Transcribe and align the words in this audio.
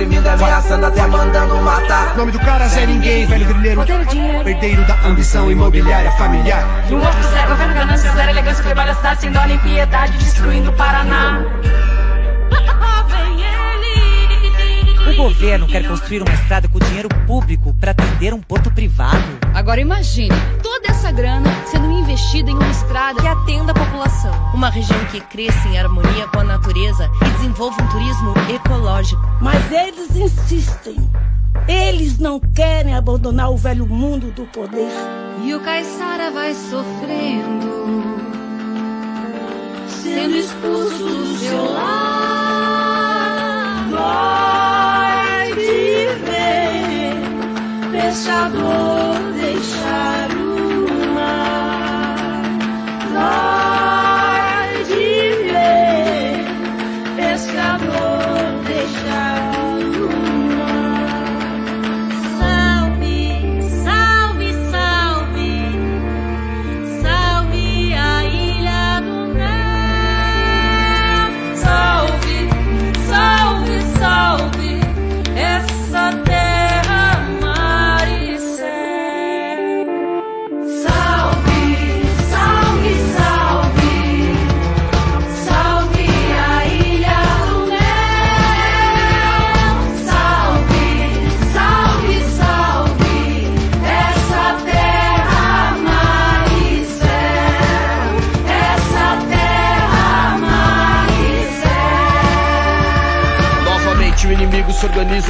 Oprimindo, 0.00 0.30
ameaçando, 0.30 0.86
até 0.86 1.06
mandando 1.06 1.56
matar 1.56 2.14
O 2.14 2.16
nome 2.16 2.32
do 2.32 2.38
cara 2.40 2.66
Zé 2.68 2.86
Ninguém, 2.86 3.26
velho 3.26 3.44
dinheiro. 4.06 4.48
Herdeiro 4.48 4.82
da 4.86 4.94
ambição 5.06 5.50
imobiliária 5.50 6.10
familiar. 6.12 6.64
E 6.88 6.94
um 6.94 7.04
outro 7.04 7.22
zero, 7.24 7.50
governo, 7.50 7.74
ganância, 7.74 8.10
zero 8.10 8.30
elegância, 8.30 8.64
trabalho 8.64 8.92
a 8.92 8.94
cidade 8.94 9.20
sem 9.20 9.30
dó 9.30 9.44
nem 9.44 9.58
piedade, 9.58 10.16
destruindo 10.16 10.70
o 10.70 10.72
Paraná. 10.72 11.42
Governo 15.22 15.66
quer 15.66 15.86
construir 15.86 16.22
uma 16.22 16.32
estrada 16.32 16.66
com 16.66 16.78
dinheiro 16.78 17.08
público 17.26 17.74
para 17.74 17.90
atender 17.90 18.32
um 18.32 18.40
porto 18.40 18.70
privado. 18.70 19.22
Agora 19.54 19.78
imagine 19.78 20.34
toda 20.62 20.88
essa 20.88 21.12
grana 21.12 21.50
sendo 21.66 21.90
investida 21.90 22.50
em 22.50 22.54
uma 22.54 22.70
estrada 22.70 23.20
que 23.20 23.28
atenda 23.28 23.72
a 23.72 23.74
população. 23.74 24.32
Uma 24.54 24.70
região 24.70 24.98
que 25.06 25.20
cresça 25.20 25.68
em 25.68 25.78
harmonia 25.78 26.26
com 26.28 26.40
a 26.40 26.44
natureza 26.44 27.10
e 27.20 27.30
desenvolva 27.32 27.82
um 27.82 27.86
turismo 27.88 28.34
ecológico. 28.54 29.20
Mas 29.42 29.70
eles 29.70 30.16
insistem. 30.16 30.96
Eles 31.68 32.18
não 32.18 32.40
querem 32.40 32.94
abandonar 32.94 33.50
o 33.50 33.58
velho 33.58 33.86
mundo 33.86 34.30
do 34.30 34.46
poder. 34.46 34.90
E 35.44 35.54
o 35.54 35.60
caiçara 35.60 36.30
vai 36.30 36.54
sofrendo, 36.54 37.84
sendo 39.86 40.36
expulso 40.36 41.04
do 41.04 41.38
seu 41.38 41.72
lar. 41.72 42.30
Pescador 48.10 49.14
deixar 49.36 50.28
o 50.32 51.14
mar. 51.14 52.42
Dói 53.12 53.69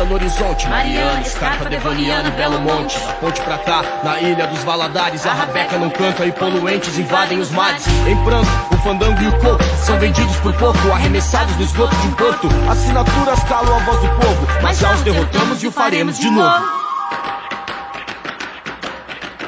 no 0.05 0.15
horizonte. 0.15 0.69
Mariana, 0.69 1.21
Escarpa, 1.21 1.65
Devaniano 1.66 2.28
e 2.28 2.31
Belo 2.33 2.61
Monte. 2.61 2.99
Da 2.99 3.12
ponte 3.15 3.41
pra 3.43 3.59
cá, 3.59 3.83
na 4.03 4.21
ilha 4.21 4.47
dos 4.47 4.62
Valadares. 4.65 5.27
A 5.27 5.33
rabeca 5.33 5.78
não 5.78 5.91
canta 5.91 6.25
e 6.27 6.33
poluentes 6.33 6.99
invadem 6.99 7.38
os 7.38 7.50
mares. 7.50 7.84
Em 8.06 8.16
pranto, 8.25 8.49
o 8.72 8.77
fandango 8.78 9.21
e 9.22 9.28
o 9.28 9.39
coco 9.39 9.62
São 9.84 9.99
vendidos 9.99 10.37
por 10.37 10.53
pouco, 10.55 10.93
arremessados 10.93 11.55
no 11.56 11.62
esgoto 11.62 11.94
de 11.97 12.09
um 12.09 12.12
porto. 12.12 12.49
Assinaturas 12.71 13.43
calam 13.44 13.77
a 13.77 13.78
voz 13.81 14.00
do 14.00 14.09
povo 14.09 14.47
Mas 14.62 14.78
já 14.78 14.93
os 14.93 15.00
derrotamos 15.03 15.62
e 15.62 15.66
o 15.66 15.72
faremos 15.72 16.19
de 16.19 16.31
novo. 16.31 16.65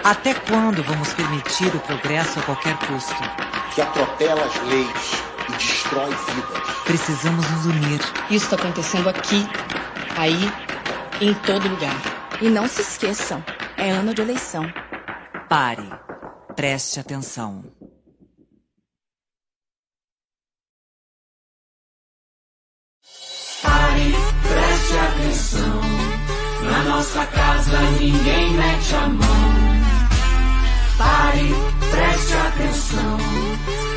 Até 0.05 0.35
quando 0.35 0.83
vamos 0.83 1.13
permitir 1.15 1.69
o 1.69 1.79
progresso 1.79 2.41
a 2.41 2.43
qualquer 2.43 2.77
custo? 2.77 3.15
que 3.75 3.81
atropela 3.81 4.45
as 4.45 4.69
leis 4.69 5.13
e 5.49 5.53
destrói 5.53 6.11
vidas. 6.11 6.63
Precisamos 6.85 7.51
nos 7.51 7.67
unir. 7.67 8.01
Isso 8.31 8.45
está 8.45 8.57
acontecendo 8.57 9.09
aqui, 9.09 9.49
aí, 10.17 10.53
em 11.21 11.35
todo 11.35 11.69
lugar. 11.69 11.97
E 12.41 12.49
não 12.49 12.67
se 12.67 12.83
esqueçam, 12.83 13.45
é 13.77 13.91
ano 13.91 14.15
de 14.15 14.23
eleição. 14.23 14.65
Pare. 15.49 15.89
Preste 16.55 17.01
atenção. 17.01 17.65
Pare, 23.63 24.13
preste 24.43 24.99
atenção. 24.99 25.81
Na 26.63 26.83
nossa 26.85 27.27
casa 27.27 27.81
ninguém 27.99 28.53
mete 28.53 28.95
a 28.95 29.09
mão. 29.09 29.53
Pare, 30.99 31.55
preste 31.91 32.35
atenção. 32.35 33.19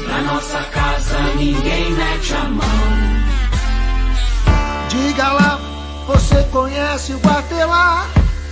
Na 0.08 0.22
nossa 0.22 0.64
casa 0.64 1.20
ninguém 1.36 1.92
mete 1.92 2.34
a 2.34 2.44
mão. 2.46 3.16
Diga 4.90 5.32
lá, 5.34 5.60
você 6.06 6.44
conhece 6.52 7.14
o 7.14 7.20
Guatelá, 7.20 8.06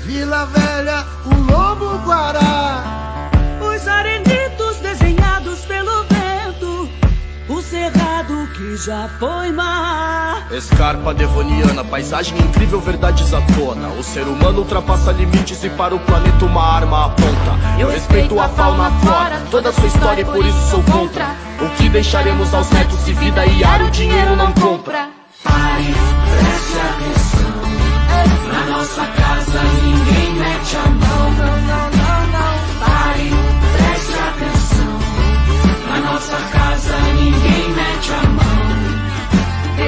Vila 0.04 0.46
Velha, 0.48 1.06
o 1.26 1.52
Lobo 1.52 1.98
Guará. 2.00 2.84
Os 3.62 3.88
arenitos 3.88 4.78
desenhados 4.78 5.60
pelo 5.62 6.04
vento, 6.04 6.90
o 7.50 7.62
cerrado 7.62 8.48
que 8.56 8.76
já 8.78 9.10
foi 9.20 9.52
mar. 9.52 10.48
Escarpa 10.52 11.14
devoniana, 11.14 11.84
paisagem 11.84 12.38
incrível, 12.38 12.80
verdades 12.80 13.34
à 13.34 13.42
tona 13.42 13.88
O 13.98 14.04
ser 14.04 14.28
humano 14.28 14.60
ultrapassa 14.60 15.12
limites 15.12 15.64
e 15.64 15.70
para 15.70 15.96
o 15.96 16.00
planeta 16.00 16.46
uma 16.46 16.62
arma 16.62 17.06
aponta 17.08 17.80
Eu 17.80 17.90
respeito 17.90 18.40
a 18.40 18.48
fauna, 18.50 18.88
a 18.88 18.92
flora, 18.92 19.42
toda 19.50 19.70
a 19.70 19.74
sua 19.74 19.88
história 19.88 20.22
e 20.22 20.26
por 20.26 20.46
isso 20.46 20.70
sou 20.70 20.84
contra 20.84 21.26
O 21.60 21.70
que 21.78 21.90
deixaremos 21.90 22.54
aos 22.54 22.70
netos 22.70 23.00
se 23.00 23.14
vida 23.14 23.44
e 23.46 23.64
ar 23.64 23.82
o 23.82 23.90
dinheiro 23.90 24.36
não 24.36 24.52
compra 24.54 25.10
Pare, 25.44 25.84
preste 25.84 26.80
atenção. 26.80 27.43
Na 28.51 28.78
nossa 28.78 29.06
casa 29.06 29.62
ninguém 29.84 30.34
mete 30.36 30.75
a 30.75 30.90
mão. 30.90 31.34
Pare, 32.80 33.30
preste 33.78 34.13
atenção. 34.30 34.94
Na 35.90 36.12
nossa 36.12 36.38
casa 36.51 36.98
ninguém 37.16 37.69
mete 37.69 38.12
a 38.13 38.30
mão. 38.30 38.54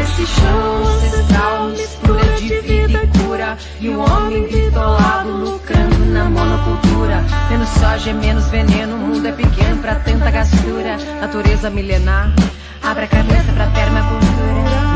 Esse 0.01 0.25
chão 0.25 0.83
ancestral 0.83 1.69
mistura 1.69 2.23
de 2.37 2.59
vida 2.61 3.03
e 3.03 3.19
cura 3.19 3.57
E 3.79 3.89
o 3.89 3.99
homem 3.99 4.47
bitolado 4.47 5.29
lucrando 5.29 6.05
na 6.05 6.25
monocultura 6.25 7.23
Menos 7.49 7.69
soja, 7.69 8.13
menos 8.13 8.47
veneno, 8.47 8.95
o 8.95 8.99
mundo 8.99 9.27
é 9.27 9.31
pequeno 9.31 9.81
pra 9.81 9.95
tanta 9.95 10.31
gastura. 10.31 10.97
Natureza 11.21 11.69
milenar, 11.69 12.33
abre 12.81 13.05
a 13.05 13.07
cabeça 13.07 13.53
pra 13.53 13.67
permacultura. 13.67 14.34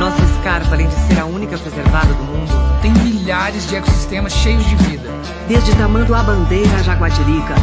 Nossa 0.09 0.25
escarpa, 0.25 0.73
além 0.73 0.87
de 0.87 0.95
ser 0.95 1.19
a 1.19 1.25
única 1.25 1.55
preservada 1.55 2.11
do 2.15 2.23
mundo, 2.23 2.51
Tem 2.81 2.91
milhares 2.91 3.67
de 3.67 3.75
ecossistemas 3.75 4.33
cheios 4.33 4.65
de 4.65 4.75
vida. 4.77 5.07
Desde 5.47 5.75
Tamanduá 5.75 6.23
Bandeira 6.23 6.77
a 6.77 6.81
Jaguatirica, 6.81 7.53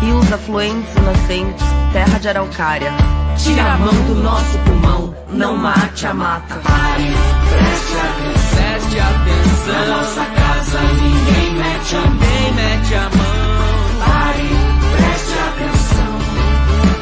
rios 0.00 0.32
afluentes 0.32 0.94
e 0.94 1.00
nascentes, 1.00 1.66
terra 1.92 2.20
de 2.20 2.28
araucária. 2.28 2.92
Tira 3.36 3.64
a 3.64 3.78
mão 3.78 3.94
do 3.94 4.14
nosso 4.14 4.58
pulmão. 4.58 5.12
não 5.28 5.56
mate 5.56 6.06
a 6.06 6.14
mata. 6.14 6.54
Pare, 6.54 7.14
preste 7.50 7.94
atenção. 7.98 8.62
Preste 8.62 9.00
atenção. 9.00 9.74
Na 9.74 9.96
nossa 9.96 10.24
casa 10.24 10.80
ninguém 10.82 11.54
mete 11.56 11.96
a 11.96 11.98
mão. 11.98 12.12
Ninguém 12.12 12.52
mete 12.54 12.94
a 12.94 13.10
mão. 13.10 14.06
Pare, 14.06 14.48
preste 14.96 15.34
atenção. 15.48 16.12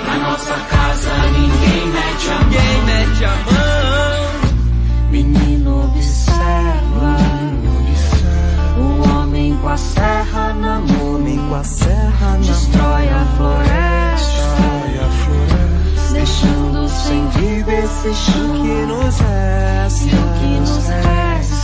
Na 0.06 0.30
nossa 0.30 0.54
casa 0.54 1.10
ninguém 1.32 1.86
mete 1.88 2.30
a 2.30 2.34
mão. 2.34 2.44
Ninguém 2.44 2.82
mete 2.86 3.24
a 3.26 3.28
mão. 3.28 3.69
A 9.70 9.76
serra 9.76 10.52
na 10.54 10.80
mão. 10.80 11.10
Com 11.48 11.54
a 11.54 11.64
serra 11.64 12.32
na 12.32 12.36
Destrói 12.38 13.08
a 13.08 13.24
floresta. 13.36 13.70
Deixando 16.12 16.88
sem 16.88 17.28
vida 17.28 17.72
esse 17.72 18.14
chão 18.14 18.52
que 18.52 18.86
nos 18.86 19.18
resta. 19.20 20.06
O 20.06 20.38
que 20.38 20.60
nos 20.60 20.86
resta 20.88 21.59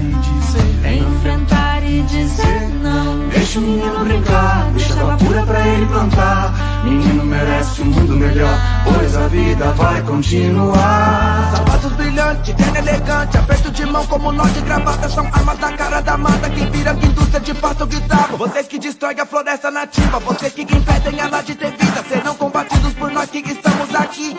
e 0.00 0.14
dizer. 0.14 0.86
é 0.86 0.94
enfrentar 0.94 1.82
e 1.82 2.02
dizer 2.02 2.68
não. 2.82 3.28
Deixa 3.28 3.58
o 3.58 3.62
menino 3.62 4.04
brincar, 4.04 4.70
deixa 4.72 4.94
água 5.00 5.16
pura 5.16 5.46
pra 5.46 5.66
ele 5.66 5.86
plantar. 5.86 6.82
Menino 6.84 7.24
merece 7.24 7.82
um 7.82 7.86
mundo 7.86 8.16
melhor, 8.16 8.58
pois 8.84 9.16
a 9.16 9.28
vida 9.28 9.72
vai 9.72 10.02
continuar. 10.02 11.52
Sapatos 11.54 11.92
brilhantes, 11.92 12.54
terno 12.54 12.76
elegante, 12.76 13.36
aperto 13.36 13.70
de 13.70 13.86
mão 13.86 14.06
como 14.06 14.32
nó 14.32 14.44
de 14.44 14.60
gravata 14.60 15.08
São 15.08 15.26
armas 15.26 15.58
da 15.58 15.72
cara 15.72 16.00
da 16.00 16.16
mata, 16.16 16.50
quem 16.50 16.70
vira 16.70 16.94
que 16.94 17.06
indústria 17.06 17.40
de 17.40 17.54
pasto 17.54 17.86
guitarra 17.86 18.36
Vocês 18.36 18.66
que 18.68 18.78
destroem 18.78 19.20
a 19.20 19.26
floresta 19.26 19.70
nativa, 19.70 20.18
vocês 20.20 20.52
que 20.52 20.62
impedem 20.62 21.18
ela 21.18 21.42
de 21.42 21.54
ter 21.54 21.70
vida 21.70 22.04
Serão 22.08 22.34
combatidos 22.34 22.92
por 22.94 23.10
nós 23.10 23.30
que 23.30 23.38
estamos 23.38 23.94
aqui, 23.94 24.36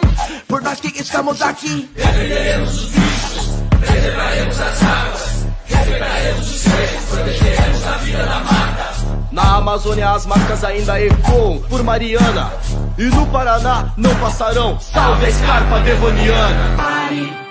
por 0.48 0.62
nós 0.62 0.80
que 0.80 1.01
estamos 1.01 1.42
aqui 1.42 1.89
Defenderemos 1.95 2.83
os 2.83 2.92
bichos, 2.92 3.50
preservaremos 3.81 4.60
as 4.60 4.83
águas 4.83 5.45
Respeitaremos 5.66 6.50
os 6.50 6.62
seres, 6.62 7.06
protegeremos 7.10 7.88
a 7.88 7.98
vida 7.98 8.25
da 8.25 8.39
mata 8.39 8.92
Na 9.31 9.57
Amazônia 9.57 10.12
as 10.12 10.25
marcas 10.25 10.63
ainda 10.63 11.01
ecoam 11.01 11.62
por 11.63 11.83
Mariana 11.83 12.51
E 12.98 13.04
no 13.04 13.28
Paraná 13.28 13.94
não 13.98 14.16
passarão 14.19 14.80
Salve 14.80 15.25
a 15.25 15.30
escarpa 15.30 15.80
devoniana 15.81 16.78
Pare, 16.78 17.42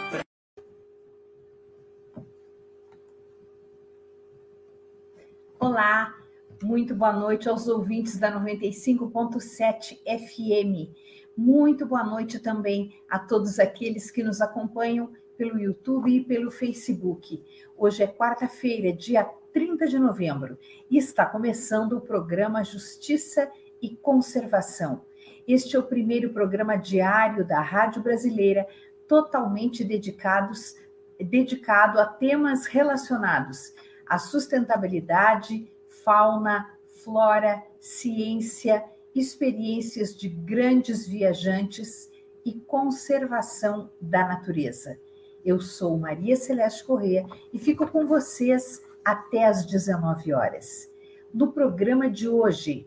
Olá, 5.61 6.15
muito 6.63 6.95
boa 6.95 7.13
noite 7.13 7.47
aos 7.47 7.69
ouvintes 7.69 8.19
da 8.19 8.33
95.7 8.33 9.99
FM. 10.07 10.91
Muito 11.37 11.85
boa 11.87 12.03
noite 12.03 12.39
também 12.39 12.95
a 13.11 13.19
todos 13.19 13.59
aqueles 13.59 14.11
que 14.11 14.23
nos 14.23 14.41
acompanham 14.41 15.13
pelo 15.41 15.59
YouTube 15.59 16.15
e 16.15 16.23
pelo 16.23 16.51
Facebook. 16.51 17.43
Hoje 17.75 18.03
é 18.03 18.07
quarta-feira, 18.07 18.93
dia 18.93 19.25
30 19.55 19.87
de 19.87 19.99
novembro, 19.99 20.59
e 20.91 20.99
está 20.99 21.25
começando 21.25 21.95
o 21.95 22.01
programa 22.03 22.63
Justiça 22.63 23.51
e 23.81 23.97
Conservação. 23.97 25.01
Este 25.49 25.77
é 25.77 25.79
o 25.79 25.83
primeiro 25.83 26.29
programa 26.29 26.77
diário 26.77 27.43
da 27.43 27.63
Rádio 27.63 28.03
Brasileira 28.03 28.69
totalmente 29.09 29.83
dedicados, 29.83 30.77
dedicado 31.19 31.99
a 31.99 32.05
temas 32.05 32.67
relacionados 32.67 33.73
à 34.07 34.19
sustentabilidade, 34.19 35.73
fauna, 36.05 36.69
flora, 37.03 37.63
ciência, 37.81 38.85
experiências 39.15 40.15
de 40.15 40.29
grandes 40.29 41.09
viajantes 41.09 42.11
e 42.45 42.53
conservação 42.61 43.91
da 43.99 44.29
natureza. 44.29 44.99
Eu 45.45 45.61
sou 45.61 45.99
Maria 45.99 46.37
Celeste 46.37 46.85
Corrêa 46.85 47.27
e 47.53 47.59
fico 47.59 47.87
com 47.87 48.07
vocês 48.07 48.83
até 49.05 49.47
às 49.47 49.65
19 49.65 50.33
horas. 50.33 50.91
No 51.33 51.53
programa 51.53 52.11
de 52.11 52.29
hoje, 52.29 52.87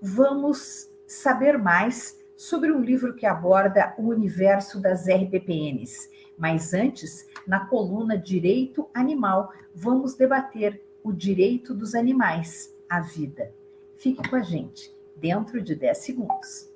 vamos 0.00 0.90
saber 1.06 1.58
mais 1.58 2.20
sobre 2.36 2.72
um 2.72 2.80
livro 2.80 3.14
que 3.14 3.26
aborda 3.26 3.94
o 3.98 4.08
universo 4.08 4.80
das 4.80 5.06
RPPNs. 5.06 6.10
Mas 6.36 6.72
antes, 6.72 7.28
na 7.46 7.66
coluna 7.66 8.16
Direito 8.16 8.88
Animal, 8.94 9.52
vamos 9.74 10.14
debater 10.14 10.82
o 11.04 11.12
direito 11.12 11.74
dos 11.74 11.94
animais 11.94 12.74
à 12.88 13.00
vida. 13.00 13.52
Fique 13.96 14.28
com 14.28 14.36
a 14.36 14.42
gente, 14.42 14.94
dentro 15.16 15.60
de 15.60 15.74
10 15.74 15.98
segundos. 15.98 16.72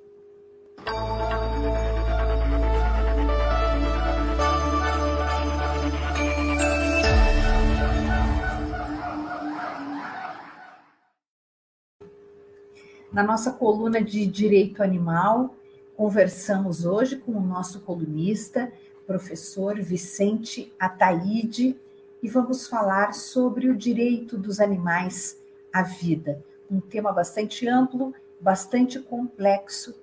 Na 13.13 13.23
nossa 13.23 13.53
coluna 13.53 14.03
de 14.03 14.27
Direito 14.27 14.83
Animal, 14.83 15.55
conversamos 15.97 16.85
hoje 16.85 17.17
com 17.17 17.33
o 17.33 17.41
nosso 17.41 17.81
colunista, 17.81 18.71
professor 19.07 19.81
Vicente 19.81 20.73
Ataíde, 20.79 21.77
e 22.23 22.29
vamos 22.29 22.67
falar 22.67 23.15
sobre 23.15 23.71
o 23.71 23.77
direito 23.77 24.37
dos 24.37 24.59
animais 24.59 25.41
à 25.73 25.83
vida, 25.83 26.43
um 26.69 26.81
tema 26.81 27.13
bastante 27.13 27.69
amplo, 27.69 28.13
bastante 28.41 28.99
complexo, 28.99 29.95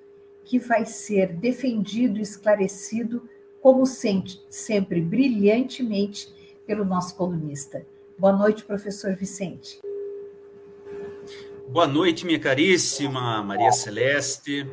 que 0.46 0.58
vai 0.58 0.86
ser 0.86 1.34
defendido 1.34 2.20
e 2.20 2.22
esclarecido, 2.22 3.28
como 3.62 3.86
sempre, 3.86 4.40
sempre 4.50 5.02
brilhantemente, 5.02 6.34
pelo 6.66 6.86
nosso 6.86 7.16
colunista. 7.16 7.86
Boa 8.18 8.34
noite, 8.34 8.64
professor 8.64 9.14
Vicente. 9.14 9.82
Boa 11.74 11.88
noite, 11.88 12.24
minha 12.24 12.38
caríssima 12.38 13.42
Maria 13.42 13.72
Celeste. 13.72 14.63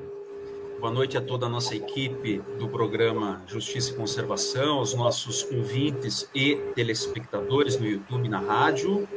Boa 0.79 0.93
noite 0.93 1.17
a 1.17 1.21
toda 1.23 1.47
a 1.47 1.49
nossa 1.49 1.75
equipe 1.75 2.43
do 2.59 2.69
programa 2.69 3.43
Justiça 3.47 3.93
e 3.93 3.95
Conservação, 3.95 4.81
aos 4.81 4.93
nossos 4.93 5.51
ouvintes 5.51 6.29
e 6.35 6.57
telespectadores 6.75 7.81
no 7.81 7.87
YouTube 7.87 8.27
e 8.27 8.29
na 8.29 8.39
rádio. 8.39 9.09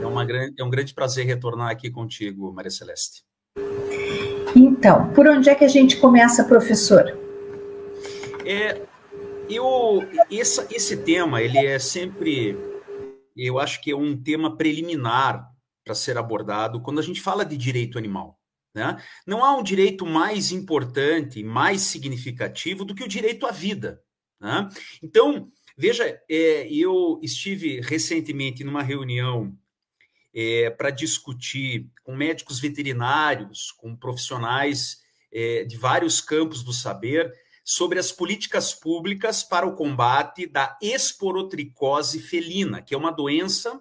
É, 0.00 0.06
uma, 0.06 0.26
é 0.58 0.64
um 0.64 0.70
grande 0.70 0.94
prazer 0.94 1.26
retornar 1.26 1.68
aqui 1.68 1.90
contigo, 1.90 2.50
Maria 2.54 2.70
Celeste. 2.70 3.22
Então, 4.56 5.12
por 5.12 5.28
onde 5.28 5.50
é 5.50 5.54
que 5.54 5.64
a 5.66 5.68
gente 5.68 5.98
começa, 5.98 6.42
professor? 6.42 7.18
É, 8.46 8.80
eu, 9.50 10.08
esse, 10.30 10.66
esse 10.74 10.96
tema, 10.96 11.42
ele 11.42 11.58
é 11.58 11.78
sempre, 11.78 12.56
eu 13.36 13.58
acho 13.58 13.82
que 13.82 13.90
é 13.90 13.96
um 13.96 14.16
tema 14.16 14.56
preliminar 14.56 15.54
para 15.86 15.94
ser 15.94 16.18
abordado 16.18 16.82
quando 16.82 16.98
a 16.98 17.02
gente 17.02 17.20
fala 17.20 17.44
de 17.44 17.56
direito 17.56 17.96
animal. 17.96 18.40
Né? 18.74 19.00
Não 19.24 19.44
há 19.44 19.56
um 19.56 19.62
direito 19.62 20.04
mais 20.04 20.50
importante, 20.50 21.44
mais 21.44 21.82
significativo 21.82 22.84
do 22.84 22.92
que 22.92 23.04
o 23.04 23.08
direito 23.08 23.46
à 23.46 23.52
vida. 23.52 24.02
Né? 24.40 24.68
Então, 25.00 25.48
veja, 25.78 26.20
é, 26.28 26.68
eu 26.68 27.20
estive 27.22 27.80
recentemente 27.80 28.64
numa 28.64 28.82
reunião 28.82 29.56
é, 30.34 30.70
para 30.70 30.90
discutir 30.90 31.88
com 32.02 32.16
médicos 32.16 32.58
veterinários, 32.58 33.70
com 33.70 33.96
profissionais 33.96 34.98
é, 35.32 35.62
de 35.62 35.76
vários 35.76 36.20
campos 36.20 36.64
do 36.64 36.72
saber, 36.72 37.32
sobre 37.64 38.00
as 38.00 38.10
políticas 38.10 38.74
públicas 38.74 39.44
para 39.44 39.66
o 39.66 39.74
combate 39.74 40.46
da 40.46 40.76
esporotricose 40.82 42.18
felina, 42.18 42.82
que 42.82 42.92
é 42.92 42.98
uma 42.98 43.12
doença 43.12 43.80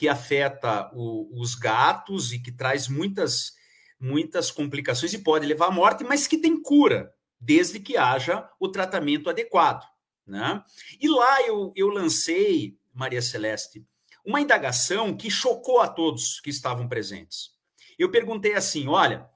que 0.00 0.08
afeta 0.08 0.90
o, 0.94 1.28
os 1.38 1.54
gatos 1.54 2.32
e 2.32 2.38
que 2.38 2.50
traz 2.50 2.88
muitas, 2.88 3.52
muitas 4.00 4.50
complicações 4.50 5.12
e 5.12 5.18
pode 5.18 5.44
levar 5.44 5.66
à 5.66 5.70
morte, 5.70 6.04
mas 6.04 6.26
que 6.26 6.38
tem 6.38 6.58
cura, 6.58 7.12
desde 7.38 7.78
que 7.78 7.98
haja 7.98 8.48
o 8.58 8.70
tratamento 8.70 9.28
adequado. 9.28 9.86
Né? 10.26 10.64
E 10.98 11.06
lá 11.06 11.42
eu, 11.42 11.70
eu 11.76 11.88
lancei, 11.90 12.78
Maria 12.94 13.20
Celeste, 13.20 13.84
uma 14.24 14.40
indagação 14.40 15.14
que 15.14 15.30
chocou 15.30 15.80
a 15.80 15.86
todos 15.86 16.40
que 16.40 16.48
estavam 16.48 16.88
presentes. 16.88 17.50
Eu 17.98 18.10
perguntei 18.10 18.54
assim: 18.54 18.88
olha, 18.88 19.28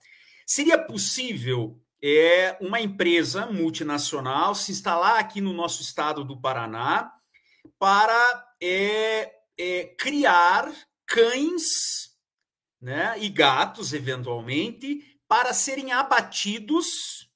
seria 0.47 0.79
possível 0.79 1.79
é, 2.03 2.57
uma 2.59 2.81
empresa 2.81 3.45
multinacional 3.45 4.55
se 4.55 4.73
instalar 4.73 5.19
aqui 5.19 5.43
no 5.43 5.53
nosso 5.53 5.83
estado 5.83 6.25
do 6.25 6.41
Paraná 6.41 7.13
para 7.79 8.47
é, 8.63 9.34
é, 9.59 9.85
criar 9.99 10.73
cães 11.07 12.15
né, 12.81 13.15
e 13.19 13.29
gatos, 13.29 13.93
eventualmente, 13.93 15.19
para 15.27 15.53
serem 15.53 15.93
abatidos 15.93 17.31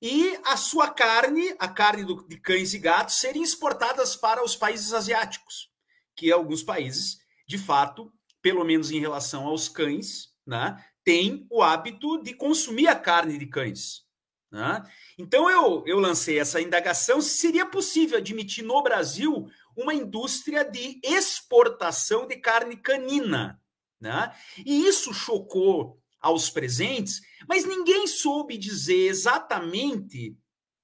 e 0.00 0.38
a 0.44 0.56
sua 0.56 0.90
carne, 0.90 1.54
a 1.58 1.66
carne 1.66 2.04
do, 2.04 2.26
de 2.28 2.36
cães 2.36 2.74
e 2.74 2.78
gatos, 2.78 3.16
serem 3.16 3.42
exportadas 3.42 4.14
para 4.14 4.44
os 4.44 4.54
países 4.54 4.92
asiáticos, 4.92 5.70
que 6.14 6.30
alguns 6.30 6.62
países, 6.62 7.18
de 7.48 7.56
fato, 7.56 8.12
pelo 8.42 8.64
menos 8.64 8.90
em 8.90 9.00
relação 9.00 9.46
aos 9.46 9.68
cães, 9.68 10.28
né, 10.46 10.76
têm 11.02 11.46
o 11.50 11.62
hábito 11.62 12.22
de 12.22 12.34
consumir 12.34 12.86
a 12.86 12.94
carne 12.94 13.38
de 13.38 13.46
cães. 13.46 14.04
Né? 14.50 14.82
Então 15.18 15.50
eu, 15.50 15.82
eu 15.86 15.98
lancei 15.98 16.38
essa 16.38 16.60
indagação 16.60 17.20
se 17.20 17.38
seria 17.38 17.66
possível 17.66 18.18
admitir 18.18 18.62
no 18.62 18.82
Brasil 18.82 19.50
uma 19.76 19.94
indústria 19.94 20.64
de 20.64 21.00
exportação 21.02 22.26
de 22.26 22.36
carne 22.36 22.76
canina. 22.76 23.60
Né? 24.00 24.34
E 24.64 24.86
isso 24.86 25.12
chocou 25.14 26.00
aos 26.20 26.48
presentes, 26.48 27.20
mas 27.48 27.64
ninguém 27.64 28.06
soube 28.06 28.56
dizer 28.56 29.08
exatamente 29.08 30.36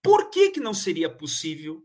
por 0.03 0.31
que, 0.31 0.51
que 0.51 0.61
não 0.61 0.75
seria 0.75 1.09
possível, 1.09 1.83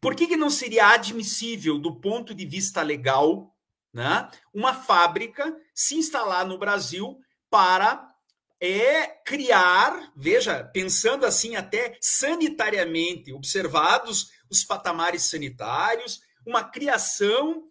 por 0.00 0.14
que, 0.14 0.26
que 0.26 0.36
não 0.36 0.50
seria 0.50 0.88
admissível 0.88 1.78
do 1.78 2.00
ponto 2.00 2.34
de 2.34 2.46
vista 2.46 2.82
legal 2.82 3.54
né, 3.92 4.28
uma 4.52 4.74
fábrica 4.74 5.56
se 5.72 5.94
instalar 5.94 6.46
no 6.46 6.58
Brasil 6.58 7.18
para 7.48 8.14
é 8.60 9.06
criar, 9.24 10.10
veja, 10.16 10.64
pensando 10.64 11.26
assim 11.26 11.54
até 11.54 11.98
sanitariamente, 12.00 13.32
observados 13.32 14.30
os 14.50 14.64
patamares 14.64 15.22
sanitários, 15.24 16.20
uma 16.46 16.64
criação 16.64 17.68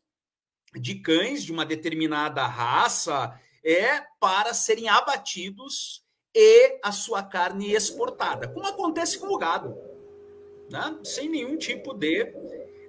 de 0.75 0.95
cães 0.95 1.43
de 1.43 1.51
uma 1.51 1.65
determinada 1.65 2.45
raça 2.45 3.39
é 3.63 4.01
para 4.19 4.53
serem 4.53 4.89
abatidos 4.89 6.03
e 6.35 6.79
a 6.83 6.91
sua 6.91 7.21
carne 7.21 7.73
exportada, 7.73 8.47
como 8.47 8.65
acontece 8.65 9.19
com 9.19 9.27
o 9.27 9.37
gado, 9.37 9.77
né? 10.69 10.97
sem 11.03 11.29
nenhum 11.29 11.57
tipo 11.57 11.93
de, 11.93 12.33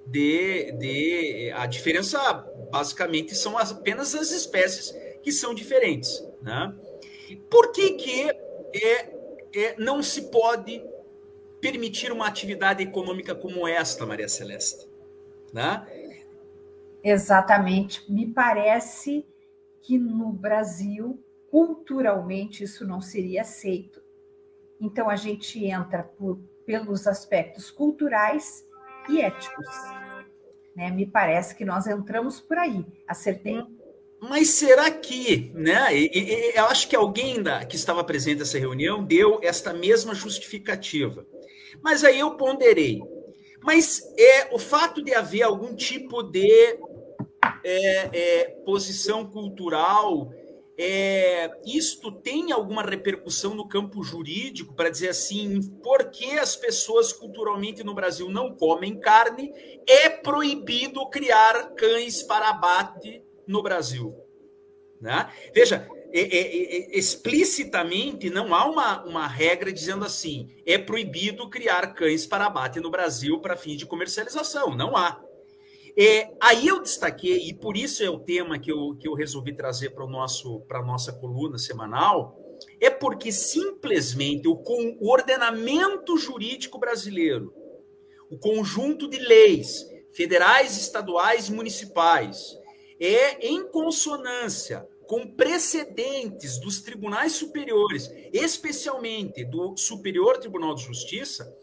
de, 0.06 0.72
de. 0.72 1.52
A 1.54 1.66
diferença 1.66 2.32
basicamente 2.70 3.34
são 3.34 3.58
apenas 3.58 4.14
as 4.14 4.30
espécies 4.30 4.94
que 5.22 5.30
são 5.30 5.54
diferentes. 5.54 6.22
Né? 6.40 6.74
Por 7.50 7.70
que, 7.70 7.92
que 7.92 8.30
é, 8.72 9.14
é, 9.54 9.74
não 9.78 10.02
se 10.02 10.22
pode 10.30 10.82
permitir 11.60 12.10
uma 12.10 12.26
atividade 12.26 12.82
econômica 12.82 13.34
como 13.34 13.68
esta, 13.68 14.06
Maria 14.06 14.28
Celeste? 14.28 14.88
Né? 15.54 15.86
Exatamente. 17.04 18.10
Me 18.12 18.26
parece 18.26 19.24
que 19.80 19.96
no 19.96 20.32
Brasil, 20.32 21.22
culturalmente, 21.48 22.64
isso 22.64 22.84
não 22.84 23.00
seria 23.00 23.42
aceito. 23.42 24.02
Então, 24.80 25.08
a 25.08 25.14
gente 25.14 25.64
entra 25.64 26.02
por, 26.02 26.40
pelos 26.66 27.06
aspectos 27.06 27.70
culturais 27.70 28.66
e 29.08 29.20
éticos. 29.20 29.68
Né? 30.74 30.90
Me 30.90 31.06
parece 31.06 31.54
que 31.54 31.64
nós 31.64 31.86
entramos 31.86 32.40
por 32.40 32.58
aí. 32.58 32.84
Acertei? 33.06 33.62
Mas 34.18 34.48
será 34.50 34.90
que, 34.90 35.52
né? 35.54 35.94
Eu 36.54 36.64
acho 36.66 36.88
que 36.88 36.96
alguém 36.96 37.42
da, 37.42 37.64
que 37.64 37.76
estava 37.76 38.02
presente 38.02 38.38
nessa 38.38 38.58
reunião 38.58 39.04
deu 39.04 39.38
esta 39.42 39.72
mesma 39.72 40.14
justificativa. 40.14 41.26
Mas 41.82 42.02
aí 42.02 42.18
eu 42.18 42.32
ponderei. 42.32 43.02
Mas 43.64 44.02
é 44.18 44.54
o 44.54 44.58
fato 44.58 45.02
de 45.02 45.14
haver 45.14 45.42
algum 45.42 45.74
tipo 45.74 46.22
de 46.22 46.78
é, 47.64 48.10
é, 48.12 48.44
posição 48.62 49.24
cultural, 49.24 50.30
é, 50.76 51.50
isto 51.64 52.12
tem 52.12 52.52
alguma 52.52 52.82
repercussão 52.82 53.54
no 53.54 53.66
campo 53.66 54.04
jurídico 54.04 54.74
para 54.74 54.90
dizer 54.90 55.08
assim, 55.08 55.62
por 55.82 56.10
que 56.10 56.32
as 56.38 56.54
pessoas 56.54 57.10
culturalmente 57.10 57.82
no 57.82 57.94
Brasil 57.94 58.28
não 58.28 58.54
comem 58.54 59.00
carne? 59.00 59.50
É 59.88 60.10
proibido 60.10 61.08
criar 61.08 61.70
cães 61.74 62.22
para 62.22 62.50
abate 62.50 63.24
no 63.46 63.62
Brasil. 63.62 64.14
Né? 65.00 65.32
Veja, 65.54 65.88
explicitamente 66.16 68.30
não 68.30 68.54
há 68.54 68.66
uma, 68.66 69.04
uma 69.04 69.26
regra 69.26 69.72
dizendo 69.72 70.04
assim: 70.04 70.48
é 70.64 70.78
proibido 70.78 71.50
criar 71.50 71.92
cães 71.92 72.24
para 72.24 72.46
abate 72.46 72.78
no 72.78 72.90
Brasil 72.90 73.40
para 73.40 73.56
fim 73.56 73.76
de 73.76 73.84
comercialização. 73.84 74.76
Não 74.76 74.96
há. 74.96 75.20
É, 75.96 76.32
aí 76.40 76.68
eu 76.68 76.80
destaquei, 76.80 77.48
e 77.48 77.54
por 77.54 77.76
isso 77.76 78.02
é 78.02 78.10
o 78.10 78.18
tema 78.18 78.58
que 78.58 78.70
eu, 78.70 78.96
que 78.96 79.06
eu 79.06 79.14
resolvi 79.14 79.54
trazer 79.54 79.90
para 79.90 80.04
a 80.04 80.84
nossa 80.84 81.12
coluna 81.12 81.58
semanal, 81.58 82.36
é 82.80 82.90
porque 82.90 83.30
simplesmente 83.30 84.48
o, 84.48 84.56
com, 84.56 84.96
o 85.00 85.10
ordenamento 85.10 86.16
jurídico 86.16 86.78
brasileiro, 86.78 87.54
o 88.28 88.36
conjunto 88.36 89.08
de 89.08 89.18
leis 89.18 89.86
federais, 90.12 90.76
estaduais 90.76 91.48
e 91.48 91.52
municipais, 91.52 92.58
é 92.98 93.46
em 93.46 93.68
consonância 93.68 94.88
com 95.06 95.26
precedentes 95.26 96.58
dos 96.58 96.82
tribunais 96.82 97.32
superiores, 97.32 98.10
especialmente 98.32 99.44
do 99.44 99.76
Superior 99.76 100.38
Tribunal 100.38 100.74
de 100.74 100.82
Justiça, 100.82 101.54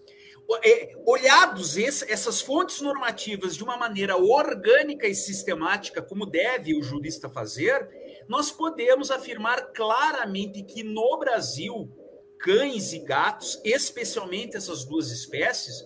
é, 0.63 0.95
olhados 1.05 1.77
essas 1.77 2.41
fontes 2.41 2.81
normativas 2.81 3.55
de 3.55 3.63
uma 3.63 3.77
maneira 3.77 4.17
orgânica 4.17 5.07
e 5.07 5.15
sistemática, 5.15 6.01
como 6.01 6.25
deve 6.25 6.77
o 6.77 6.83
jurista 6.83 7.29
fazer, 7.29 7.89
nós 8.27 8.51
podemos 8.51 9.11
afirmar 9.11 9.71
claramente 9.71 10.63
que 10.63 10.83
no 10.83 11.17
Brasil, 11.17 11.89
cães 12.37 12.91
e 12.91 12.99
gatos, 12.99 13.61
especialmente 13.63 14.57
essas 14.57 14.83
duas 14.83 15.09
espécies, 15.11 15.85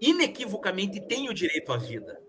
inequivocamente 0.00 1.00
têm 1.00 1.28
o 1.28 1.34
direito 1.34 1.72
à 1.72 1.76
vida. 1.76 2.21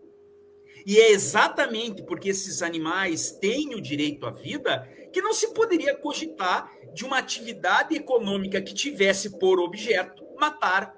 E 0.85 0.99
é 0.99 1.11
exatamente 1.11 2.03
porque 2.03 2.29
esses 2.29 2.61
animais 2.61 3.31
têm 3.31 3.73
o 3.75 3.81
direito 3.81 4.25
à 4.25 4.31
vida 4.31 4.87
que 5.11 5.21
não 5.21 5.33
se 5.33 5.53
poderia 5.53 5.95
cogitar 5.95 6.71
de 6.93 7.05
uma 7.05 7.17
atividade 7.17 7.95
econômica 7.95 8.61
que 8.61 8.73
tivesse 8.73 9.39
por 9.39 9.59
objeto 9.59 10.23
matar 10.37 10.95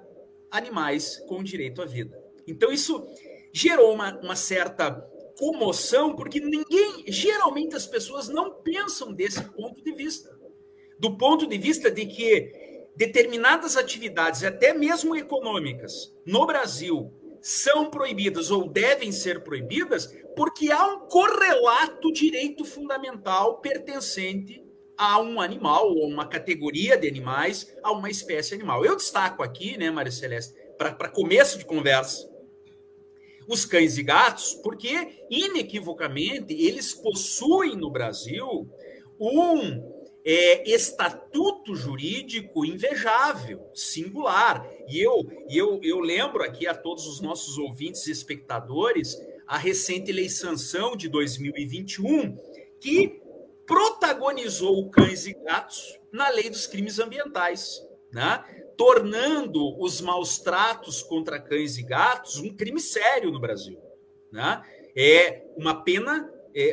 animais 0.50 1.22
com 1.28 1.42
direito 1.42 1.82
à 1.82 1.86
vida. 1.86 2.18
Então, 2.46 2.72
isso 2.72 3.06
gerou 3.52 3.92
uma, 3.92 4.18
uma 4.20 4.36
certa 4.36 4.90
comoção, 5.38 6.14
porque 6.16 6.40
ninguém, 6.40 7.04
geralmente 7.06 7.76
as 7.76 7.86
pessoas 7.86 8.28
não 8.28 8.54
pensam 8.54 9.12
desse 9.12 9.42
ponto 9.42 9.82
de 9.82 9.92
vista. 9.92 10.34
Do 10.98 11.16
ponto 11.16 11.46
de 11.46 11.58
vista 11.58 11.90
de 11.90 12.06
que 12.06 12.86
determinadas 12.96 13.76
atividades, 13.76 14.42
até 14.42 14.72
mesmo 14.72 15.14
econômicas, 15.14 16.14
no 16.24 16.46
Brasil, 16.46 17.12
são 17.46 17.88
proibidas 17.88 18.50
ou 18.50 18.68
devem 18.68 19.12
ser 19.12 19.44
proibidas 19.44 20.12
porque 20.34 20.72
há 20.72 20.84
um 20.84 21.06
correlato 21.06 22.12
direito 22.12 22.64
fundamental 22.64 23.60
pertencente 23.60 24.64
a 24.98 25.20
um 25.20 25.40
animal 25.40 25.94
ou 25.94 26.08
uma 26.08 26.26
categoria 26.26 26.98
de 26.98 27.06
animais, 27.06 27.72
a 27.84 27.92
uma 27.92 28.10
espécie 28.10 28.52
animal. 28.52 28.84
Eu 28.84 28.96
destaco 28.96 29.44
aqui, 29.44 29.78
né, 29.78 29.92
Maria 29.92 30.10
Celeste, 30.10 30.54
para 30.76 31.08
começo 31.08 31.56
de 31.56 31.64
conversa, 31.64 32.28
os 33.46 33.64
cães 33.64 33.96
e 33.96 34.02
gatos, 34.02 34.54
porque 34.54 35.24
inequivocamente 35.30 36.52
eles 36.52 36.94
possuem 36.94 37.76
no 37.76 37.92
Brasil 37.92 38.68
um 39.20 39.95
é, 40.28 40.68
estatuto 40.68 41.76
jurídico 41.76 42.64
invejável, 42.64 43.70
singular. 43.72 44.68
E 44.88 44.98
eu, 44.98 45.24
eu, 45.48 45.78
eu 45.84 46.00
lembro 46.00 46.42
aqui 46.42 46.66
a 46.66 46.74
todos 46.74 47.06
os 47.06 47.20
nossos 47.20 47.56
ouvintes 47.58 48.08
e 48.08 48.10
espectadores 48.10 49.16
a 49.46 49.56
recente 49.56 50.10
lei 50.10 50.28
sanção 50.28 50.96
de 50.96 51.08
2021, 51.08 52.36
que 52.80 53.22
protagonizou 53.64 54.90
cães 54.90 55.26
e 55.26 55.32
gatos 55.32 55.96
na 56.10 56.28
lei 56.28 56.50
dos 56.50 56.66
crimes 56.66 56.98
ambientais, 56.98 57.80
né? 58.12 58.44
tornando 58.76 59.80
os 59.80 60.00
maus 60.00 60.38
tratos 60.38 61.04
contra 61.04 61.40
cães 61.40 61.78
e 61.78 61.84
gatos 61.84 62.38
um 62.38 62.54
crime 62.54 62.80
sério 62.80 63.30
no 63.30 63.40
Brasil. 63.40 63.80
Né? 64.32 64.60
É 64.96 65.44
uma 65.56 65.84
pena, 65.84 66.28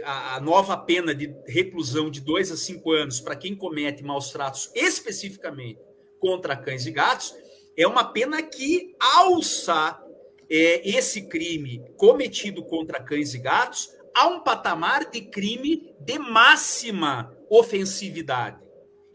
a 0.06 0.40
nova 0.40 0.78
pena 0.78 1.13
de 1.13 1.36
reclusão 1.46 2.10
de 2.10 2.22
dois 2.22 2.52
a 2.52 2.58
cinco 2.58 2.92
anos 2.92 3.20
para 3.20 3.36
quem 3.36 3.56
comete 3.56 4.04
maus 4.04 4.32
tratos 4.32 4.72
especificamente 4.74 5.80
contra 6.20 6.56
cães 6.56 6.86
e 6.86 6.92
gatos, 6.92 7.36
é 7.75 7.86
uma 7.86 8.06
pena 8.06 8.42
que 8.42 8.96
alça 8.98 10.02
é, 10.50 10.88
esse 10.88 11.24
crime 11.24 11.84
cometido 11.98 12.63
contra 12.63 13.02
cães 13.02 13.34
e 13.34 13.40
gatos 13.40 13.90
a 14.16 14.28
um 14.28 14.42
patamar 14.42 15.10
de 15.10 15.22
crime 15.22 15.94
de 16.00 16.20
máxima 16.20 17.36
ofensividade. 17.50 18.62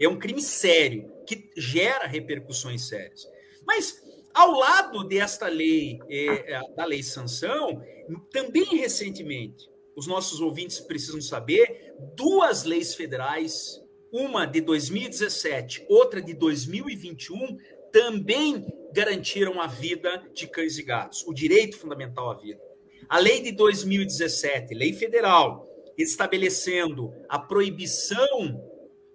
É 0.00 0.08
um 0.08 0.18
crime 0.18 0.42
sério, 0.42 1.10
que 1.26 1.50
gera 1.56 2.06
repercussões 2.06 2.88
sérias. 2.88 3.26
Mas, 3.66 4.02
ao 4.34 4.50
lado 4.52 5.04
desta 5.04 5.46
lei, 5.48 5.98
é, 6.08 6.54
é, 6.54 6.60
da 6.74 6.84
lei 6.84 7.02
sanção, 7.02 7.82
também 8.30 8.64
recentemente, 8.64 9.68
os 9.98 10.06
nossos 10.06 10.40
ouvintes 10.40 10.78
precisam 10.78 11.20
saber, 11.20 11.92
duas 12.14 12.62
leis 12.62 12.94
federais, 12.94 13.82
uma 14.12 14.46
de 14.46 14.60
2017, 14.60 15.84
outra 15.88 16.22
de 16.22 16.34
2021, 16.34 17.58
também 17.90 18.64
garantiram 18.92 19.60
a 19.60 19.66
vida 19.66 20.22
de 20.32 20.46
cães 20.46 20.78
e 20.78 20.84
gatos, 20.84 21.26
o 21.26 21.34
direito 21.34 21.76
fundamental 21.76 22.30
à 22.30 22.34
vida. 22.34 22.60
A 23.08 23.18
lei 23.18 23.42
de 23.42 23.50
2017, 23.50 24.72
lei 24.72 24.92
federal, 24.92 25.68
estabelecendo 25.96 27.12
a 27.28 27.40
proibição 27.40 28.62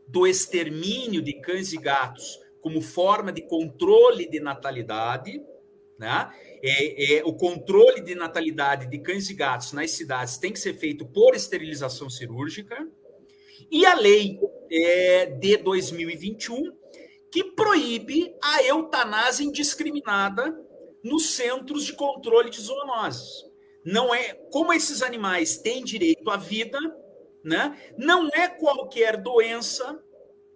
do 0.06 0.28
extermínio 0.28 1.22
de 1.22 1.40
cães 1.40 1.72
e 1.72 1.78
gatos 1.78 2.38
como 2.60 2.82
forma 2.82 3.32
de 3.32 3.42
controle 3.44 4.30
de 4.30 4.42
natalidade, 4.42 5.42
né? 5.98 6.32
É, 6.62 7.18
é, 7.18 7.24
o 7.26 7.34
controle 7.34 8.02
de 8.02 8.16
natalidade 8.16 8.88
de 8.88 9.00
cães 9.00 9.30
e 9.30 9.34
gatos 9.34 9.74
nas 9.74 9.92
cidades 9.92 10.38
tem 10.38 10.52
que 10.52 10.60
ser 10.60 10.74
feito 10.74 11.06
por 11.06 11.36
esterilização 11.36 12.10
cirúrgica. 12.10 12.88
E 13.70 13.86
a 13.86 13.96
lei 13.96 14.40
é, 14.72 15.26
de 15.26 15.58
2021, 15.58 16.72
que 17.32 17.44
proíbe 17.44 18.34
a 18.44 18.64
eutanásia 18.64 19.44
indiscriminada 19.44 20.56
nos 21.04 21.32
centros 21.32 21.86
de 21.86 21.94
controle 21.94 22.50
de 22.50 22.62
zoonoses. 22.62 23.46
Não 23.86 24.14
é 24.16 24.34
como 24.52 24.72
esses 24.72 25.02
animais 25.02 25.58
têm 25.58 25.84
direito 25.84 26.30
à 26.30 26.38
vida, 26.38 26.80
né? 27.44 27.78
Não 27.98 28.30
é 28.30 28.48
qualquer 28.48 29.18
doença 29.18 30.02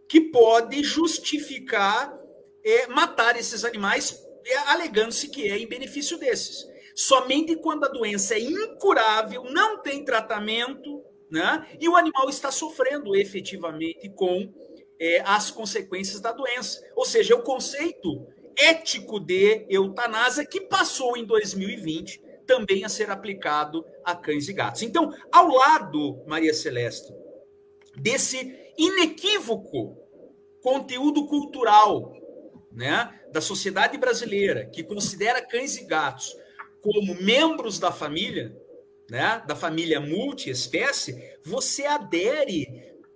que 0.07 0.21
pode 0.21 0.81
justificar 0.83 2.17
é, 2.63 2.87
matar 2.87 3.37
esses 3.37 3.65
animais, 3.65 4.25
alegando-se 4.67 5.29
que 5.29 5.49
é 5.49 5.57
em 5.57 5.67
benefício 5.67 6.17
desses. 6.17 6.65
Somente 6.95 7.55
quando 7.55 7.85
a 7.85 7.89
doença 7.89 8.35
é 8.35 8.39
incurável, 8.39 9.43
não 9.45 9.81
tem 9.81 10.03
tratamento, 10.03 11.03
né? 11.29 11.67
E 11.79 11.87
o 11.87 11.95
animal 11.95 12.29
está 12.29 12.51
sofrendo 12.51 13.15
efetivamente 13.15 14.09
com 14.09 14.51
é, 14.99 15.21
as 15.25 15.51
consequências 15.51 16.19
da 16.19 16.31
doença. 16.31 16.81
Ou 16.95 17.05
seja, 17.05 17.35
o 17.35 17.43
conceito 17.43 18.27
ético 18.57 19.19
de 19.19 19.65
eutanásia 19.69 20.45
que 20.45 20.61
passou 20.61 21.15
em 21.15 21.25
2020 21.25 22.21
também 22.47 22.83
a 22.83 22.89
ser 22.89 23.11
aplicado 23.11 23.85
a 24.03 24.15
cães 24.15 24.47
e 24.47 24.53
gatos. 24.53 24.81
Então, 24.81 25.13
ao 25.31 25.49
lado, 25.49 26.23
Maria 26.25 26.53
Celeste, 26.53 27.13
desse 27.95 28.55
inequívoco 28.77 29.97
conteúdo 30.61 31.27
cultural 31.27 32.16
né, 32.77 33.11
da 33.33 33.41
sociedade 33.41 33.97
brasileira 33.97 34.67
que 34.67 34.83
considera 34.83 35.41
cães 35.41 35.77
e 35.77 35.85
gatos 35.85 36.37
como 36.79 37.15
membros 37.15 37.79
da 37.79 37.91
família, 37.91 38.55
né, 39.09 39.43
da 39.47 39.55
família 39.55 39.99
multiespécie, 39.99 41.17
você 41.43 41.87
adere 41.87 42.67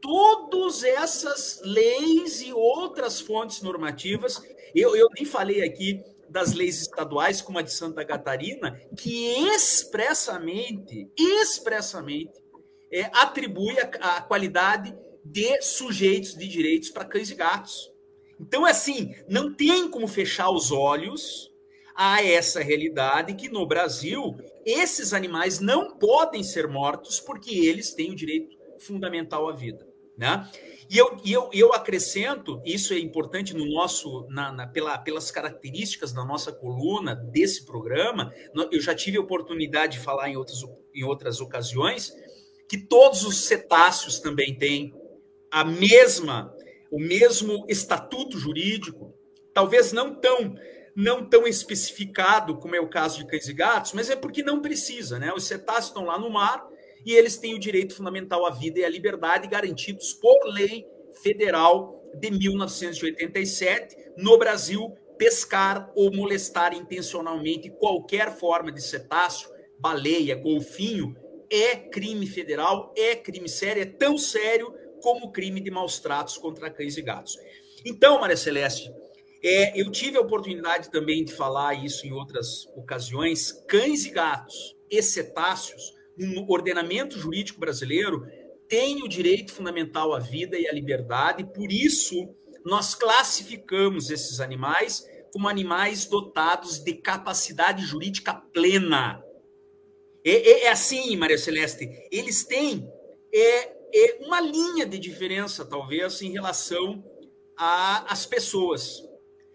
todas 0.01 0.83
essas 0.83 1.61
leis 1.63 2.41
e 2.41 2.51
outras 2.51 3.21
fontes 3.21 3.61
normativas. 3.61 4.41
Eu, 4.73 4.95
eu 4.95 5.07
nem 5.15 5.25
falei 5.25 5.61
aqui 5.61 6.03
das 6.27 6.53
leis 6.53 6.81
estaduais, 6.81 7.39
como 7.39 7.59
a 7.59 7.61
de 7.61 7.71
Santa 7.71 8.03
Catarina, 8.03 8.81
que 8.97 9.27
expressamente, 9.53 11.07
expressamente, 11.15 12.33
é, 12.91 13.03
atribui 13.13 13.77
a, 13.79 14.17
a 14.17 14.21
qualidade 14.21 14.95
de 15.23 15.61
sujeitos 15.61 16.35
de 16.35 16.47
direitos 16.47 16.89
para 16.89 17.05
cães 17.05 17.29
e 17.29 17.35
gatos. 17.35 17.90
Então, 18.41 18.65
assim, 18.65 19.13
não 19.29 19.53
tem 19.53 19.87
como 19.87 20.07
fechar 20.07 20.49
os 20.49 20.71
olhos 20.71 21.51
a 21.95 22.23
essa 22.23 22.61
realidade 22.61 23.35
que 23.35 23.49
no 23.49 23.67
Brasil 23.67 24.35
esses 24.65 25.13
animais 25.13 25.59
não 25.59 25.97
podem 25.97 26.43
ser 26.43 26.67
mortos 26.67 27.19
porque 27.19 27.53
eles 27.53 27.93
têm 27.93 28.11
o 28.11 28.15
direito 28.15 28.57
fundamental 28.79 29.47
à 29.47 29.51
vida. 29.51 29.87
Né? 30.17 30.49
E 30.89 30.97
eu, 30.97 31.17
e 31.23 31.31
eu, 31.31 31.49
eu 31.53 31.73
acrescento, 31.73 32.61
isso 32.65 32.93
é 32.93 32.99
importante 32.99 33.53
no 33.55 33.65
nosso, 33.65 34.27
na, 34.29 34.51
na, 34.51 34.67
pela, 34.67 34.97
pelas 34.97 35.29
características 35.29 36.11
da 36.11 36.25
nossa 36.25 36.51
coluna, 36.51 37.15
desse 37.15 37.65
programa, 37.65 38.33
eu 38.71 38.81
já 38.81 38.93
tive 38.95 39.17
a 39.17 39.21
oportunidade 39.21 39.99
de 39.99 40.03
falar 40.03 40.29
em 40.29 40.35
outras, 40.35 40.59
em 40.93 41.03
outras 41.03 41.39
ocasiões, 41.39 42.11
que 42.67 42.77
todos 42.77 43.23
os 43.23 43.45
cetáceos 43.45 44.19
também 44.19 44.55
têm 44.55 44.93
a 45.51 45.63
mesma, 45.63 46.53
o 46.91 46.99
mesmo 46.99 47.65
estatuto 47.69 48.37
jurídico, 48.37 49.13
talvez 49.53 49.91
não 49.91 50.13
tão 50.13 50.55
não 50.93 51.23
tão 51.23 51.47
especificado 51.47 52.57
como 52.57 52.75
é 52.75 52.79
o 52.81 52.89
caso 52.89 53.19
de 53.19 53.25
cães 53.25 53.47
e 53.47 53.53
gatos, 53.53 53.93
mas 53.93 54.09
é 54.09 54.15
porque 54.15 54.43
não 54.43 54.61
precisa, 54.61 55.17
né? 55.17 55.31
Os 55.33 55.45
cetáceos 55.45 55.85
estão 55.85 56.03
lá 56.03 56.19
no 56.19 56.29
mar, 56.29 56.67
e 57.05 57.13
eles 57.13 57.37
têm 57.37 57.55
o 57.55 57.59
direito 57.59 57.95
fundamental 57.95 58.45
à 58.45 58.51
vida 58.51 58.79
e 58.79 58.85
à 58.85 58.89
liberdade 58.89 59.47
garantidos 59.47 60.13
por 60.13 60.45
lei 60.45 60.85
federal 61.23 62.01
de 62.15 62.29
1987. 62.29 63.95
No 64.17 64.37
Brasil, 64.37 64.93
pescar 65.17 65.91
ou 65.95 66.13
molestar 66.13 66.73
intencionalmente 66.73 67.69
qualquer 67.69 68.37
forma 68.37 68.71
de 68.71 68.81
cetáceo, 68.81 69.49
baleia, 69.79 70.35
golfinho, 70.35 71.15
é 71.49 71.75
crime 71.75 72.25
federal, 72.25 72.93
é 72.95 73.15
crime 73.15 73.49
sério, 73.49 73.81
é 73.81 73.85
tão 73.85 74.17
sério 74.17 74.73
como 75.01 75.31
crime 75.31 75.59
de 75.59 75.71
maus 75.71 75.99
tratos 75.99 76.37
contra 76.37 76.69
cães 76.69 76.97
e 76.97 77.01
gatos. 77.01 77.37
Então, 77.85 78.19
Maria 78.19 78.37
Celeste, 78.37 78.91
é, 79.43 79.79
eu 79.79 79.91
tive 79.91 80.17
a 80.17 80.21
oportunidade 80.21 80.91
também 80.91 81.25
de 81.25 81.33
falar 81.33 81.73
isso 81.73 82.05
em 82.05 82.11
outras 82.11 82.67
ocasiões. 82.75 83.51
Cães 83.67 84.05
e 84.05 84.11
gatos 84.11 84.75
e 84.89 85.01
cetáceos 85.01 85.93
no 86.17 86.49
ordenamento 86.51 87.17
jurídico 87.17 87.59
brasileiro, 87.59 88.25
tem 88.67 89.03
o 89.03 89.07
direito 89.07 89.51
fundamental 89.51 90.13
à 90.13 90.19
vida 90.19 90.57
e 90.57 90.67
à 90.67 90.71
liberdade, 90.71 91.43
por 91.43 91.71
isso 91.71 92.33
nós 92.63 92.93
classificamos 92.93 94.09
esses 94.11 94.39
animais 94.39 95.05
como 95.33 95.47
animais 95.47 96.05
dotados 96.05 96.79
de 96.79 96.93
capacidade 96.93 97.83
jurídica 97.83 98.33
plena. 98.33 99.23
É, 100.23 100.31
é, 100.31 100.63
é 100.65 100.69
assim, 100.69 101.15
Maria 101.15 101.37
Celeste, 101.37 101.89
eles 102.11 102.43
têm 102.45 102.87
é 103.33 103.80
uma 104.21 104.39
linha 104.39 104.85
de 104.85 104.97
diferença, 104.97 105.65
talvez, 105.65 106.21
em 106.21 106.31
relação 106.31 107.03
às 107.57 108.25
pessoas. 108.25 109.03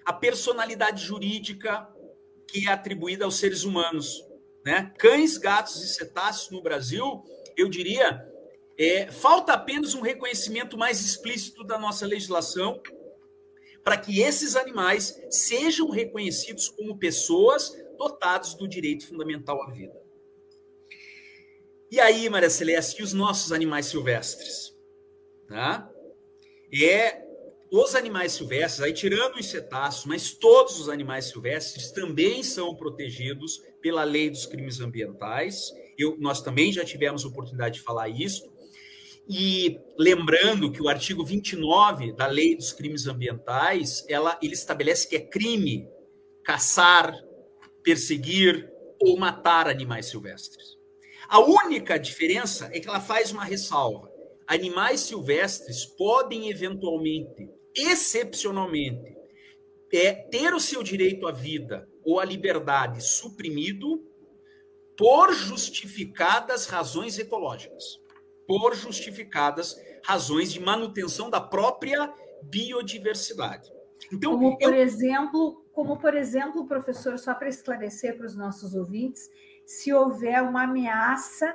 A 0.05 0.13
personalidade 0.13 1.05
jurídica 1.05 1.89
que 2.47 2.69
é 2.69 2.73
atribuída 2.73 3.25
aos 3.25 3.37
seres 3.37 3.65
humanos. 3.65 4.25
Né? 4.65 4.93
Cães, 4.99 5.37
gatos 5.37 5.83
e 5.83 5.89
cetáceos 5.89 6.51
no 6.51 6.63
Brasil, 6.63 7.25
eu 7.57 7.69
diria, 7.69 8.27
é, 8.79 9.11
falta 9.11 9.53
apenas 9.53 9.95
um 9.95 10.01
reconhecimento 10.01 10.77
mais 10.77 11.01
explícito 11.01 11.65
da 11.65 11.79
nossa 11.79 12.07
legislação 12.07 12.81
para 13.85 13.97
que 13.97 14.21
esses 14.21 14.57
animais 14.57 15.21
sejam 15.31 15.89
reconhecidos 15.91 16.69
como 16.69 16.99
pessoas 16.99 17.73
dotados 17.97 18.55
do 18.55 18.67
direito 18.67 19.07
fundamental 19.07 19.63
à 19.63 19.71
vida. 19.71 20.06
E 21.91 22.01
aí, 22.01 22.29
Maria 22.29 22.51
Celeste, 22.51 23.01
e 23.01 23.05
os 23.05 23.13
nossos 23.13 23.53
animais 23.53 23.87
silvestres? 23.87 24.75
Tá? 25.49 25.89
É, 26.73 27.23
os 27.71 27.95
animais 27.95 28.33
silvestres, 28.33 28.83
aí 28.83 28.93
tirando 28.93 29.37
os 29.37 29.47
cetáceos, 29.47 30.05
mas 30.05 30.33
todos 30.33 30.81
os 30.81 30.89
animais 30.89 31.27
silvestres 31.27 31.93
também 31.93 32.43
são 32.43 32.75
protegidos 32.75 33.63
pela 33.81 34.03
lei 34.03 34.29
dos 34.29 34.47
crimes 34.47 34.81
ambientais. 34.81 35.71
Eu, 35.97 36.17
nós 36.19 36.43
também 36.43 36.73
já 36.73 36.85
tivemos 36.85 37.25
oportunidade 37.25 37.77
de 37.77 37.85
falar 37.85 38.09
isso. 38.09 38.53
E 39.29 39.81
lembrando 39.99 40.71
que 40.71 40.83
o 40.83 40.89
artigo 40.89 41.25
29 41.25 42.13
da 42.13 42.27
lei 42.27 42.57
dos 42.57 42.73
crimes 42.73 43.07
ambientais, 43.07 44.05
ela, 44.09 44.39
ele 44.43 44.55
estabelece 44.55 45.09
que 45.09 45.17
é 45.17 45.21
crime 45.21 45.89
caçar, 46.45 47.13
perseguir 47.83 48.71
ou 49.01 49.17
matar 49.17 49.69
animais 49.69 50.07
silvestres. 50.07 50.76
A 51.29 51.41
única 51.41 51.99
diferença 51.99 52.71
é 52.73 52.81
que 52.81 52.89
ela 52.89 53.01
faz 53.01 53.33
uma 53.33 53.45
ressalva. 53.45 54.11
Animais 54.47 55.01
silvestres 55.01 55.85
podem 55.85 56.49
eventualmente, 56.49 57.51
excepcionalmente, 57.75 59.17
é, 59.93 60.13
ter 60.13 60.55
o 60.55 60.61
seu 60.61 60.83
direito 60.83 61.27
à 61.27 61.33
vida 61.33 61.89
ou 62.05 62.21
à 62.21 62.25
liberdade 62.25 63.03
suprimido 63.03 64.05
por 64.97 65.33
justificadas 65.35 66.67
razões 66.67 67.19
ecológicas, 67.19 68.01
por 68.47 68.75
justificadas 68.75 69.77
razões 70.05 70.53
de 70.53 70.61
manutenção 70.61 71.29
da 71.29 71.41
própria 71.41 72.13
biodiversidade. 72.43 73.71
Então, 74.13 74.33
como 74.33 74.57
por 74.57 74.73
eu... 74.73 74.81
exemplo, 74.81 75.65
como 75.73 75.99
por 75.99 76.15
exemplo, 76.15 76.67
professor, 76.67 77.19
só 77.19 77.35
para 77.35 77.49
esclarecer 77.49 78.17
para 78.17 78.27
os 78.27 78.37
nossos 78.37 78.75
ouvintes, 78.75 79.29
se 79.67 79.93
houver 79.93 80.43
uma 80.43 80.63
ameaça 80.63 81.55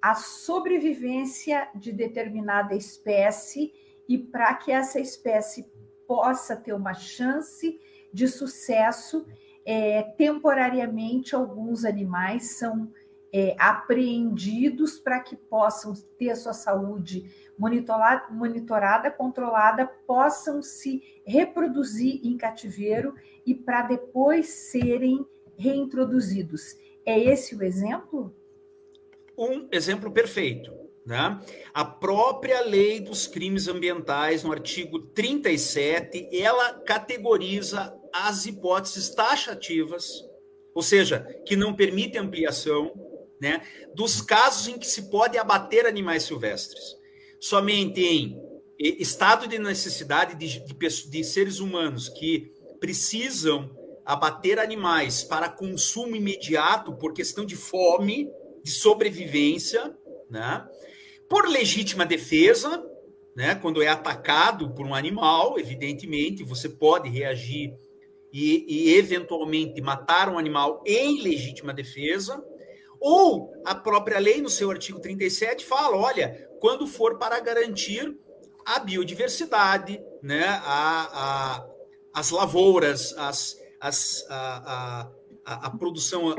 à 0.00 0.14
sobrevivência 0.14 1.68
de 1.74 1.92
determinada 1.92 2.74
espécie 2.74 3.72
e 4.08 4.18
para 4.18 4.54
que 4.54 4.72
essa 4.72 4.98
espécie 4.98 5.70
possa 6.08 6.56
ter 6.56 6.72
uma 6.72 6.94
chance 6.94 7.78
de 8.12 8.26
sucesso, 8.26 9.26
é, 9.64 10.02
temporariamente 10.02 11.34
alguns 11.34 11.84
animais 11.84 12.56
são 12.58 12.90
é, 13.32 13.54
apreendidos 13.58 14.98
para 14.98 15.20
que 15.20 15.36
possam 15.36 15.94
ter 16.18 16.36
sua 16.36 16.52
saúde 16.52 17.30
monitorada, 17.56 18.26
monitorada, 18.30 19.10
controlada, 19.10 19.86
possam 20.06 20.60
se 20.60 21.02
reproduzir 21.24 22.20
em 22.24 22.36
cativeiro 22.36 23.14
e 23.46 23.54
para 23.54 23.82
depois 23.82 24.48
serem 24.48 25.24
reintroduzidos. 25.56 26.76
É 27.04 27.18
esse 27.18 27.54
o 27.54 27.62
exemplo? 27.62 28.34
Um 29.36 29.68
exemplo 29.72 30.10
perfeito. 30.10 30.72
né? 31.04 31.40
A 31.74 31.84
própria 31.84 32.60
lei 32.62 33.00
dos 33.00 33.26
crimes 33.26 33.66
ambientais, 33.66 34.44
no 34.44 34.52
artigo 34.52 35.00
37, 35.00 36.28
ela 36.32 36.74
categoriza 36.80 37.92
as 38.12 38.46
hipóteses 38.46 39.10
taxativas, 39.10 40.24
ou 40.74 40.82
seja, 40.82 41.20
que 41.46 41.56
não 41.56 41.74
permitem 41.74 42.20
ampliação, 42.20 42.92
né, 43.40 43.62
dos 43.94 44.20
casos 44.20 44.68
em 44.68 44.78
que 44.78 44.86
se 44.86 45.10
pode 45.10 45.36
abater 45.36 45.86
animais 45.86 46.22
silvestres. 46.22 46.96
Somente 47.40 48.00
em 48.00 48.40
estado 48.78 49.48
de 49.48 49.58
necessidade 49.58 50.36
de, 50.36 50.60
de, 50.60 51.10
de 51.10 51.24
seres 51.24 51.58
humanos 51.58 52.08
que 52.08 52.52
precisam 52.78 53.76
abater 54.04 54.58
animais 54.58 55.22
para 55.22 55.48
consumo 55.48 56.16
imediato 56.16 56.92
por 56.94 57.12
questão 57.12 57.44
de 57.44 57.56
fome, 57.56 58.28
de 58.62 58.70
sobrevivência, 58.70 59.96
né? 60.30 60.66
Por 61.28 61.48
legítima 61.48 62.04
defesa, 62.04 62.84
né? 63.34 63.54
Quando 63.54 63.82
é 63.82 63.88
atacado 63.88 64.70
por 64.70 64.86
um 64.86 64.94
animal, 64.94 65.58
evidentemente, 65.58 66.44
você 66.44 66.68
pode 66.68 67.08
reagir 67.08 67.74
e, 68.32 68.64
e 68.66 68.94
eventualmente 68.94 69.80
matar 69.80 70.28
um 70.28 70.38
animal 70.38 70.82
em 70.86 71.22
legítima 71.22 71.72
defesa. 71.72 72.42
Ou 73.00 73.52
a 73.64 73.74
própria 73.74 74.18
lei, 74.18 74.40
no 74.40 74.48
seu 74.48 74.70
artigo 74.70 75.00
37, 75.00 75.64
fala: 75.64 75.96
olha, 75.96 76.48
quando 76.60 76.86
for 76.86 77.18
para 77.18 77.40
garantir 77.40 78.16
a 78.64 78.78
biodiversidade, 78.78 80.00
né, 80.22 80.44
a, 80.46 81.08
a, 81.12 81.66
as 82.14 82.30
lavouras, 82.30 83.12
as, 83.18 83.56
as, 83.82 84.24
a, 84.30 85.10
a, 85.44 85.66
a 85.66 85.70
produção 85.70 86.32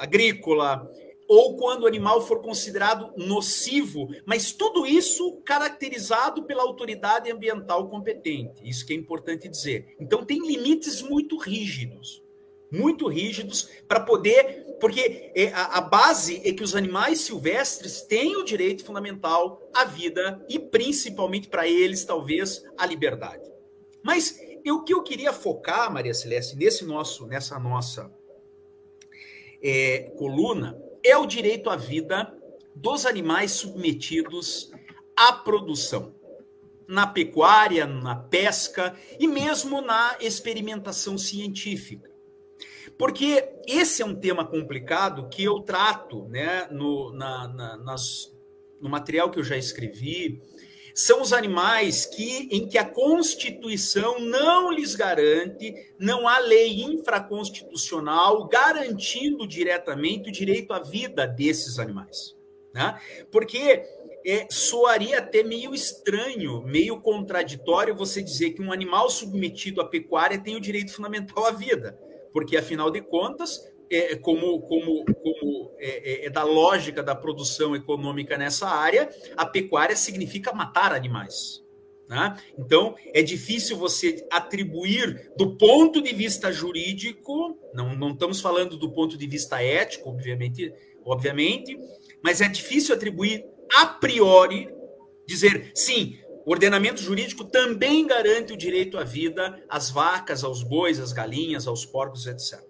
agrícola, 0.00 0.88
ou 1.28 1.56
quando 1.56 1.82
o 1.82 1.86
animal 1.88 2.24
for 2.24 2.40
considerado 2.40 3.12
nocivo, 3.16 4.08
mas 4.24 4.52
tudo 4.52 4.86
isso 4.86 5.40
caracterizado 5.44 6.44
pela 6.44 6.62
autoridade 6.62 7.28
ambiental 7.32 7.88
competente. 7.88 8.60
Isso 8.62 8.86
que 8.86 8.92
é 8.92 8.96
importante 8.96 9.48
dizer. 9.48 9.96
Então 9.98 10.24
tem 10.24 10.38
limites 10.46 11.02
muito 11.02 11.36
rígidos, 11.36 12.22
muito 12.70 13.08
rígidos 13.08 13.68
para 13.88 13.98
poder, 13.98 14.76
porque 14.80 15.32
é, 15.34 15.52
a, 15.52 15.80
base 15.80 16.40
é 16.44 16.52
que 16.52 16.62
os 16.62 16.76
animais 16.76 17.22
silvestres 17.22 18.02
têm 18.02 18.36
o 18.36 18.44
direito 18.44 18.84
fundamental 18.84 19.60
à 19.74 19.84
vida 19.84 20.44
e 20.48 20.60
principalmente 20.60 21.48
para 21.48 21.66
eles 21.66 22.04
talvez 22.04 22.62
à 22.78 22.86
liberdade. 22.86 23.50
Mas 24.00 24.38
o 24.72 24.82
que 24.82 24.92
eu 24.92 25.02
queria 25.02 25.32
focar, 25.32 25.92
Maria 25.92 26.14
Celeste, 26.14 26.56
nesse 26.56 26.84
nosso, 26.84 27.26
nessa 27.26 27.58
nossa 27.58 28.12
é, 29.62 30.12
coluna, 30.16 30.80
é 31.02 31.16
o 31.16 31.26
direito 31.26 31.70
à 31.70 31.76
vida 31.76 32.36
dos 32.74 33.06
animais 33.06 33.52
submetidos 33.52 34.70
à 35.16 35.32
produção, 35.32 36.14
na 36.86 37.06
pecuária, 37.06 37.86
na 37.86 38.14
pesca 38.14 38.94
e 39.18 39.26
mesmo 39.26 39.80
na 39.80 40.16
experimentação 40.20 41.16
científica. 41.16 42.10
Porque 42.98 43.48
esse 43.66 44.02
é 44.02 44.06
um 44.06 44.14
tema 44.14 44.44
complicado 44.44 45.28
que 45.28 45.44
eu 45.44 45.60
trato 45.60 46.28
né, 46.28 46.66
no, 46.70 47.12
na, 47.12 47.48
na, 47.48 47.76
nas, 47.78 48.36
no 48.80 48.88
material 48.88 49.30
que 49.30 49.38
eu 49.38 49.44
já 49.44 49.56
escrevi, 49.56 50.40
são 50.96 51.20
os 51.20 51.34
animais 51.34 52.06
que, 52.06 52.48
em 52.50 52.66
que 52.66 52.78
a 52.78 52.84
Constituição 52.84 54.18
não 54.18 54.72
lhes 54.72 54.94
garante, 54.94 55.92
não 55.98 56.26
há 56.26 56.38
lei 56.38 56.80
infraconstitucional 56.84 58.48
garantindo 58.48 59.46
diretamente 59.46 60.30
o 60.30 60.32
direito 60.32 60.72
à 60.72 60.78
vida 60.78 61.26
desses 61.26 61.78
animais. 61.78 62.34
Né? 62.72 62.98
Porque 63.30 63.84
é, 64.26 64.46
soaria 64.50 65.18
até 65.18 65.42
meio 65.42 65.74
estranho, 65.74 66.62
meio 66.62 66.98
contraditório 66.98 67.94
você 67.94 68.22
dizer 68.22 68.52
que 68.52 68.62
um 68.62 68.72
animal 68.72 69.10
submetido 69.10 69.82
à 69.82 69.84
pecuária 69.84 70.42
tem 70.42 70.56
o 70.56 70.60
direito 70.60 70.94
fundamental 70.94 71.44
à 71.44 71.50
vida, 71.50 72.00
porque 72.32 72.56
afinal 72.56 72.90
de 72.90 73.02
contas, 73.02 73.70
é, 73.90 74.16
como, 74.16 74.60
como, 74.62 75.04
como 75.04 75.74
é, 75.78 76.24
é, 76.24 76.26
é, 76.26 76.30
da 76.30 76.42
lógica 76.42 77.02
da 77.02 77.14
produção 77.14 77.74
econômica 77.74 78.36
nessa 78.36 78.68
área, 78.68 79.08
a 79.36 79.46
pecuária 79.46 79.96
significa 79.96 80.52
matar 80.52 80.92
animais. 80.92 81.64
Né? 82.08 82.36
Então, 82.56 82.94
é 83.12 83.22
difícil 83.22 83.76
você 83.76 84.26
atribuir, 84.30 85.32
do 85.36 85.56
ponto 85.56 86.00
de 86.00 86.14
vista 86.14 86.52
jurídico, 86.52 87.58
não, 87.74 87.96
não 87.96 88.10
estamos 88.10 88.40
falando 88.40 88.76
do 88.76 88.90
ponto 88.90 89.16
de 89.18 89.26
vista 89.26 89.62
ético, 89.62 90.10
obviamente, 90.10 90.72
obviamente, 91.04 91.78
mas 92.22 92.40
é 92.40 92.48
difícil 92.48 92.94
atribuir 92.94 93.44
a 93.74 93.86
priori, 93.86 94.68
dizer, 95.26 95.72
sim, 95.74 96.18
o 96.44 96.52
ordenamento 96.52 97.02
jurídico 97.02 97.44
também 97.44 98.06
garante 98.06 98.52
o 98.52 98.56
direito 98.56 98.96
à 98.98 99.02
vida 99.02 99.60
às 99.68 99.90
vacas, 99.90 100.44
aos 100.44 100.62
bois, 100.62 101.00
às 101.00 101.12
galinhas, 101.12 101.66
aos 101.66 101.84
porcos, 101.84 102.26
etc. 102.26 102.60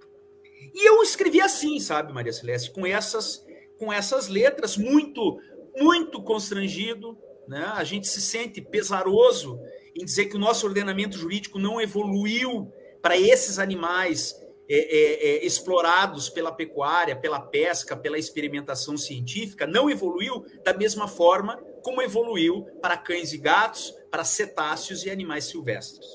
E 0.75 0.89
eu 0.89 1.03
escrevi 1.03 1.41
assim, 1.41 1.79
sabe, 1.81 2.13
Maria 2.13 2.33
Celeste, 2.33 2.71
com 2.71 2.87
essas, 2.87 3.45
com 3.79 3.93
essas 3.93 4.29
letras, 4.29 4.77
muito, 4.77 5.39
muito 5.77 6.23
constrangido. 6.23 7.17
Né? 7.49 7.65
A 7.75 7.85
gente 7.85 8.07
se 8.07 8.21
sente 8.21 8.61
pesaroso 8.61 9.59
em 9.95 10.05
dizer 10.05 10.27
que 10.27 10.37
o 10.37 10.41
nosso 10.41 10.67
ordenamento 10.67 11.17
jurídico 11.17 11.59
não 11.59 11.81
evoluiu 11.81 12.71
para 13.01 13.17
esses 13.17 13.59
animais 13.59 14.35
é, 14.69 14.79
é, 14.79 15.29
é, 15.29 15.47
explorados 15.47 16.29
pela 16.29 16.51
pecuária, 16.51 17.15
pela 17.15 17.41
pesca, 17.41 17.97
pela 17.97 18.19
experimentação 18.19 18.97
científica, 18.97 19.65
não 19.65 19.89
evoluiu 19.89 20.45
da 20.65 20.75
mesma 20.75 21.07
forma 21.07 21.57
como 21.83 22.03
evoluiu 22.03 22.65
para 22.83 22.97
cães 22.97 23.33
e 23.33 23.39
gatos, 23.39 23.95
para 24.11 24.25
cetáceos 24.25 25.05
e 25.05 25.11
animais 25.11 25.45
silvestres. 25.45 26.07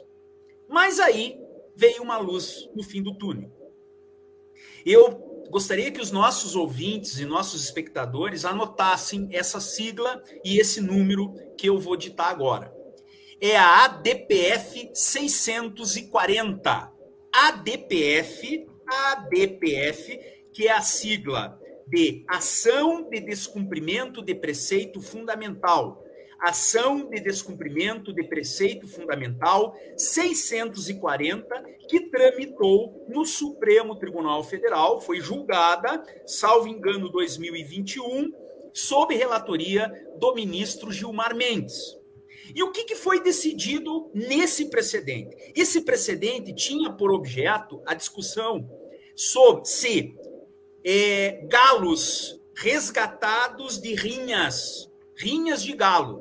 Mas 0.68 1.00
aí 1.00 1.40
veio 1.76 2.04
uma 2.04 2.18
luz 2.18 2.70
no 2.76 2.84
fim 2.84 3.02
do 3.02 3.16
túnel. 3.18 3.50
Eu 4.86 5.48
gostaria 5.50 5.92
que 5.92 6.02
os 6.02 6.12
nossos 6.12 6.56
ouvintes 6.56 7.20
e 7.20 7.26
nossos 7.26 7.64
espectadores 7.64 8.46
anotassem 8.46 9.28
essa 9.32 9.60
sigla 9.60 10.22
e 10.44 10.60
esse 10.60 10.80
número 10.80 11.34
que 11.58 11.68
eu 11.68 11.78
vou 11.78 11.98
ditar 11.98 12.30
agora. 12.30 12.74
É 13.40 13.58
a 13.58 13.86
ADPF 13.86 14.92
640. 14.94 16.92
ADPF, 17.34 18.68
ADPF, 18.88 20.20
que 20.54 20.68
é 20.68 20.72
a 20.72 20.82
sigla 20.82 21.60
de 21.88 22.24
Ação 22.28 23.10
de 23.10 23.20
Descumprimento 23.20 24.22
de 24.22 24.34
Preceito 24.34 25.02
Fundamental, 25.02 26.01
ação 26.42 27.08
de 27.08 27.20
descumprimento 27.20 28.12
de 28.12 28.24
preceito 28.24 28.88
fundamental 28.88 29.76
640, 29.96 31.64
que 31.88 32.10
tramitou 32.10 33.06
no 33.08 33.26
Supremo 33.26 33.96
Tribunal 33.96 34.44
Federal, 34.44 35.00
foi 35.00 35.22
julgada, 35.22 36.04
salvo 36.26 36.68
engano, 36.68 37.10
2021, 37.10 38.32
sob 38.74 39.14
relatoria 39.16 39.92
do 40.18 40.34
ministro 40.34 40.92
Gilmar 40.92 41.36
Mendes. 41.36 41.98
E 42.56 42.64
o 42.64 42.72
que, 42.72 42.84
que 42.84 42.96
foi 42.96 43.22
decidido 43.22 44.10
nesse 44.14 44.70
precedente? 44.70 45.36
Esse 45.56 45.82
precedente 45.82 46.54
tinha 46.54 46.92
por 46.92 47.12
objeto 47.12 47.82
a 47.86 47.94
discussão 47.94 48.70
sobre 49.16 49.66
se 49.66 50.16
é, 50.84 51.46
galos 51.48 52.42
resgatados 52.56 53.80
de 53.80 53.94
rinhas, 53.94 54.90
rinhas 55.16 55.64
de 55.64 55.74
galo, 55.74 56.21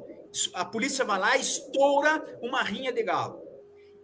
a 0.54 0.64
polícia 0.64 1.04
vai 1.04 1.18
lá, 1.18 1.36
estoura 1.36 2.38
uma 2.40 2.62
rinha 2.62 2.92
de 2.92 3.02
galo, 3.02 3.42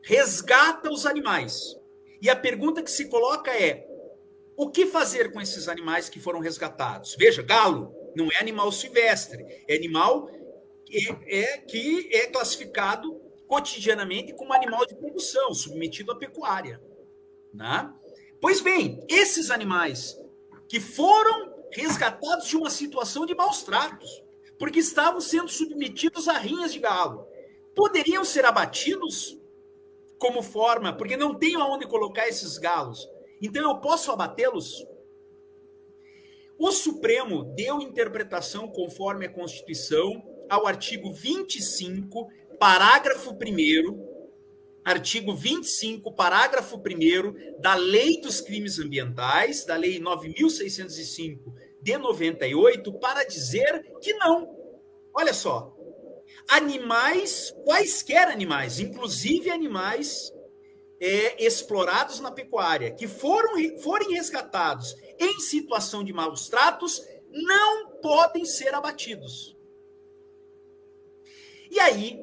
resgata 0.02 0.90
os 0.90 1.06
animais. 1.06 1.76
E 2.20 2.30
a 2.30 2.36
pergunta 2.36 2.82
que 2.82 2.90
se 2.90 3.08
coloca 3.08 3.50
é: 3.50 3.86
o 4.56 4.70
que 4.70 4.86
fazer 4.86 5.32
com 5.32 5.40
esses 5.40 5.68
animais 5.68 6.08
que 6.08 6.20
foram 6.20 6.40
resgatados? 6.40 7.14
Veja, 7.18 7.42
galo 7.42 7.94
não 8.14 8.30
é 8.32 8.38
animal 8.38 8.72
silvestre, 8.72 9.64
é 9.68 9.76
animal 9.76 10.30
que 10.84 11.08
é, 11.26 11.58
que 11.58 12.08
é 12.12 12.26
classificado 12.26 13.20
cotidianamente 13.46 14.32
como 14.34 14.52
animal 14.52 14.86
de 14.86 14.94
produção, 14.94 15.52
submetido 15.54 16.12
à 16.12 16.16
pecuária. 16.16 16.80
Né? 17.52 17.92
Pois 18.40 18.60
bem, 18.60 19.04
esses 19.08 19.50
animais 19.50 20.18
que 20.68 20.80
foram 20.80 21.54
resgatados 21.70 22.48
de 22.48 22.56
uma 22.56 22.70
situação 22.70 23.26
de 23.26 23.34
maus 23.34 23.62
tratos, 23.62 24.22
porque 24.58 24.78
estavam 24.78 25.20
sendo 25.20 25.48
submetidos 25.48 26.28
a 26.28 26.38
rinhas 26.38 26.72
de 26.72 26.78
galo. 26.78 27.26
Poderiam 27.74 28.24
ser 28.24 28.44
abatidos 28.44 29.38
como 30.18 30.42
forma, 30.42 30.92
porque 30.92 31.16
não 31.16 31.34
tenho 31.34 31.60
aonde 31.60 31.86
colocar 31.86 32.26
esses 32.26 32.56
galos. 32.58 33.08
Então 33.40 33.62
eu 33.62 33.78
posso 33.78 34.10
abatê-los? 34.10 34.86
O 36.58 36.72
Supremo 36.72 37.44
deu 37.54 37.82
interpretação 37.82 38.66
conforme 38.66 39.26
a 39.26 39.32
Constituição 39.32 40.22
ao 40.48 40.66
artigo 40.66 41.12
25, 41.12 42.28
parágrafo 42.58 43.32
1 43.32 44.16
artigo 44.82 45.34
25, 45.34 46.12
parágrafo 46.12 46.76
1 46.76 47.60
da 47.60 47.74
Lei 47.74 48.20
dos 48.20 48.40
Crimes 48.40 48.78
Ambientais, 48.78 49.64
da 49.64 49.76
Lei 49.76 49.98
9605 49.98 51.52
de 51.86 51.96
98 51.96 52.92
para 52.94 53.22
dizer 53.22 53.92
que 54.00 54.12
não. 54.14 54.58
Olha 55.14 55.32
só. 55.32 55.72
Animais, 56.48 57.54
quaisquer 57.64 58.26
animais, 58.26 58.80
inclusive 58.80 59.50
animais 59.50 60.32
é, 61.00 61.44
explorados 61.44 62.18
na 62.18 62.32
pecuária, 62.32 62.90
que 62.90 63.06
foram, 63.06 63.52
forem 63.78 64.14
resgatados 64.14 64.96
em 65.16 65.38
situação 65.38 66.02
de 66.02 66.12
maus 66.12 66.48
tratos, 66.48 67.00
não 67.30 67.92
podem 68.02 68.44
ser 68.44 68.74
abatidos. 68.74 69.56
E 71.70 71.78
aí, 71.78 72.20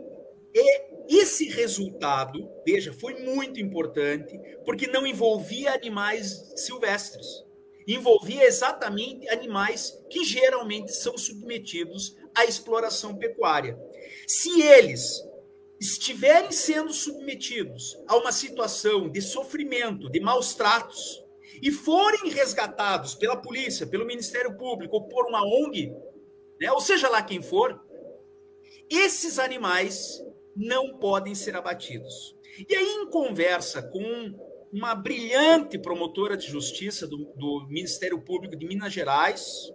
esse 1.07 1.47
resultado, 1.47 2.51
veja, 2.65 2.91
foi 2.91 3.13
muito 3.21 3.61
importante, 3.61 4.37
porque 4.65 4.87
não 4.87 5.07
envolvia 5.07 5.73
animais 5.73 6.51
silvestres. 6.57 7.45
Envolvia 7.87 8.45
exatamente 8.45 9.27
animais 9.29 9.99
que 10.09 10.23
geralmente 10.23 10.93
são 10.93 11.17
submetidos 11.17 12.15
à 12.35 12.45
exploração 12.45 13.15
pecuária. 13.15 13.77
Se 14.27 14.61
eles 14.61 15.21
estiverem 15.79 16.51
sendo 16.51 16.93
submetidos 16.93 17.97
a 18.07 18.15
uma 18.15 18.31
situação 18.31 19.09
de 19.09 19.21
sofrimento, 19.21 20.09
de 20.09 20.19
maus 20.19 20.55
tratos, 20.55 21.23
e 21.61 21.71
forem 21.71 22.29
resgatados 22.29 23.15
pela 23.15 23.37
polícia, 23.37 23.85
pelo 23.85 24.05
Ministério 24.05 24.57
Público 24.57 24.95
ou 24.95 25.07
por 25.07 25.27
uma 25.27 25.45
ONG, 25.45 25.93
né, 26.59 26.71
ou 26.71 26.81
seja 26.81 27.09
lá 27.09 27.21
quem 27.21 27.41
for, 27.41 27.81
esses 28.89 29.39
animais 29.39 30.23
não 30.55 30.97
podem 30.97 31.33
ser 31.33 31.55
abatidos. 31.55 32.35
E 32.69 32.75
aí, 32.75 32.85
em 32.85 33.09
conversa 33.09 33.81
com 33.81 34.52
uma 34.73 34.95
brilhante 34.95 35.77
promotora 35.77 36.35
de 36.35 36.47
justiça 36.47 37.07
do, 37.07 37.31
do 37.35 37.67
Ministério 37.69 38.19
Público 38.19 38.55
de 38.55 38.65
Minas 38.65 38.91
Gerais, 38.91 39.71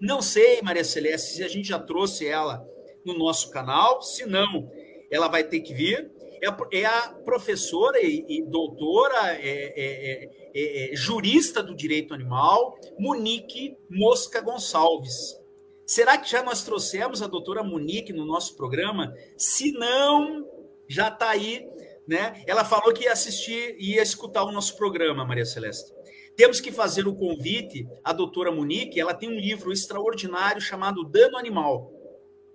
não 0.00 0.20
sei, 0.20 0.60
Maria 0.62 0.84
Celeste, 0.84 1.36
se 1.36 1.42
a 1.42 1.48
gente 1.48 1.68
já 1.68 1.78
trouxe 1.78 2.26
ela 2.26 2.62
no 3.04 3.16
nosso 3.16 3.50
canal, 3.50 4.02
se 4.02 4.26
não, 4.26 4.70
ela 5.10 5.26
vai 5.28 5.42
ter 5.42 5.60
que 5.60 5.72
vir. 5.72 6.10
É 6.42 6.48
a, 6.48 6.56
é 6.72 6.84
a 6.84 7.08
professora 7.24 8.00
e, 8.02 8.24
e 8.28 8.42
doutora, 8.42 9.34
é, 9.34 9.72
é, 9.76 10.30
é, 10.54 10.92
é 10.92 10.96
jurista 10.96 11.62
do 11.62 11.74
direito 11.74 12.12
animal, 12.12 12.76
Monique 12.98 13.76
Mosca 13.88 14.40
Gonçalves. 14.40 15.40
Será 15.86 16.18
que 16.18 16.30
já 16.30 16.42
nós 16.42 16.64
trouxemos 16.64 17.22
a 17.22 17.26
doutora 17.26 17.62
Monique 17.62 18.12
no 18.12 18.24
nosso 18.26 18.56
programa? 18.56 19.14
Se 19.36 19.72
não, 19.72 20.44
já 20.88 21.08
está 21.08 21.30
aí, 21.30 21.64
né? 22.06 22.42
Ela 22.46 22.64
falou 22.64 22.92
que 22.92 23.04
ia 23.04 23.12
assistir 23.12 23.76
e 23.78 23.94
ia 23.94 24.02
escutar 24.02 24.44
o 24.44 24.52
nosso 24.52 24.76
programa, 24.76 25.24
Maria 25.24 25.44
Celeste. 25.44 25.92
Temos 26.36 26.60
que 26.60 26.72
fazer 26.72 27.06
o 27.06 27.14
convite 27.14 27.86
à 28.02 28.12
doutora 28.12 28.50
Monique, 28.50 29.00
ela 29.00 29.14
tem 29.14 29.28
um 29.28 29.38
livro 29.38 29.72
extraordinário 29.72 30.60
chamado 30.60 31.04
Dano 31.04 31.36
Animal, 31.36 31.92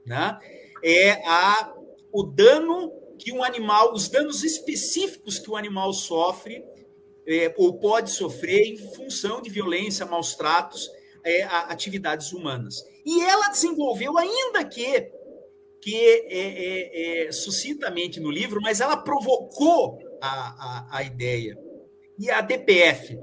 né? 0.06 0.38
É 0.84 1.28
a, 1.28 1.74
o 2.12 2.24
dano 2.24 2.92
que 3.20 3.32
um 3.32 3.44
animal, 3.44 3.94
os 3.94 4.08
danos 4.08 4.44
específicos 4.44 5.40
que 5.40 5.50
o 5.50 5.56
animal 5.56 5.92
sofre 5.94 6.64
é, 7.28 7.54
ou 7.58 7.78
pode 7.78 8.12
sofrer 8.12 8.74
em 8.74 8.78
função 8.78 9.42
de 9.42 9.50
violência, 9.50 10.06
maus 10.06 10.36
tratos, 10.36 10.90
é, 11.24 11.44
a, 11.44 11.60
atividades 11.66 12.32
humanas. 12.32 12.84
E 13.06 13.22
ela 13.24 13.50
desenvolveu, 13.50 14.18
ainda 14.18 14.64
que, 14.64 15.12
que 15.82 15.96
é, 15.96 16.28
é, 16.30 17.28
é, 17.28 17.32
sucintamente 17.32 18.20
no 18.20 18.32
livro, 18.32 18.60
mas 18.62 18.82
ela 18.82 18.98
provocou 18.98 20.00
a, 20.22 20.28
a, 20.28 20.98
a 20.98 21.04
ideia. 21.04 21.58
E 22.20 22.30
a 22.30 22.42
DPF 22.42 23.18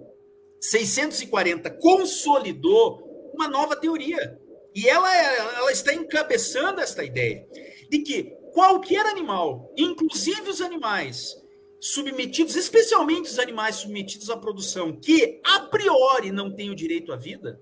640 0.61 1.71
consolidou 1.71 3.33
uma 3.35 3.49
nova 3.49 3.77
teoria. 3.77 4.39
E 4.75 4.89
ela, 4.89 5.15
ela 5.57 5.73
está 5.73 5.93
encabeçando 5.93 6.81
esta 6.81 7.05
ideia 7.05 7.47
de 7.91 7.99
que 7.99 8.25
qualquer 8.53 9.05
animal, 9.07 9.73
inclusive 9.77 10.49
os 10.49 10.61
animais 10.61 11.37
submetidos, 11.81 12.57
especialmente 12.57 13.31
os 13.31 13.39
animais 13.39 13.77
submetidos 13.77 14.31
à 14.31 14.37
produção, 14.37 14.99
que 14.99 15.41
a 15.45 15.61
priori 15.61 16.33
não 16.33 16.55
têm 16.55 16.71
o 16.71 16.75
direito 16.75 17.13
à 17.13 17.17
vida, 17.17 17.61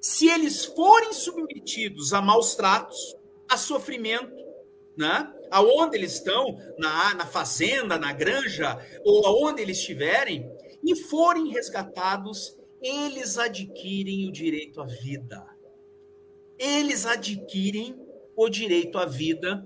se 0.00 0.28
eles 0.28 0.64
forem 0.64 1.12
submetidos 1.12 2.14
a 2.14 2.22
maus 2.22 2.54
tratos, 2.54 3.14
a 3.52 3.56
sofrimento, 3.56 4.34
né? 4.96 5.32
aonde 5.50 5.96
eles 5.96 6.14
estão, 6.14 6.58
na, 6.78 7.14
na 7.14 7.26
fazenda, 7.26 7.98
na 7.98 8.12
granja, 8.12 8.78
ou 9.04 9.26
aonde 9.26 9.60
eles 9.60 9.78
estiverem, 9.78 10.50
e 10.82 10.96
forem 10.96 11.50
resgatados, 11.50 12.58
eles 12.80 13.38
adquirem 13.38 14.28
o 14.28 14.32
direito 14.32 14.80
à 14.80 14.86
vida. 14.86 15.46
Eles 16.58 17.04
adquirem 17.06 18.00
o 18.34 18.48
direito 18.48 18.98
à 18.98 19.04
vida 19.04 19.64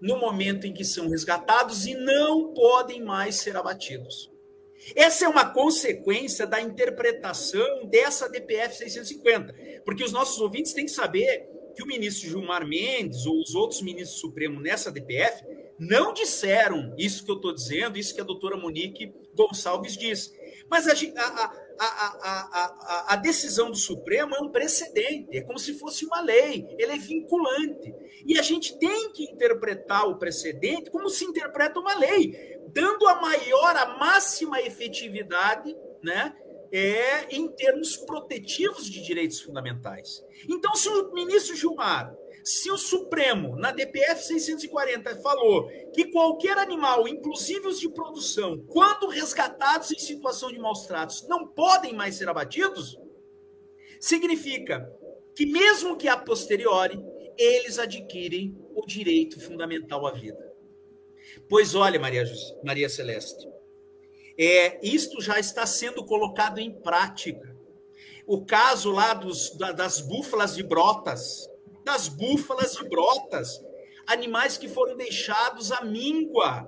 no 0.00 0.18
momento 0.18 0.66
em 0.66 0.72
que 0.72 0.84
são 0.84 1.08
resgatados 1.08 1.86
e 1.86 1.94
não 1.94 2.52
podem 2.54 3.02
mais 3.02 3.36
ser 3.36 3.56
abatidos. 3.56 4.30
Essa 4.94 5.24
é 5.24 5.28
uma 5.28 5.48
consequência 5.48 6.46
da 6.46 6.60
interpretação 6.60 7.86
dessa 7.86 8.28
DPF 8.28 8.76
650, 8.76 9.54
porque 9.84 10.04
os 10.04 10.12
nossos 10.12 10.40
ouvintes 10.40 10.74
têm 10.74 10.84
que 10.84 10.90
saber 10.90 11.48
que 11.74 11.82
o 11.82 11.86
ministro 11.86 12.28
Gilmar 12.28 12.66
Mendes 12.66 13.26
ou 13.26 13.40
os 13.40 13.54
outros 13.54 13.82
ministros 13.82 14.20
supremos 14.20 14.62
nessa 14.62 14.90
DPF 14.90 15.44
não 15.78 16.12
disseram 16.12 16.94
isso 16.96 17.24
que 17.24 17.30
eu 17.30 17.36
estou 17.36 17.52
dizendo, 17.52 17.98
isso 17.98 18.14
que 18.14 18.20
a 18.20 18.24
doutora 18.24 18.56
Monique 18.56 19.12
Gonçalves 19.34 19.96
diz. 19.96 20.32
Mas 20.70 20.86
a, 20.86 20.92
a, 20.92 21.84
a, 21.84 23.14
a, 23.14 23.16
decisão 23.16 23.70
do 23.70 23.76
Supremo 23.76 24.34
é 24.34 24.40
um 24.40 24.50
precedente, 24.50 25.36
é 25.36 25.42
como 25.42 25.58
se 25.58 25.74
fosse 25.74 26.06
uma 26.06 26.20
lei, 26.20 26.66
ele 26.78 26.92
é 26.92 26.98
vinculante. 26.98 27.94
E 28.24 28.38
a 28.38 28.42
gente 28.42 28.78
tem 28.78 29.10
que 29.12 29.24
interpretar 29.24 30.08
o 30.08 30.16
precedente 30.16 30.90
como 30.90 31.08
se 31.08 31.24
interpreta 31.24 31.80
uma 31.80 31.94
lei 31.94 32.54
dando 32.74 33.06
a 33.06 33.20
maior, 33.20 33.76
a 33.76 33.96
máxima 33.98 34.60
efetividade, 34.60 35.74
né? 36.02 36.34
É, 36.76 37.32
em 37.32 37.46
termos 37.46 37.96
protetivos 37.98 38.90
de 38.90 39.00
direitos 39.00 39.40
fundamentais. 39.40 40.24
Então, 40.48 40.74
se 40.74 40.88
o 40.88 41.12
ministro 41.12 41.54
Gilmar, 41.54 42.12
se 42.42 42.68
o 42.68 42.76
Supremo, 42.76 43.54
na 43.56 43.70
DPF 43.70 44.24
640, 44.24 45.16
falou 45.22 45.68
que 45.94 46.10
qualquer 46.10 46.58
animal, 46.58 47.06
inclusive 47.06 47.68
os 47.68 47.78
de 47.78 47.88
produção, 47.88 48.58
quando 48.66 49.06
resgatados 49.06 49.92
em 49.92 49.98
situação 50.00 50.50
de 50.50 50.58
maus 50.58 50.84
tratos, 50.84 51.24
não 51.28 51.46
podem 51.46 51.94
mais 51.94 52.16
ser 52.16 52.28
abatidos, 52.28 52.98
significa 54.00 54.92
que, 55.32 55.46
mesmo 55.46 55.96
que 55.96 56.08
a 56.08 56.16
posteriori, 56.16 57.00
eles 57.38 57.78
adquirem 57.78 58.58
o 58.74 58.84
direito 58.84 59.40
fundamental 59.40 60.04
à 60.06 60.10
vida. 60.10 60.52
Pois 61.48 61.74
olha, 61.76 62.00
Maria, 62.00 62.24
Maria 62.64 62.88
Celeste, 62.88 63.48
é, 64.38 64.80
isto 64.82 65.20
já 65.20 65.38
está 65.38 65.64
sendo 65.66 66.04
colocado 66.04 66.58
em 66.58 66.72
prática. 66.72 67.54
O 68.26 68.44
caso 68.44 68.90
lá 68.90 69.14
dos, 69.14 69.56
da, 69.56 69.72
das 69.72 70.00
búfalas 70.00 70.56
de 70.56 70.62
brotas, 70.62 71.48
das 71.84 72.08
búfalas 72.08 72.72
de 72.74 72.88
brotas, 72.88 73.60
animais 74.06 74.56
que 74.56 74.68
foram 74.68 74.96
deixados 74.96 75.70
à 75.70 75.84
míngua 75.84 76.66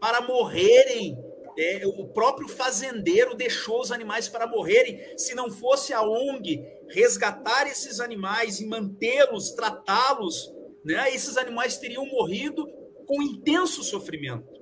para 0.00 0.20
morrerem. 0.20 1.16
É, 1.60 1.84
o 1.86 2.06
próprio 2.06 2.48
fazendeiro 2.48 3.34
deixou 3.34 3.80
os 3.80 3.90
animais 3.90 4.28
para 4.28 4.46
morrerem. 4.46 5.00
Se 5.16 5.34
não 5.34 5.50
fosse 5.50 5.92
a 5.92 6.02
ONG 6.02 6.64
resgatar 6.88 7.66
esses 7.66 7.98
animais 7.98 8.60
e 8.60 8.66
mantê-los, 8.66 9.50
tratá-los, 9.52 10.52
né, 10.84 11.12
esses 11.12 11.36
animais 11.36 11.76
teriam 11.78 12.06
morrido 12.06 12.68
com 13.06 13.22
intenso 13.22 13.82
sofrimento. 13.82 14.57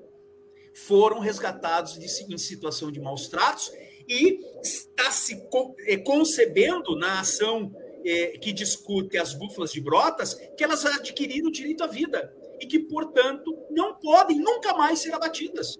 Foram 0.84 1.20
resgatados 1.20 1.98
de, 1.98 2.06
em 2.32 2.36
situação 2.36 2.92
de 2.92 3.00
maus 3.00 3.28
tratos 3.28 3.72
e 4.06 4.38
está 4.62 5.10
se 5.10 5.42
é, 5.86 5.96
concebendo 5.96 6.94
na 6.96 7.20
ação 7.20 7.72
é, 8.04 8.38
que 8.38 8.52
discute 8.52 9.16
as 9.16 9.32
búfalas 9.32 9.72
de 9.72 9.80
brotas 9.80 10.34
que 10.56 10.62
elas 10.62 10.84
adquiriram 10.84 11.48
o 11.48 11.52
direito 11.52 11.82
à 11.82 11.86
vida 11.86 12.32
e 12.60 12.66
que, 12.66 12.78
portanto, 12.78 13.56
não 13.70 13.94
podem 13.94 14.38
nunca 14.38 14.74
mais 14.74 15.00
ser 15.00 15.14
abatidas. 15.14 15.78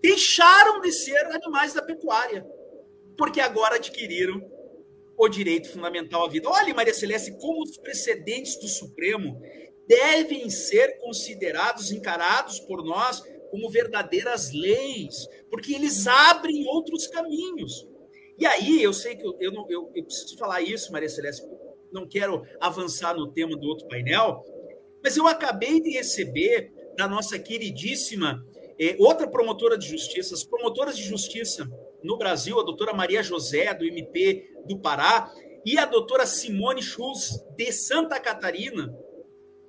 Deixaram 0.00 0.80
de 0.80 0.92
ser 0.92 1.18
animais 1.26 1.74
da 1.74 1.82
pecuária, 1.82 2.46
porque 3.18 3.40
agora 3.40 3.76
adquiriram 3.76 4.40
o 5.18 5.28
direito 5.28 5.68
fundamental 5.68 6.24
à 6.24 6.28
vida. 6.28 6.48
Olha, 6.48 6.72
Maria 6.72 6.94
Celeste, 6.94 7.36
como 7.38 7.62
os 7.62 7.76
precedentes 7.78 8.58
do 8.58 8.68
Supremo 8.68 9.40
devem 9.86 10.48
ser 10.50 10.98
considerados, 10.98 11.90
encarados 11.90 12.60
por 12.60 12.84
nós 12.84 13.22
como 13.50 13.70
verdadeiras 13.70 14.52
leis, 14.52 15.28
porque 15.50 15.74
eles 15.74 16.06
abrem 16.06 16.66
outros 16.66 17.06
caminhos. 17.06 17.86
E 18.38 18.44
aí, 18.44 18.82
eu 18.82 18.92
sei 18.92 19.16
que 19.16 19.26
eu, 19.26 19.36
eu, 19.40 19.52
não, 19.52 19.66
eu, 19.70 19.90
eu 19.94 20.04
preciso 20.04 20.36
falar 20.36 20.60
isso, 20.60 20.92
Maria 20.92 21.08
Celeste, 21.08 21.46
não 21.90 22.06
quero 22.06 22.42
avançar 22.60 23.14
no 23.14 23.32
tema 23.32 23.56
do 23.56 23.66
outro 23.66 23.88
painel, 23.88 24.44
mas 25.02 25.16
eu 25.16 25.26
acabei 25.26 25.80
de 25.80 25.90
receber 25.90 26.72
da 26.96 27.08
nossa 27.08 27.38
queridíssima 27.38 28.44
é, 28.78 28.96
outra 28.98 29.26
promotora 29.26 29.78
de 29.78 29.88
justiça, 29.88 30.34
as 30.34 30.44
promotoras 30.44 30.96
de 30.96 31.02
justiça 31.02 31.66
no 32.02 32.18
Brasil, 32.18 32.60
a 32.60 32.62
doutora 32.62 32.92
Maria 32.92 33.22
José, 33.22 33.72
do 33.72 33.84
MP 33.84 34.50
do 34.66 34.78
Pará, 34.78 35.32
e 35.64 35.78
a 35.78 35.84
doutora 35.84 36.26
Simone 36.26 36.82
Schultz, 36.82 37.42
de 37.56 37.72
Santa 37.72 38.20
Catarina, 38.20 38.94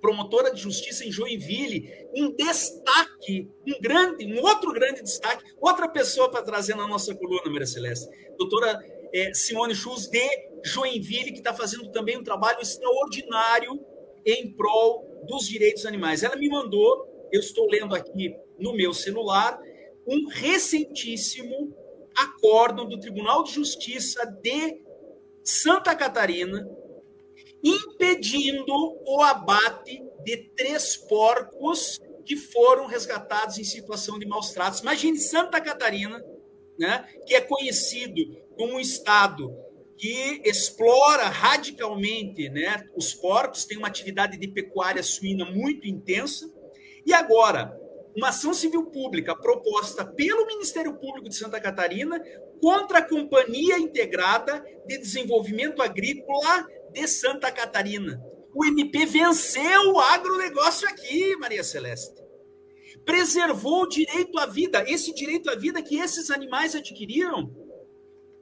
promotora 0.02 0.54
de 0.54 0.62
justiça 0.62 1.06
em 1.06 1.12
Joinville, 1.12 2.08
um 2.16 2.36
destaque, 2.36 3.50
um 3.68 3.80
grande, 3.82 4.26
um 4.26 4.42
outro 4.42 4.72
grande 4.72 5.02
destaque, 5.02 5.44
outra 5.60 5.88
pessoa 5.88 6.30
para 6.30 6.42
trazer 6.42 6.76
na 6.76 6.88
nossa 6.88 7.16
coluna, 7.16 7.50
Maria 7.50 7.66
Celeste, 7.66 8.08
doutora 8.38 8.80
é, 9.14 9.34
Simone 9.34 9.76
Schultz 9.76 10.08
de 10.08 10.28
Joinville, 10.64 11.32
que 11.32 11.40
está 11.40 11.54
fazendo 11.54 11.90
também 11.92 12.18
um 12.18 12.24
trabalho 12.24 12.60
extraordinário 12.62 13.80
em 14.26 14.52
prol 14.52 15.24
dos 15.28 15.48
direitos 15.48 15.86
animais. 15.86 16.24
Ela 16.24 16.36
me 16.36 16.50
mandou, 16.50 17.28
eu 17.32 17.40
estou 17.40 17.68
lendo 17.70 17.96
aqui 17.96 18.36
no 18.60 18.74
meu 18.74 18.94
celular, 18.94 19.60
um 20.08 20.28
recentíssimo 20.28 21.76
acórdão 22.16 22.88
do 22.88 23.00
Tribunal 23.00 23.44
de 23.44 23.54
Justiça 23.54 24.26
de 24.42 24.82
Santa 25.44 25.96
Catarina, 25.96 26.68
impedindo 27.68 28.74
o 29.06 29.22
abate 29.22 30.04
de 30.24 30.38
três 30.56 30.96
porcos 30.96 32.00
que 32.26 32.36
foram 32.36 32.88
resgatados 32.88 33.58
em 33.58 33.64
situação 33.64 34.20
de 34.20 34.26
maus 34.26 34.52
tratos. 34.52 34.82
Imagine 34.82 35.18
Santa 35.18 35.62
Catarina, 35.62 36.24
né, 36.78 37.06
que 37.26 37.34
é 37.34 37.42
conhecido 37.42 38.38
como 38.56 38.74
um 38.74 38.80
estado 38.80 39.56
que 39.98 40.42
explora 40.46 41.24
radicalmente 41.24 42.50
né, 42.50 42.88
os 42.96 43.14
porcos, 43.14 43.66
tem 43.66 43.78
uma 43.78 43.88
atividade 43.88 44.38
de 44.38 44.48
pecuária 44.48 45.02
suína 45.02 45.46
muito 45.46 45.88
intensa, 45.88 46.52
e 47.06 47.14
agora 47.14 47.76
uma 48.16 48.30
ação 48.30 48.54
civil 48.54 48.88
pública 48.88 49.36
proposta 49.36 50.04
pelo 50.04 50.46
Ministério 50.48 50.96
Público 50.96 51.30
de 51.30 51.36
Santa 51.36 51.60
Catarina 51.60 52.20
contra 52.60 52.98
a 52.98 53.08
Companhia 53.08 53.78
Integrada 53.78 54.64
de 54.88 54.98
Desenvolvimento 54.98 55.82
Agrícola 55.82 56.68
de 56.98 57.08
Santa 57.08 57.52
Catarina. 57.52 58.20
O 58.54 58.66
MP 58.66 59.06
venceu 59.06 59.94
o 59.94 60.00
agronegócio 60.00 60.90
aqui, 60.90 61.36
Maria 61.36 61.64
Celeste. 61.64 62.24
Preservou 63.06 63.84
o 63.84 63.88
direito 63.88 64.40
à 64.40 64.48
vida, 64.48 64.84
esse 64.88 65.14
direito 65.14 65.48
à 65.52 65.56
vida 65.56 65.82
que 65.82 66.00
esses 66.00 66.32
animais 66.32 66.76
adquiriram 66.76 67.56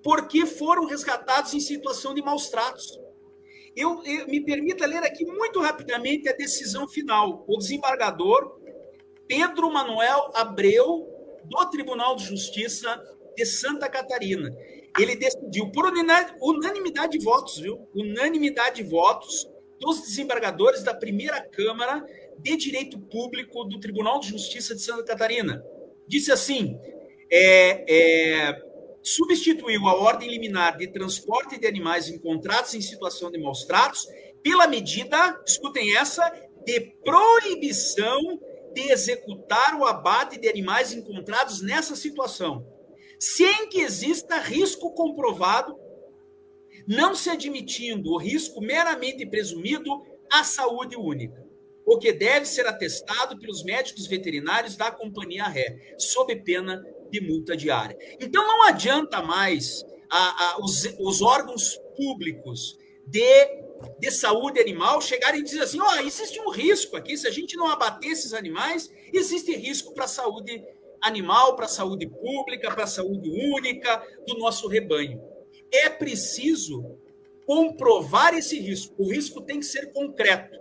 porque 0.02 0.46
foram 0.46 0.86
resgatados 0.86 1.54
em 1.54 1.60
situação 1.60 2.13
de 2.13 2.22
maus 2.22 2.48
tratos. 2.48 2.98
Eu, 3.76 4.02
eu, 4.06 4.28
me 4.28 4.39
permita 4.39 4.86
ler 4.86 5.04
aqui 5.04 5.26
muito 5.26 5.60
rapidamente 5.60 6.30
a 6.30 6.34
decisão 6.34 6.88
final. 6.88 7.44
O 7.48 7.58
desembargador 7.58 8.58
Pedro 9.28 9.70
Manuel 9.70 10.32
Abreu, 10.34 11.10
do 11.44 11.70
Tribunal 11.72 12.15
de 12.15 12.24
Justiça 12.24 13.04
de 13.36 13.46
Santa 13.46 13.89
Catarina. 13.89 14.56
Ele 14.98 15.16
decidiu 15.16 15.70
por 15.72 15.86
unanimidade 16.42 17.18
de 17.18 17.24
votos, 17.24 17.60
viu? 17.60 17.88
Unanimidade 17.94 18.82
de 18.82 18.90
votos 18.90 19.48
dos 19.80 20.02
desembargadores 20.02 20.84
da 20.84 20.94
primeira 20.94 21.42
Câmara 21.42 22.06
de 22.40 22.56
Direito 22.56 23.00
Público 23.00 23.66
do 23.66 23.80
Tribunal 23.80 24.20
de 24.20 24.30
Justiça 24.30 24.74
de 24.74 24.82
Santa 24.82 25.04
Catarina. 25.04 25.64
Disse 26.08 26.32
assim: 26.32 26.80
é, 27.32 27.86
é, 27.88 28.62
substituiu 29.04 29.88
a 29.88 29.96
ordem 29.96 30.30
liminar 30.30 30.78
de 30.78 30.88
transporte 30.88 31.60
de 31.60 31.68
animais 31.68 32.10
encontrados 32.10 32.74
em 32.74 32.82
situação 32.82 33.30
de 33.30 33.38
maus 33.38 33.66
tratos 33.66 34.08
pela 34.42 34.68
medida, 34.68 35.42
escutem 35.46 35.96
essa, 35.98 36.32
de 36.66 36.80
proibição 37.04 38.20
de 38.74 38.92
executar 38.92 39.76
o 39.76 39.86
abate 39.86 40.40
de 40.40 40.48
animais 40.48 40.92
encontrados 40.92 41.62
nessa 41.62 41.96
situação, 41.96 42.66
sem 43.26 43.68
que 43.70 43.82
exista 43.82 44.38
risco 44.38 44.92
comprovado, 44.92 45.76
não 46.88 47.16
se 47.16 47.28
admitindo 47.32 48.12
o 48.12 48.18
risco 48.18 48.62
meramente 48.62 49.26
presumido 49.26 49.90
à 50.32 50.44
saúde 50.44 50.96
única, 50.96 51.44
o 51.88 51.98
que 51.98 52.14
deve 52.14 52.46
ser 52.46 52.68
atestado 52.68 53.40
pelos 53.40 53.64
médicos 53.64 54.06
veterinários 54.06 54.78
da 54.78 54.92
companhia 54.92 55.46
ré, 55.46 55.96
sob 55.98 56.36
pena 56.44 56.86
de 57.10 57.20
multa 57.20 57.58
diária. 57.58 57.98
Então 58.20 58.46
não 58.46 58.62
adianta 58.62 59.24
mais 59.24 59.84
a, 60.08 60.52
a, 60.52 60.60
os, 60.60 60.86
os, 61.00 61.24
órgãos 61.24 61.80
públicos 61.98 62.78
de, 63.08 63.46
de 63.98 64.12
saúde 64.12 64.60
animal 64.60 65.02
chegarem 65.02 65.40
e 65.40 65.44
dizer 65.44 65.64
assim: 65.64 65.80
ó, 65.80 65.94
oh, 65.94 66.06
existe 66.06 66.40
um 66.40 66.52
risco 66.52 66.96
aqui, 66.96 67.18
se 67.18 67.28
a 67.28 67.32
gente 67.32 67.58
não 67.58 67.68
abater 67.68 68.12
esses 68.12 68.34
animais, 68.34 68.88
existe 69.12 69.56
risco 69.56 69.96
para 69.96 70.06
a 70.06 70.08
saúde 70.08 70.64
animal, 71.06 71.56
para 71.56 71.65
a 71.65 71.70
saúde 71.70 72.08
pública, 72.08 72.74
para 72.74 72.84
a 72.84 72.88
saúde 72.88 73.30
única 73.30 74.04
do 74.28 74.38
nosso 74.38 74.68
rebanho. 74.68 75.22
É 75.72 75.89
preciso 75.89 76.98
comprovar 77.46 78.34
esse 78.34 78.60
risco. 78.60 78.96
O 78.98 79.12
risco 79.12 79.41
tem 79.41 79.60
que 79.60 79.65
ser 79.65 79.91
concreto. 79.91 80.60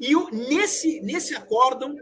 E 0.00 0.14
nesse, 0.32 1.00
nesse 1.00 1.34
acórdão, 1.34 1.96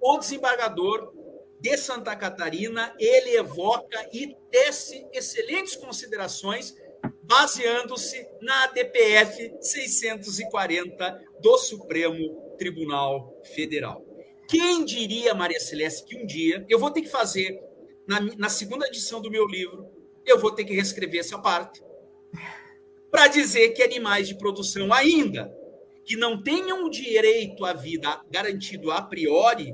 o 0.00 0.18
desembargador 0.18 1.12
de 1.58 1.76
Santa 1.76 2.16
Catarina, 2.16 2.94
ele 2.98 3.36
evoca 3.36 4.08
e 4.12 4.34
tece 4.50 5.06
excelentes 5.12 5.76
considerações 5.76 6.74
baseando-se 7.22 8.26
na 8.40 8.66
DPF 8.68 9.54
640 9.60 11.20
do 11.40 11.58
Supremo 11.58 12.54
Tribunal 12.58 13.40
Federal. 13.54 14.09
Quem 14.50 14.84
diria, 14.84 15.32
Maria 15.32 15.60
Celeste, 15.60 16.04
que 16.04 16.16
um 16.16 16.26
dia 16.26 16.66
eu 16.68 16.76
vou 16.76 16.90
ter 16.90 17.02
que 17.02 17.08
fazer, 17.08 17.62
na, 18.04 18.20
na 18.36 18.48
segunda 18.48 18.84
edição 18.88 19.22
do 19.22 19.30
meu 19.30 19.46
livro, 19.46 19.86
eu 20.26 20.40
vou 20.40 20.50
ter 20.50 20.64
que 20.64 20.74
reescrever 20.74 21.20
essa 21.20 21.38
parte, 21.38 21.80
para 23.12 23.28
dizer 23.28 23.68
que 23.70 23.80
animais 23.80 24.26
de 24.26 24.36
produção, 24.36 24.92
ainda 24.92 25.56
que 26.04 26.16
não 26.16 26.42
tenham 26.42 26.84
o 26.84 26.90
direito 26.90 27.64
à 27.64 27.72
vida 27.72 28.20
garantido 28.28 28.90
a 28.90 29.00
priori, 29.00 29.72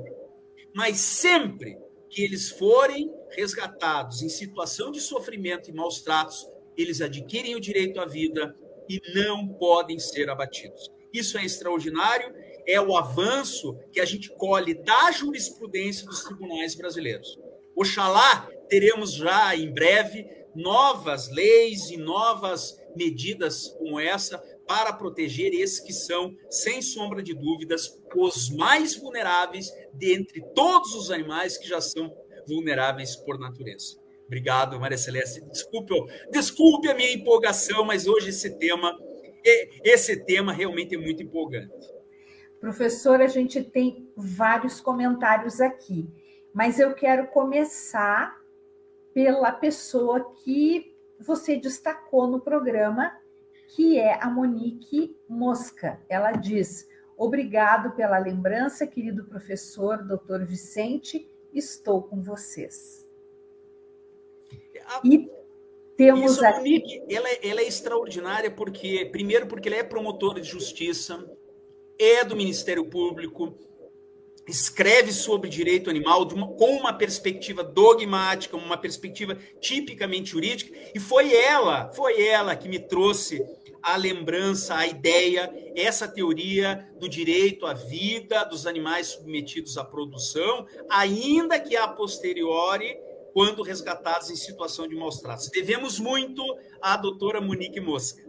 mas 0.75 0.97
sempre 0.97 1.75
que 2.07 2.21
eles 2.23 2.51
forem 2.51 3.11
resgatados 3.31 4.21
em 4.21 4.29
situação 4.29 4.91
de 4.91 5.01
sofrimento 5.01 5.71
e 5.71 5.73
maus 5.73 6.01
tratos, 6.01 6.47
eles 6.77 7.01
adquirem 7.01 7.55
o 7.55 7.59
direito 7.59 7.99
à 7.99 8.05
vida 8.05 8.55
e 8.87 9.01
não 9.15 9.47
podem 9.47 9.97
ser 9.97 10.29
abatidos. 10.29 10.91
Isso 11.11 11.35
é 11.35 11.43
extraordinário, 11.43 12.31
é 12.67 12.81
o 12.81 12.95
avanço 12.97 13.79
que 13.91 14.01
a 14.01 14.05
gente 14.05 14.29
colhe 14.35 14.73
da 14.73 15.09
jurisprudência 15.11 16.05
dos 16.05 16.23
tribunais 16.23 16.75
brasileiros. 16.75 17.39
Oxalá 17.75 18.49
teremos 18.67 19.13
já 19.13 19.55
em 19.55 19.71
breve 19.71 20.27
novas 20.53 21.31
leis 21.31 21.89
e 21.89 21.97
novas 21.97 22.77
medidas 22.95 23.69
como 23.77 23.99
essa 23.99 24.37
para 24.67 24.91
proteger 24.91 25.53
esses 25.53 25.79
que 25.79 25.93
são, 25.93 26.35
sem 26.49 26.81
sombra 26.81 27.23
de 27.23 27.33
dúvidas, 27.33 27.97
os 28.15 28.49
mais 28.49 28.95
vulneráveis 28.95 29.71
dentre 29.93 30.43
todos 30.53 30.93
os 30.93 31.09
animais 31.09 31.57
que 31.57 31.67
já 31.67 31.79
são 31.79 32.13
vulneráveis 32.45 33.15
por 33.15 33.39
natureza. 33.39 33.97
Obrigado, 34.25 34.77
Maria 34.77 34.97
Celeste. 34.97 35.41
Desculpe, 35.49 35.93
desculpe 36.29 36.89
a 36.89 36.95
minha 36.95 37.13
empolgação, 37.13 37.85
mas 37.85 38.07
hoje 38.07 38.29
esse 38.29 38.57
tema, 38.57 38.93
esse 39.85 40.17
tema 40.25 40.51
realmente 40.51 40.95
é 40.95 40.97
muito 40.97 41.23
empolgante. 41.23 41.96
Professor, 42.67 43.21
a 43.21 43.27
gente 43.27 43.63
tem 43.63 44.11
vários 44.13 44.81
comentários 44.81 45.61
aqui, 45.61 46.05
mas 46.53 46.81
eu 46.81 46.93
quero 46.93 47.27
começar 47.27 48.37
pela 49.13 49.53
pessoa 49.53 50.33
que 50.43 50.93
você 51.17 51.55
destacou 51.55 52.27
no 52.27 52.41
programa, 52.41 53.17
que 53.69 53.97
é 53.97 54.21
a 54.21 54.29
Monique 54.29 55.15
Mosca. 55.29 56.01
Ela 56.09 56.33
diz: 56.33 56.89
Obrigado 57.15 57.95
pela 57.95 58.17
lembrança, 58.17 58.85
querido 58.85 59.23
professor, 59.23 60.03
doutor 60.03 60.43
Vicente, 60.43 61.25
estou 61.53 62.03
com 62.03 62.21
vocês. 62.21 63.09
E 65.05 65.31
temos 65.95 66.33
Isso, 66.33 66.45
aqui. 66.45 66.57
Monique, 66.57 67.03
ela, 67.09 67.29
é, 67.29 67.47
ela 67.47 67.61
é 67.61 67.65
extraordinária 67.65 68.51
porque, 68.51 69.05
primeiro, 69.09 69.47
porque 69.47 69.69
ela 69.69 69.77
é 69.77 69.83
promotora 69.83 70.41
de 70.41 70.49
justiça, 70.49 71.25
é 71.99 72.23
do 72.23 72.35
Ministério 72.35 72.85
Público, 72.85 73.57
escreve 74.47 75.11
sobre 75.11 75.49
direito 75.49 75.89
animal 75.89 76.27
uma, 76.29 76.47
com 76.47 76.77
uma 76.77 76.93
perspectiva 76.93 77.63
dogmática, 77.63 78.55
uma 78.55 78.77
perspectiva 78.77 79.37
tipicamente 79.59 80.31
jurídica, 80.31 80.73
e 80.95 80.99
foi 80.99 81.33
ela, 81.33 81.91
foi 81.93 82.25
ela 82.25 82.55
que 82.55 82.69
me 82.69 82.79
trouxe 82.79 83.43
a 83.81 83.95
lembrança, 83.95 84.75
a 84.75 84.87
ideia, 84.87 85.51
essa 85.75 86.07
teoria 86.07 86.89
do 86.99 87.07
direito 87.07 87.65
à 87.65 87.73
vida 87.73 88.43
dos 88.43 88.65
animais 88.65 89.07
submetidos 89.07 89.77
à 89.77 89.83
produção, 89.83 90.65
ainda 90.89 91.59
que 91.59 91.75
a 91.75 91.87
posteriori, 91.87 92.97
quando 93.33 93.61
resgatados 93.61 94.31
em 94.31 94.35
situação 94.35 94.87
de 94.87 94.95
maus 94.95 95.19
tratos. 95.19 95.49
Devemos 95.49 95.99
muito 95.99 96.43
à 96.81 96.97
doutora 96.97 97.39
Monique 97.39 97.79
Mosca. 97.79 98.26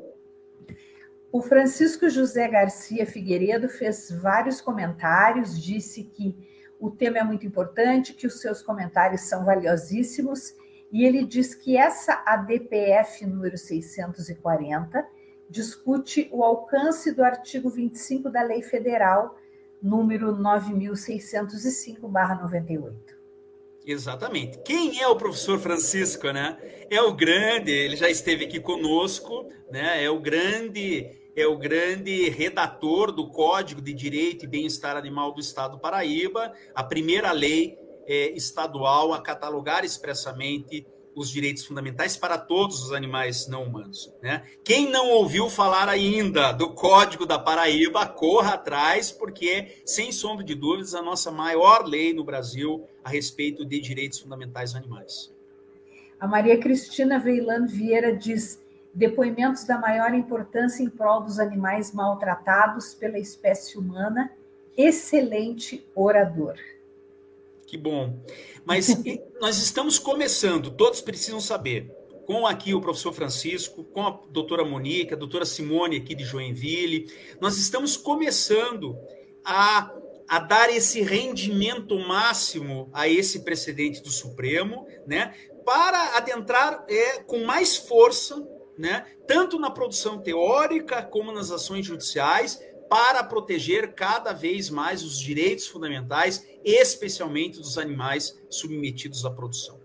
O 1.31 1.43
Francisco 1.43 2.09
José 2.09 2.49
Garcia 2.49 3.05
Figueiredo 3.05 3.69
fez 3.69 4.11
vários 4.11 4.63
comentários, 4.63 5.63
disse 5.63 6.05
que 6.05 6.35
o 6.81 6.91
tema 6.91 7.19
é 7.19 7.23
muito 7.23 7.47
importante, 7.47 8.15
que 8.15 8.27
os 8.27 8.41
seus 8.41 8.63
comentários 8.63 9.21
são 9.23 9.45
valiosíssimos, 9.45 10.55
e 10.91 11.05
ele 11.05 11.27
diz 11.27 11.55
que 11.55 11.77
essa 11.77 12.23
ADPF 12.25 13.27
número 13.27 13.59
640 13.59 15.07
discute 15.51 16.31
o 16.33 16.43
alcance 16.43 17.13
do 17.13 17.23
artigo 17.23 17.69
25 17.69 18.31
da 18.31 18.43
Lei 18.43 18.63
Federal 18.63 19.37
número 19.83 20.35
9605/98. 20.35 23.18
Exatamente. 23.89 24.59
Quem 24.59 25.01
é 25.01 25.09
o 25.09 25.17
professor 25.17 25.59
Francisco, 25.59 26.31
né? 26.31 26.59
É 26.91 27.01
o 27.01 27.15
grande, 27.15 27.73
ele 27.73 27.97
já 27.97 28.11
esteve 28.11 28.45
aqui 28.45 28.61
conosco, 28.61 29.49
né? 29.71 30.05
É 30.05 30.11
o 30.11 30.21
grande 30.21 31.11
é 31.35 31.47
o 31.47 31.57
grande 31.57 32.29
redator 32.29 33.11
do 33.13 33.31
Código 33.31 33.81
de 33.81 33.95
Direito 33.95 34.45
e 34.45 34.49
Bem-Estar 34.49 34.95
Animal 34.95 35.33
do 35.33 35.41
Estado 35.41 35.77
do 35.77 35.79
Paraíba, 35.79 36.53
a 36.75 36.85
primeira 36.85 37.33
lei 37.33 37.79
é, 38.07 38.31
estadual 38.33 39.15
a 39.15 39.23
catalogar 39.23 39.85
expressamente 39.85 40.85
os 41.19 41.31
direitos 41.31 41.65
fundamentais 41.65 42.17
para 42.17 42.39
todos 42.39 42.85
os 42.85 42.93
animais 42.93 43.49
não 43.49 43.65
humanos. 43.65 44.13
Né? 44.23 44.45
Quem 44.65 44.89
não 44.89 45.11
ouviu 45.11 45.51
falar 45.51 45.89
ainda 45.89 46.53
do 46.53 46.71
Código 46.71 47.27
da 47.27 47.39
Paraíba, 47.39 48.07
corra 48.07 48.55
atrás, 48.55 49.11
porque 49.11 49.83
sem 49.85 50.13
sombra 50.13 50.45
de 50.45 50.55
dúvidas, 50.55 50.95
a 50.95 51.03
nossa 51.03 51.33
maior 51.33 51.85
lei 51.85 52.13
no 52.15 52.23
Brasil 52.23 52.87
a 53.03 53.11
respeito 53.11 53.65
de 53.65 53.81
direitos 53.81 54.21
fundamentais 54.21 54.75
animais. 54.75 55.35
A 56.21 56.27
Maria 56.27 56.59
Cristina 56.59 57.19
Veilan 57.19 57.67
Vieira 57.67 58.15
diz: 58.15 58.63
depoimentos 58.95 59.65
da 59.65 59.79
maior 59.79 60.15
importância 60.15 60.83
em 60.83 60.89
prol 60.89 61.23
dos 61.23 61.39
animais 61.39 61.93
maltratados 61.93 62.95
pela 62.95 63.19
espécie 63.19 63.77
humana, 63.77 64.31
excelente 64.77 65.85
orador. 65.95 66.57
Que 67.69 67.77
bom. 67.77 68.25
Mas 68.65 68.89
nós 69.39 69.59
estamos 69.59 69.99
começando, 69.99 70.71
todos 70.71 71.03
precisam 71.03 71.39
saber, 71.39 71.93
com 72.27 72.47
aqui 72.47 72.73
o 72.73 72.81
professor 72.81 73.13
Francisco, 73.13 73.85
com 73.85 74.07
a 74.07 74.21
doutora 74.31 74.65
Monique, 74.65 75.13
a 75.13 75.17
doutora 75.19 75.45
Simone 75.45 75.99
aqui 75.99 76.15
de 76.15 76.25
Joinville, 76.25 77.13
nós 77.39 77.59
estamos 77.59 77.95
começando 77.95 78.97
a, 79.45 79.93
a 80.27 80.39
dar 80.39 80.71
esse 80.71 81.03
rendimento 81.03 81.99
máximo 81.99 82.89
a 82.93 83.07
esse 83.07 83.41
precedente 83.41 84.03
do 84.03 84.11
Supremo, 84.11 84.87
né, 85.07 85.35
para 85.65 86.17
adentrar 86.17 86.87
é, 86.89 87.21
com 87.21 87.45
mais 87.45 87.77
força, 87.77 88.43
né, 88.79 89.05
tanto 89.27 89.59
na 89.59 89.71
produção 89.71 90.23
teórica 90.23 91.03
como 91.03 91.33
nas 91.33 91.51
ações 91.51 91.85
judiciais, 91.85 92.59
para 92.89 93.23
proteger 93.23 93.95
cada 93.95 94.33
vez 94.33 94.71
mais 94.71 95.05
os 95.05 95.19
direitos 95.19 95.67
fundamentais, 95.67 96.47
especialmente 96.65 97.59
dos 97.59 97.77
animais 97.77 98.41
submetidos 98.49 99.25
à 99.25 99.31
produção. 99.31 99.79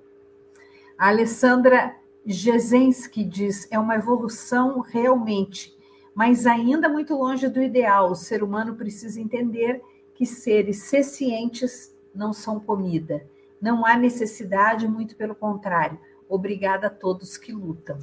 A 0.97 1.10
Alessandra 1.10 1.95
Jezensky 2.26 3.24
diz: 3.24 3.68
é 3.72 3.78
uma 3.78 3.95
evolução 3.95 4.80
realmente, 4.80 5.78
mas 6.16 6.45
ainda 6.45 6.88
muito 6.88 7.16
longe 7.16 7.47
do 7.47 7.62
ideal. 7.62 8.12
O 8.12 8.16
ser 8.16 8.43
humano 8.43 8.76
precisa 8.76 9.20
entender 9.20 9.82
que 10.16 10.26
seres 10.26 10.84
cientes 10.84 11.93
não 12.14 12.32
são 12.32 12.60
comida. 12.60 13.26
Não 13.62 13.86
há 13.86 13.97
necessidade, 13.97 14.88
muito 14.88 15.16
pelo 15.16 15.36
contrário. 15.36 15.99
Obrigada 16.30 16.88
a 16.88 16.89
todos 16.89 17.38
que 17.38 17.51
lutam. 17.51 17.97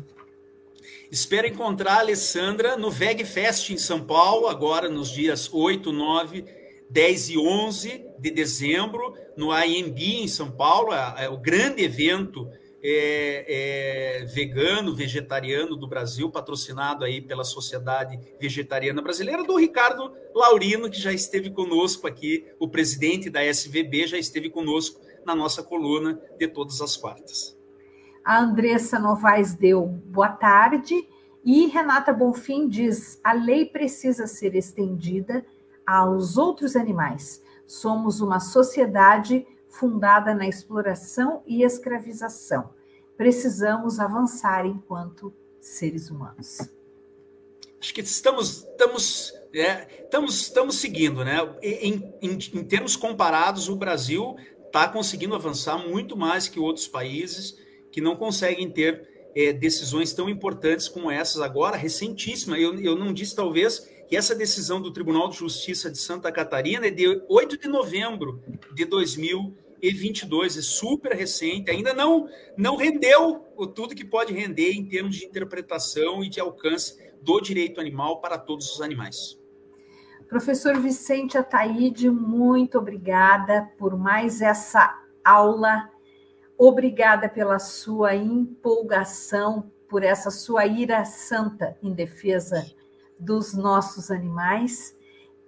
Espero 1.10 1.46
encontrar 1.46 1.94
a 1.94 2.00
Alessandra 2.00 2.76
no 2.76 2.90
VegFest 2.90 3.70
em 3.70 3.78
São 3.78 4.04
Paulo, 4.04 4.46
agora 4.46 4.88
nos 4.88 5.10
dias 5.10 5.48
8, 5.52 5.92
9, 5.92 6.44
10 6.88 7.30
e 7.30 7.38
11 7.38 8.04
de 8.18 8.30
dezembro, 8.30 9.14
no 9.36 9.56
IMB 9.56 10.22
em 10.22 10.28
São 10.28 10.50
Paulo, 10.50 10.92
é, 10.92 11.24
é 11.24 11.28
o 11.28 11.38
grande 11.38 11.82
evento 11.82 12.48
é, 12.82 14.22
é, 14.22 14.24
vegano, 14.24 14.94
vegetariano 14.94 15.76
do 15.76 15.86
Brasil, 15.86 16.30
patrocinado 16.30 17.04
aí 17.04 17.20
pela 17.20 17.44
Sociedade 17.44 18.18
Vegetariana 18.40 19.02
Brasileira, 19.02 19.44
do 19.44 19.56
Ricardo 19.56 20.12
Laurino, 20.34 20.90
que 20.90 21.00
já 21.00 21.12
esteve 21.12 21.50
conosco 21.50 22.06
aqui, 22.06 22.46
o 22.58 22.68
presidente 22.68 23.28
da 23.28 23.44
SVB, 23.44 24.06
já 24.06 24.18
esteve 24.18 24.48
conosco 24.48 25.00
na 25.24 25.34
nossa 25.34 25.62
coluna 25.62 26.20
de 26.38 26.48
todas 26.48 26.80
as 26.80 26.96
quartas. 26.96 27.59
A 28.24 28.40
Andressa 28.40 28.98
Novaes 28.98 29.54
deu 29.54 29.86
boa 29.86 30.28
tarde. 30.28 31.08
E 31.44 31.66
Renata 31.66 32.12
Bonfim 32.12 32.68
diz: 32.68 33.18
a 33.24 33.32
lei 33.32 33.66
precisa 33.66 34.26
ser 34.26 34.54
estendida 34.54 35.44
aos 35.86 36.36
outros 36.36 36.76
animais. 36.76 37.42
Somos 37.66 38.20
uma 38.20 38.40
sociedade 38.40 39.46
fundada 39.68 40.34
na 40.34 40.46
exploração 40.46 41.42
e 41.46 41.62
escravização. 41.62 42.70
Precisamos 43.16 43.98
avançar 44.00 44.66
enquanto 44.66 45.32
seres 45.60 46.10
humanos. 46.10 46.58
Acho 47.80 47.94
que 47.94 48.00
estamos, 48.02 48.64
estamos, 48.64 49.32
é, 49.54 50.02
estamos, 50.04 50.40
estamos 50.42 50.76
seguindo, 50.76 51.24
né? 51.24 51.38
Em, 51.62 52.12
em, 52.20 52.38
em 52.54 52.64
termos 52.64 52.96
comparados, 52.96 53.68
o 53.68 53.76
Brasil 53.76 54.36
está 54.66 54.86
conseguindo 54.86 55.34
avançar 55.34 55.78
muito 55.78 56.16
mais 56.16 56.48
que 56.48 56.60
outros 56.60 56.86
países 56.86 57.56
que 57.90 58.00
não 58.00 58.16
conseguem 58.16 58.70
ter 58.70 59.08
é, 59.34 59.52
decisões 59.52 60.12
tão 60.12 60.28
importantes 60.28 60.88
como 60.88 61.10
essas 61.10 61.40
agora, 61.40 61.76
recentíssima. 61.76 62.58
Eu, 62.58 62.78
eu 62.80 62.96
não 62.96 63.12
disse, 63.12 63.34
talvez, 63.34 63.88
que 64.08 64.16
essa 64.16 64.34
decisão 64.34 64.80
do 64.80 64.92
Tribunal 64.92 65.28
de 65.28 65.36
Justiça 65.36 65.90
de 65.90 65.98
Santa 65.98 66.32
Catarina 66.32 66.86
é 66.86 66.90
de 66.90 67.22
8 67.28 67.58
de 67.58 67.68
novembro 67.68 68.42
de 68.74 68.84
2022, 68.84 70.58
é 70.58 70.62
super 70.62 71.12
recente, 71.12 71.70
ainda 71.70 71.94
não, 71.94 72.28
não 72.56 72.76
rendeu 72.76 73.46
tudo 73.74 73.94
que 73.94 74.04
pode 74.04 74.32
render 74.32 74.72
em 74.72 74.84
termos 74.84 75.16
de 75.16 75.24
interpretação 75.24 76.24
e 76.24 76.28
de 76.28 76.40
alcance 76.40 76.98
do 77.22 77.40
direito 77.40 77.80
animal 77.80 78.20
para 78.20 78.36
todos 78.38 78.72
os 78.72 78.80
animais. 78.80 79.38
Professor 80.28 80.78
Vicente 80.78 81.36
Ataíde, 81.36 82.08
muito 82.08 82.78
obrigada 82.78 83.68
por 83.78 83.98
mais 83.98 84.40
essa 84.40 84.96
aula 85.24 85.90
Obrigada 86.62 87.26
pela 87.26 87.58
sua 87.58 88.14
empolgação, 88.14 89.72
por 89.88 90.02
essa 90.02 90.30
sua 90.30 90.66
ira 90.66 91.06
santa 91.06 91.74
em 91.82 91.94
defesa 91.94 92.70
dos 93.18 93.54
nossos 93.54 94.10
animais. 94.10 94.94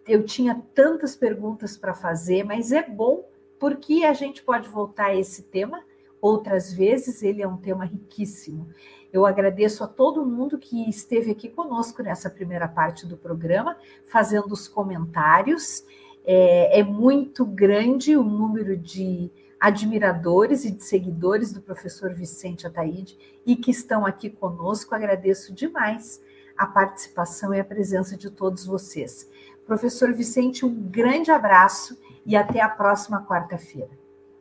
Eu 0.08 0.24
tinha 0.24 0.62
tantas 0.74 1.14
perguntas 1.14 1.76
para 1.76 1.92
fazer, 1.92 2.44
mas 2.44 2.72
é 2.72 2.82
bom 2.82 3.28
porque 3.60 4.04
a 4.06 4.14
gente 4.14 4.42
pode 4.42 4.70
voltar 4.70 5.08
a 5.08 5.14
esse 5.14 5.42
tema 5.42 5.84
outras 6.18 6.72
vezes, 6.72 7.22
ele 7.22 7.42
é 7.42 7.46
um 7.46 7.58
tema 7.58 7.84
riquíssimo. 7.84 8.70
Eu 9.12 9.26
agradeço 9.26 9.84
a 9.84 9.88
todo 9.88 10.24
mundo 10.24 10.56
que 10.56 10.88
esteve 10.88 11.30
aqui 11.32 11.50
conosco 11.50 12.02
nessa 12.02 12.30
primeira 12.30 12.66
parte 12.66 13.06
do 13.06 13.18
programa, 13.18 13.76
fazendo 14.06 14.50
os 14.52 14.66
comentários. 14.66 15.84
É, 16.24 16.80
é 16.80 16.82
muito 16.82 17.44
grande 17.44 18.16
o 18.16 18.22
número 18.22 18.78
de 18.78 19.30
admiradores 19.62 20.64
e 20.64 20.72
de 20.72 20.82
seguidores 20.82 21.52
do 21.52 21.60
professor 21.60 22.12
Vicente 22.12 22.66
Ataíde 22.66 23.16
e 23.46 23.54
que 23.54 23.70
estão 23.70 24.04
aqui 24.04 24.28
conosco. 24.28 24.92
Agradeço 24.92 25.54
demais 25.54 26.20
a 26.58 26.66
participação 26.66 27.54
e 27.54 27.60
a 27.60 27.64
presença 27.64 28.16
de 28.16 28.28
todos 28.28 28.66
vocês. 28.66 29.30
Professor 29.64 30.12
Vicente, 30.12 30.66
um 30.66 30.74
grande 30.74 31.30
abraço 31.30 31.96
e 32.26 32.34
até 32.34 32.60
a 32.60 32.68
próxima 32.68 33.24
quarta-feira. 33.24 33.90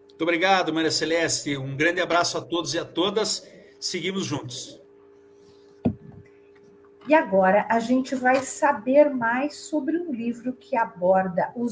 Muito 0.09 0.23
obrigado, 0.23 0.73
Maria 0.73 0.89
Celeste. 0.89 1.55
Um 1.55 1.77
grande 1.77 2.01
abraço 2.01 2.39
a 2.39 2.41
todos 2.41 2.73
e 2.73 2.79
a 2.79 2.85
todas. 2.85 3.47
Seguimos 3.79 4.25
juntos. 4.25 4.81
E 7.07 7.13
agora 7.13 7.67
a 7.69 7.79
gente 7.79 8.15
vai 8.15 8.37
saber 8.37 9.11
mais 9.11 9.55
sobre 9.55 9.99
um 9.99 10.11
livro 10.11 10.53
que 10.53 10.75
aborda 10.75 11.53
o 11.55 11.67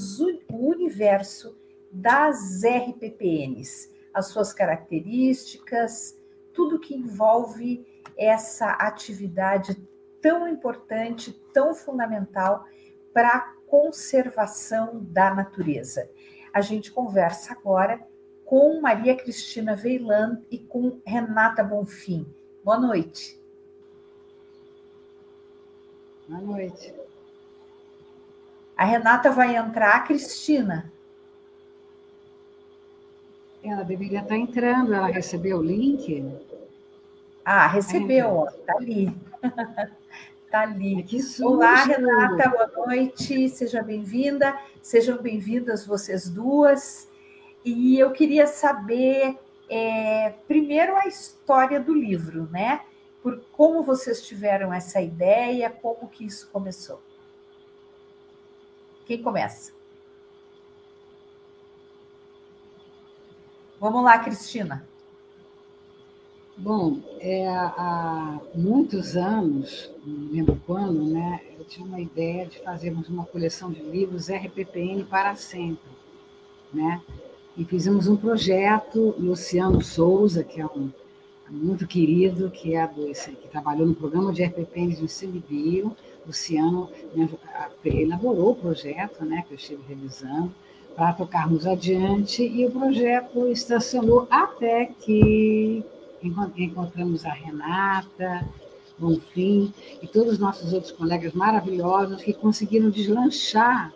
universo 0.52 1.58
das 1.92 2.62
RPPNs, 2.64 3.90
as 4.14 4.28
suas 4.28 4.54
características, 4.54 6.18
tudo 6.54 6.80
que 6.80 6.96
envolve 6.96 7.86
essa 8.18 8.72
atividade 8.72 9.76
tão 10.22 10.48
importante, 10.48 11.32
tão 11.54 11.74
fundamental 11.74 12.66
para 13.14 13.30
a 13.30 13.54
conservação 13.68 15.00
da 15.02 15.34
natureza. 15.34 16.10
A 16.54 16.62
gente 16.62 16.92
conversa 16.92 17.54
agora 17.54 18.06
com 18.46 18.82
Maria 18.82 19.16
Cristina 19.16 19.76
Veilan 19.76 20.42
e 20.50 20.58
com 20.58 21.00
Renata 21.06 21.64
Bonfim. 21.64 22.26
Boa 22.64 22.80
noite. 22.80 23.40
Boa 26.28 26.42
noite. 26.42 26.94
A 28.76 28.86
Renata 28.86 29.32
vai 29.32 29.56
entrar, 29.56 30.04
Cristina. 30.06 30.92
Ela 33.64 33.84
deveria 33.84 34.22
estar 34.22 34.38
entrando, 34.38 34.94
ela 34.94 35.08
recebeu 35.08 35.58
o 35.58 35.64
link? 35.64 36.24
Ah, 37.44 37.68
recebeu, 37.68 38.48
está 38.48 38.74
ali. 38.76 39.14
Está 40.46 40.62
ali. 40.64 41.06
Olá, 41.42 41.84
Renata, 41.84 42.50
boa 42.50 42.88
noite, 42.88 43.50
seja 43.50 43.84
bem-vinda, 43.84 44.58
sejam 44.82 45.22
bem-vindas 45.22 45.86
vocês 45.86 46.30
duas. 46.30 47.10
E 47.66 48.00
eu 48.00 48.12
queria 48.12 48.48
saber, 48.48 49.38
é, 49.70 50.34
primeiro, 50.48 50.96
a 50.96 51.08
história 51.08 51.80
do 51.80 51.94
livro, 51.94 52.48
né? 52.52 52.82
por 53.22 53.40
como 53.52 53.84
vocês 53.84 54.26
tiveram 54.26 54.74
essa 54.74 55.02
ideia, 55.02 55.70
como 55.70 56.08
que 56.08 56.26
isso 56.26 56.50
começou. 56.52 57.02
Quem 59.06 59.22
começa? 59.22 59.74
Vamos 63.80 64.04
lá, 64.04 64.20
Cristina. 64.20 64.86
Bom, 66.58 67.00
é, 67.22 67.48
há 67.48 68.38
muitos 68.54 69.16
anos, 69.16 69.90
não 70.06 70.30
lembro 70.30 70.62
quando, 70.68 71.06
né, 71.06 71.40
eu 71.58 71.64
tinha 71.64 71.88
uma 71.88 72.02
ideia 72.02 72.46
de 72.46 72.60
fazermos 72.60 73.08
uma 73.08 73.26
coleção 73.26 73.72
de 73.72 73.82
livros 73.82 74.30
RPPN 74.30 75.06
para 75.06 75.34
sempre, 75.36 75.90
né? 76.74 77.02
E 77.56 77.64
fizemos 77.64 78.08
um 78.08 78.18
projeto, 78.18 79.16
Luciano 79.18 79.82
Souza, 79.82 80.44
que 80.44 80.60
é 80.60 80.66
um 80.66 80.92
muito 81.50 81.88
querido, 81.88 82.52
que 82.52 82.76
é 82.76 82.86
do, 82.86 83.12
que 83.12 83.48
trabalhou 83.50 83.88
no 83.88 83.96
programa 83.96 84.34
de 84.34 84.44
RPPN 84.44 84.94
de 84.94 85.04
ensino 85.06 85.42
bio, 85.48 85.96
Luciano 86.28 86.90
elaborou 87.84 88.52
o 88.52 88.56
projeto, 88.56 89.24
né, 89.24 89.44
que 89.48 89.54
eu 89.54 89.58
estive 89.58 89.82
revisando, 89.88 90.54
para 91.00 91.14
tocarmos 91.14 91.66
adiante, 91.66 92.44
e 92.44 92.66
o 92.66 92.72
projeto 92.72 93.48
estacionou 93.48 94.28
até 94.30 94.88
que 94.88 95.82
encontramos 96.22 97.26
a 97.26 97.32
Renata, 97.32 98.46
Bonfim 98.98 99.74
e 100.02 100.08
todos 100.08 100.34
os 100.34 100.40
nossos 100.40 100.74
outros 100.74 100.92
colegas 100.92 101.32
maravilhosos 101.32 102.22
que 102.22 102.34
conseguiram 102.34 102.90
deslanchar 102.90 103.94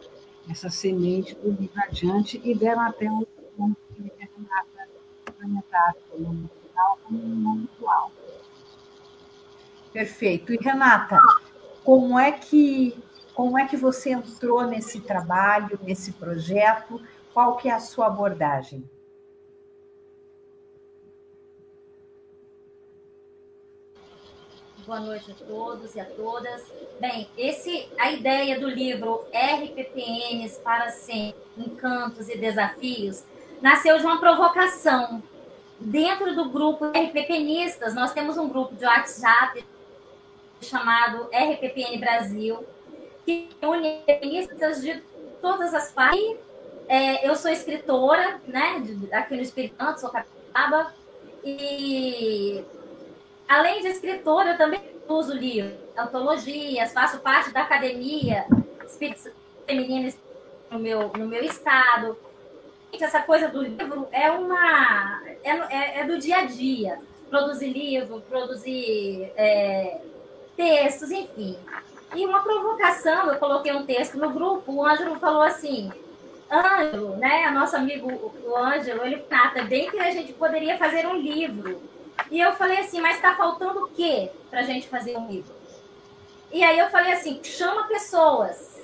essa 0.50 0.70
semente 0.70 1.36
do 1.36 1.52
livro 1.52 1.74
adiante 1.76 2.40
e 2.42 2.56
deram 2.56 2.84
até 2.84 3.12
um 3.12 3.26
ponto 3.58 3.76
que 3.94 4.10
Renata 4.18 4.88
implementasse 5.28 6.00
no 6.18 6.50
final 6.72 7.00
mundo 7.10 7.70
atual. 7.76 8.12
Perfeito. 9.92 10.54
E 10.54 10.56
Renata, 10.56 11.20
como 11.84 12.18
é 12.18 12.32
que 12.32 12.96
como 13.34 13.58
é 13.58 13.68
que 13.68 13.76
você 13.76 14.12
entrou 14.12 14.66
nesse 14.68 15.02
trabalho, 15.02 15.80
nesse 15.84 16.14
projeto? 16.14 17.02
Qual 17.34 17.58
que 17.58 17.68
é 17.68 17.74
a 17.74 17.80
sua 17.80 18.08
abordagem? 18.08 18.88
Boa 24.86 25.00
noite 25.00 25.32
a 25.32 25.46
todos 25.46 25.96
e 25.96 26.00
a 26.00 26.06
todas. 26.06 26.62
Bem, 27.00 27.30
esse 27.38 27.90
a 27.98 28.12
ideia 28.12 28.60
do 28.60 28.68
livro 28.68 29.26
RPPNs 29.32 30.60
para 30.60 30.90
sempre, 30.90 31.42
encantos 31.58 32.28
e 32.28 32.38
desafios 32.38 33.24
nasceu 33.62 33.98
de 33.98 34.06
uma 34.06 34.20
provocação. 34.20 35.24
Dentro 35.80 36.36
do 36.36 36.50
grupo 36.50 36.86
RPPnistas, 36.86 37.96
nós 37.96 38.14
temos 38.14 38.38
um 38.38 38.50
grupo 38.50 38.76
de 38.76 38.86
WhatsApp 38.86 39.66
chamado 40.62 41.30
RPPN 41.32 41.98
Brasil, 41.98 42.66
que 43.26 43.50
une 43.62 44.04
RPPnistas 44.08 44.82
de 44.82 45.02
todas 45.42 45.74
as 45.74 45.92
partes. 45.92 46.38
É, 46.88 47.28
eu 47.28 47.36
sou 47.36 47.50
escritora, 47.50 48.42
né, 48.46 48.84
aqui 49.12 49.36
no 49.36 49.42
Espírito 49.42 49.76
Santo, 49.78 50.02
sou 50.02 50.10
capixaba, 50.10 50.94
e 51.46 52.64
Além 53.48 53.82
de 53.82 53.90
escritora, 53.90 54.52
eu 54.52 54.58
também 54.58 54.82
uso 55.08 55.34
livros, 55.34 55.74
antologias, 55.98 56.92
faço 56.92 57.20
parte 57.20 57.52
da 57.52 57.62
academia 57.62 58.46
Espírito 58.86 59.32
Feminino 59.68 60.12
no 60.72 60.80
meu, 60.80 61.10
no 61.10 61.28
meu 61.28 61.44
estado. 61.44 62.18
Essa 62.92 63.22
coisa 63.22 63.50
do 63.50 63.62
livro 63.62 64.08
é 64.12 64.32
uma 64.32 65.22
é, 65.44 65.52
é, 65.52 66.00
é 66.00 66.06
do 66.06 66.18
dia 66.18 66.38
a 66.38 66.46
dia. 66.46 67.00
Produzir 67.30 67.70
livro, 67.70 68.22
produzir 68.22 69.32
é, 69.36 70.00
textos, 70.56 71.12
enfim. 71.12 71.58
E 72.16 72.26
uma 72.26 72.42
provocação, 72.42 73.32
eu 73.32 73.40
coloquei 73.40 73.74
um 73.74 73.86
texto 73.86 74.18
no 74.18 74.30
grupo, 74.30 74.72
o 74.72 74.86
Ângelo 74.86 75.16
falou 75.16 75.42
assim, 75.42 75.92
Ângelo, 76.50 77.16
né, 77.18 77.50
nosso 77.52 77.76
amigo 77.76 78.34
o 78.44 78.58
Ângelo, 78.58 79.06
ele 79.06 79.18
trata 79.22 79.64
bem 79.64 79.90
que 79.90 80.00
a 80.00 80.12
gente 80.12 80.34
poderia 80.34 80.78
fazer 80.78 81.08
um 81.08 81.16
livro 81.16 81.82
e 82.30 82.40
eu 82.40 82.54
falei 82.54 82.80
assim, 82.80 83.02
mas 83.02 83.16
está 83.16 83.36
faltando 83.36 83.84
o 83.84 83.88
quê 83.90 84.30
para 84.50 84.60
a 84.60 84.64
gente 84.64 84.88
fazer 84.88 85.18
um 85.18 85.28
livro? 85.28 85.54
E 86.52 86.64
aí 86.64 86.78
eu 86.78 86.90
falei 86.90 87.14
assim, 87.14 87.40
chama 87.44 87.88
pessoas. 87.88 88.82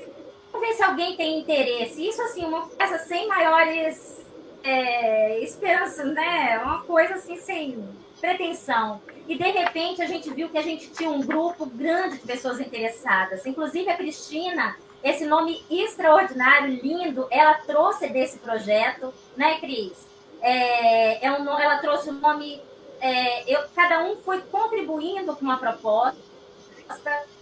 Vamos 0.52 0.68
ver 0.68 0.74
se 0.74 0.84
alguém 0.84 1.16
tem 1.16 1.40
interesse. 1.40 2.08
Isso 2.08 2.22
assim, 2.22 2.44
uma 2.46 2.68
coisa 2.68 2.98
sem 3.00 3.28
maiores 3.28 4.26
é, 4.64 5.40
esperanças, 5.40 6.14
né? 6.14 6.60
Uma 6.64 6.82
coisa 6.84 7.16
assim 7.16 7.38
sem 7.38 7.88
pretensão. 8.20 9.02
E 9.30 9.38
de 9.38 9.52
repente 9.52 10.02
a 10.02 10.08
gente 10.08 10.30
viu 10.32 10.50
que 10.50 10.58
a 10.58 10.62
gente 10.64 10.90
tinha 10.90 11.10
um 11.10 11.22
grupo 11.22 11.66
grande 11.68 12.18
de 12.18 12.26
pessoas 12.26 12.60
interessadas. 12.60 13.46
Inclusive 13.46 13.88
a 13.88 13.96
Cristina, 13.96 14.76
esse 15.04 15.26
nome 15.26 15.64
extraordinário, 15.70 16.74
lindo, 16.82 17.28
ela 17.30 17.54
trouxe 17.54 18.10
desse 18.10 18.40
projeto, 18.40 19.14
né, 19.38 19.60
Cris? 19.60 20.08
É, 20.42 21.28
é 21.28 21.32
um, 21.32 21.48
ela 21.60 21.78
trouxe 21.78 22.10
o 22.10 22.14
nome 22.14 22.60
é, 23.02 23.44
eu, 23.54 23.62
cada 23.76 24.04
um 24.04 24.18
foi 24.18 24.42
contribuindo 24.42 25.36
com 25.36 25.46
uma 25.46 25.58
proposta. 25.58 26.18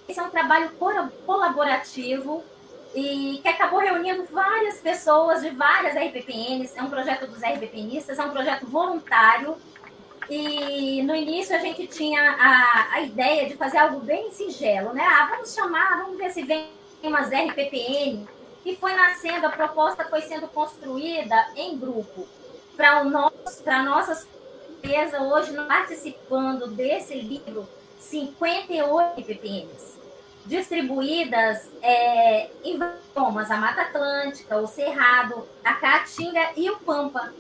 Esse 0.08 0.20
é 0.20 0.24
um 0.24 0.30
trabalho 0.30 0.72
colaborativo 1.26 2.44
e 2.96 3.40
que 3.42 3.48
acabou 3.48 3.80
reunindo 3.80 4.26
várias 4.26 4.80
pessoas 4.80 5.42
de 5.42 5.50
várias 5.50 5.96
RPPNs. 5.96 6.78
É 6.78 6.84
um 6.84 6.90
projeto 6.90 7.28
dos 7.28 7.42
RPPnistas, 7.42 8.20
é 8.20 8.24
um 8.24 8.32
projeto 8.32 8.66
voluntário. 8.66 9.56
E 10.30 11.02
no 11.04 11.16
início 11.16 11.56
a 11.56 11.60
gente 11.60 11.88
tinha 11.88 12.22
a, 12.22 12.96
a 12.96 13.02
ideia 13.02 13.48
de 13.48 13.56
fazer 13.56 13.78
algo 13.78 14.00
bem 14.00 14.32
singelo, 14.32 14.94
né? 14.94 15.04
Ah, 15.04 15.28
vamos 15.32 15.54
chamar, 15.54 16.04
vamos 16.04 16.18
ver 16.18 16.32
se 16.32 16.44
vem 16.44 16.68
umas 17.02 17.30
RPPN. 17.30 18.28
E 18.66 18.76
foi 18.76 18.94
nascendo, 18.94 19.48
a 19.48 19.52
proposta 19.52 20.04
foi 20.06 20.22
sendo 20.22 20.48
construída 20.50 21.48
em 21.56 21.78
grupo 21.78 22.28
para 22.76 23.04
nosso, 23.06 23.64
nossas 23.86 24.28
certeza, 24.82 25.22
hoje 25.22 25.54
participando 25.68 26.68
desse 26.68 27.16
livro 27.16 27.68
58 28.00 29.24
PPMs, 29.24 30.00
distribuídas 30.46 31.70
é, 31.82 32.50
em 32.64 32.80
biomas, 32.80 33.52
a 33.52 33.58
Mata 33.58 33.82
Atlântica, 33.82 34.58
o 34.58 34.68
Cerrado, 34.68 35.48
a 35.64 35.74
Caatinga 35.74 36.52
e 36.56 36.70
o 36.70 36.78
Pampa. 36.80 37.34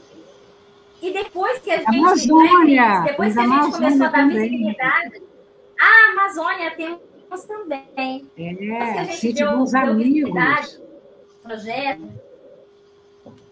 E 1.01 1.13
depois 1.13 1.59
que 1.59 1.71
a 1.71 1.77
gente, 1.77 1.97
Amazônia, 1.97 2.99
né, 2.99 3.05
depois 3.07 3.33
que 3.33 3.39
a 3.39 3.43
gente 3.43 3.71
começou 3.71 4.05
a 4.05 4.09
dar 4.09 4.27
visibilidade, 4.27 5.21
a 5.79 6.11
Amazônia 6.11 6.71
temos 6.75 7.43
também. 7.45 8.29
É, 8.37 9.05
sítio 9.05 9.57
dos 9.57 9.75
amigos. 9.75 10.81
Projeto. 11.43 12.01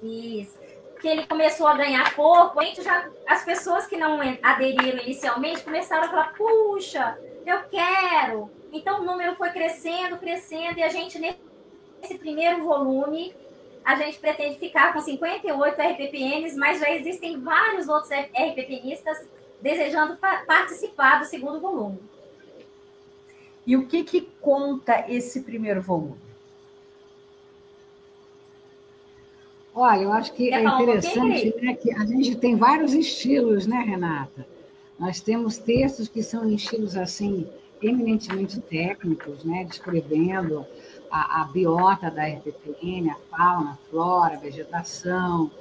Isso 0.01 0.65
que 1.05 1.09
ele 1.09 1.27
começou 1.27 1.67
a 1.67 1.75
ganhar 1.75 2.15
corpo, 2.15 2.59
a 2.59 2.63
gente 2.63 2.81
já, 2.81 3.07
as 3.27 3.45
pessoas 3.45 3.85
que 3.85 3.95
não 3.95 4.19
aderiram 4.41 4.97
inicialmente 5.03 5.61
começaram 5.61 6.05
a 6.05 6.09
falar: 6.09 6.33
puxa, 6.35 7.15
eu 7.45 7.59
quero. 7.69 8.49
Então 8.73 9.01
o 9.01 9.03
número 9.03 9.35
foi 9.35 9.51
crescendo, 9.51 10.17
crescendo, 10.17 10.79
e 10.79 10.83
a 10.83 10.89
gente, 10.89 11.19
nesse 11.19 12.17
primeiro 12.17 12.63
volume, 12.63 13.35
a 13.86 13.95
gente 13.95 14.17
pretende 14.19 14.57
ficar 14.57 14.91
com 14.91 14.99
58 14.99 15.79
RPPNs, 15.79 16.57
mas 16.57 16.79
já 16.79 16.89
existem 16.89 17.39
vários 17.39 17.88
outros 17.88 18.11
RPPnistas 18.11 19.29
desejando 19.61 20.17
participar 20.47 21.19
do 21.19 21.25
segundo 21.25 21.59
volume. 21.61 21.99
E 23.65 23.77
o 23.77 23.86
que, 23.86 24.03
que 24.03 24.21
conta 24.41 25.05
esse 25.07 25.41
primeiro 25.41 25.81
volume? 25.81 26.17
Olha, 29.73 30.03
eu 30.03 30.13
acho 30.13 30.33
que 30.33 30.51
é 30.53 30.63
interessante 30.63 31.53
né, 31.61 31.75
que 31.75 31.91
a 31.93 32.05
gente 32.05 32.38
tem 32.38 32.55
vários 32.55 32.93
estilos, 32.93 33.67
né, 33.67 33.81
Renata? 33.81 34.47
Nós 34.97 35.19
temos 35.19 35.57
textos 35.57 36.07
que 36.07 36.23
são 36.23 36.49
em 36.49 36.55
estilos 36.55 36.95
assim 36.95 37.47
eminentemente 37.81 38.59
técnicos, 38.61 39.43
né, 39.43 39.65
descrevendo 39.65 40.65
a, 41.12 41.41
a 41.41 41.45
biota 41.45 42.10
da 42.10 42.26
RPPN, 42.26 43.10
a 43.10 43.16
fauna, 43.30 43.72
a 43.72 43.89
flora, 43.89 44.36
a 44.36 44.39
vegetação, 44.39 45.51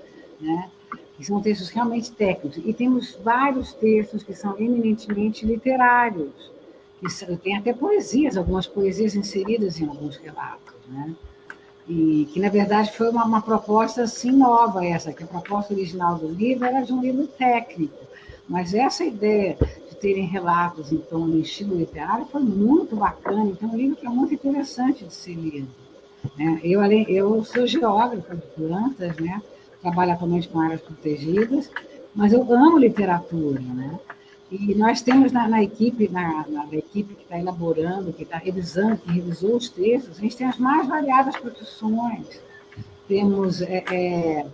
né? 0.41 0.71
Que 1.17 1.25
são 1.25 1.41
textos 1.41 1.69
realmente 1.71 2.11
técnicos. 2.13 2.63
E 2.65 2.73
temos 2.73 3.17
vários 3.23 3.73
textos 3.73 4.23
que 4.23 4.35
são 4.35 4.59
eminentemente 4.59 5.47
literários, 5.47 6.53
que 7.01 7.37
tem 7.37 7.57
até 7.57 7.73
poesias, 7.73 8.37
algumas 8.37 8.67
poesias 8.67 9.15
inseridas 9.15 9.81
em 9.81 9.87
alguns 9.87 10.17
relatos, 10.17 10.75
né? 10.89 11.15
E 11.87 12.29
que, 12.33 12.41
na 12.41 12.49
verdade, 12.49 12.93
foi 12.93 13.11
uma, 13.11 13.25
uma 13.25 13.43
proposta 13.43 14.03
assim 14.03 14.33
nova 14.33 14.85
essa, 14.85 15.13
que 15.13 15.23
a 15.23 15.27
proposta 15.27 15.75
original 15.75 16.17
do 16.17 16.29
livro 16.29 16.65
era 16.65 16.81
de 16.81 16.93
um 16.93 17.01
livro 17.01 17.27
técnico. 17.27 18.05
Mas 18.49 18.73
essa 18.73 19.05
ideia 19.05 19.57
de 19.61 19.84
terem 20.05 20.27
relatos, 20.27 20.93
então, 20.93 21.21
no 21.21 21.41
estilo 21.41 21.75
literário 21.75 22.27
foi 22.27 22.43
muito 22.43 22.95
bacana. 22.95 23.47
Então, 23.47 23.71
um 23.71 23.77
livro 23.77 23.97
que 23.97 24.07
é 24.07 24.11
muito 24.11 24.35
interessante 24.35 25.07
de 25.07 25.15
ser 25.15 25.33
lido. 25.33 25.69
Né? 26.37 26.61
Eu, 26.63 26.83
eu 26.85 27.43
sou 27.43 27.67
geógrafa 27.67 28.37
de 28.37 28.43
plantas, 28.49 29.17
né? 29.17 29.41
trabalho 29.81 30.13
atualmente 30.13 30.47
com 30.49 30.61
áreas 30.61 30.83
protegidas, 30.83 31.71
mas 32.15 32.35
eu 32.35 32.43
amo 32.53 32.77
literatura. 32.77 33.59
Né? 33.59 33.99
E 34.53 34.75
nós 34.75 35.01
temos 35.01 35.33
na, 35.33 35.49
na 35.49 35.63
equipe, 35.63 36.07
na, 36.11 36.45
na, 36.49 36.67
equipe 36.75 37.15
que 37.15 37.23
está 37.23 37.39
elaborando, 37.39 38.13
que 38.13 38.25
está 38.25 38.37
revisando, 38.37 38.99
que 38.99 39.11
revisou 39.11 39.57
os 39.57 39.71
textos, 39.71 40.19
a 40.19 40.21
gente 40.21 40.37
tem 40.37 40.47
as 40.47 40.59
mais 40.59 40.87
variadas 40.87 41.35
profissões. 41.39 42.27
Temos 43.09 43.63
é, 43.63 43.83
é, 43.91 44.47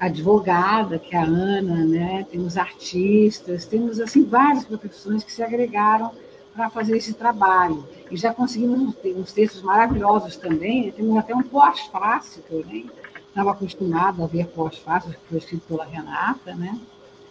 advogada, 0.00 0.98
que 0.98 1.14
é 1.14 1.18
a 1.18 1.24
Ana, 1.24 1.84
né? 1.84 2.26
temos 2.30 2.56
artistas, 2.56 3.66
temos 3.66 4.00
assim 4.00 4.24
várias 4.24 4.64
profissões 4.64 5.22
que 5.22 5.32
se 5.32 5.42
agregaram 5.42 6.12
para 6.54 6.70
fazer 6.70 6.96
esse 6.96 7.12
trabalho. 7.12 7.86
E 8.10 8.16
já 8.16 8.32
conseguimos 8.32 8.94
uns 9.04 9.32
textos 9.32 9.62
maravilhosos 9.62 10.36
também, 10.36 10.90
temos 10.92 11.16
até 11.16 11.34
um 11.34 11.42
pós-fácil, 11.42 12.42
que 12.42 12.52
eu 12.52 12.64
nem 12.64 12.90
estava 13.28 13.50
acostumado 13.50 14.22
a 14.22 14.26
ver 14.26 14.46
pós-fácil, 14.46 15.10
que 15.10 15.18
foi 15.28 15.38
escrito 15.38 15.66
pela 15.66 15.84
Renata, 15.84 16.54
né? 16.54 16.78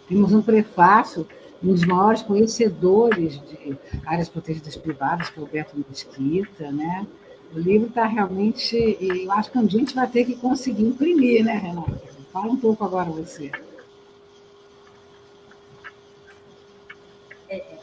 Temos 0.06 0.32
um 0.32 0.42
prefácio, 0.42 1.26
um 1.62 1.72
dos 1.72 1.84
maiores 1.84 2.20
conhecedores 2.22 3.40
de 3.40 3.76
áreas 4.04 4.28
protegidas 4.28 4.76
privadas, 4.76 5.30
que 5.30 5.40
é 5.40 5.42
o 5.42 5.46
Beto 5.46 5.84
Mesquita, 5.88 6.70
né? 6.70 7.06
O 7.52 7.58
livro 7.58 7.88
está 7.88 8.06
realmente. 8.06 8.96
Eu 9.00 9.30
acho 9.32 9.50
que 9.50 9.58
a 9.58 9.62
gente 9.62 9.94
vai 9.94 10.06
ter 10.06 10.24
que 10.24 10.36
conseguir 10.36 10.84
imprimir, 10.84 11.44
né, 11.44 11.54
Renata? 11.54 12.00
Fala 12.32 12.46
um 12.46 12.56
pouco 12.56 12.84
agora 12.84 13.10
você. 13.10 13.50
É, 17.48 17.78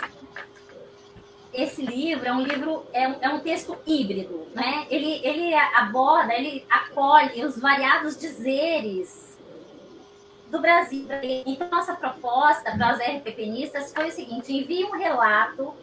esse 1.53 1.81
livro 1.81 2.25
é 2.25 2.33
um 2.33 2.41
livro, 2.41 2.85
é 2.93 3.07
um, 3.07 3.15
é 3.21 3.29
um 3.29 3.39
texto 3.39 3.77
híbrido, 3.85 4.47
né? 4.53 4.87
Ele, 4.89 5.19
ele 5.23 5.53
aborda, 5.53 6.33
ele 6.33 6.65
acolhe 6.69 7.43
os 7.45 7.59
variados 7.59 8.17
dizeres 8.17 9.37
do 10.49 10.59
Brasil. 10.59 11.07
Então, 11.45 11.69
nossa 11.69 11.95
proposta 11.95 12.71
para 12.71 12.93
os 12.93 12.99
RPPnistas 12.99 13.93
foi 13.93 14.09
o 14.09 14.11
seguinte: 14.11 14.53
envie 14.53 14.85
um 14.85 14.97
relato 14.97 15.73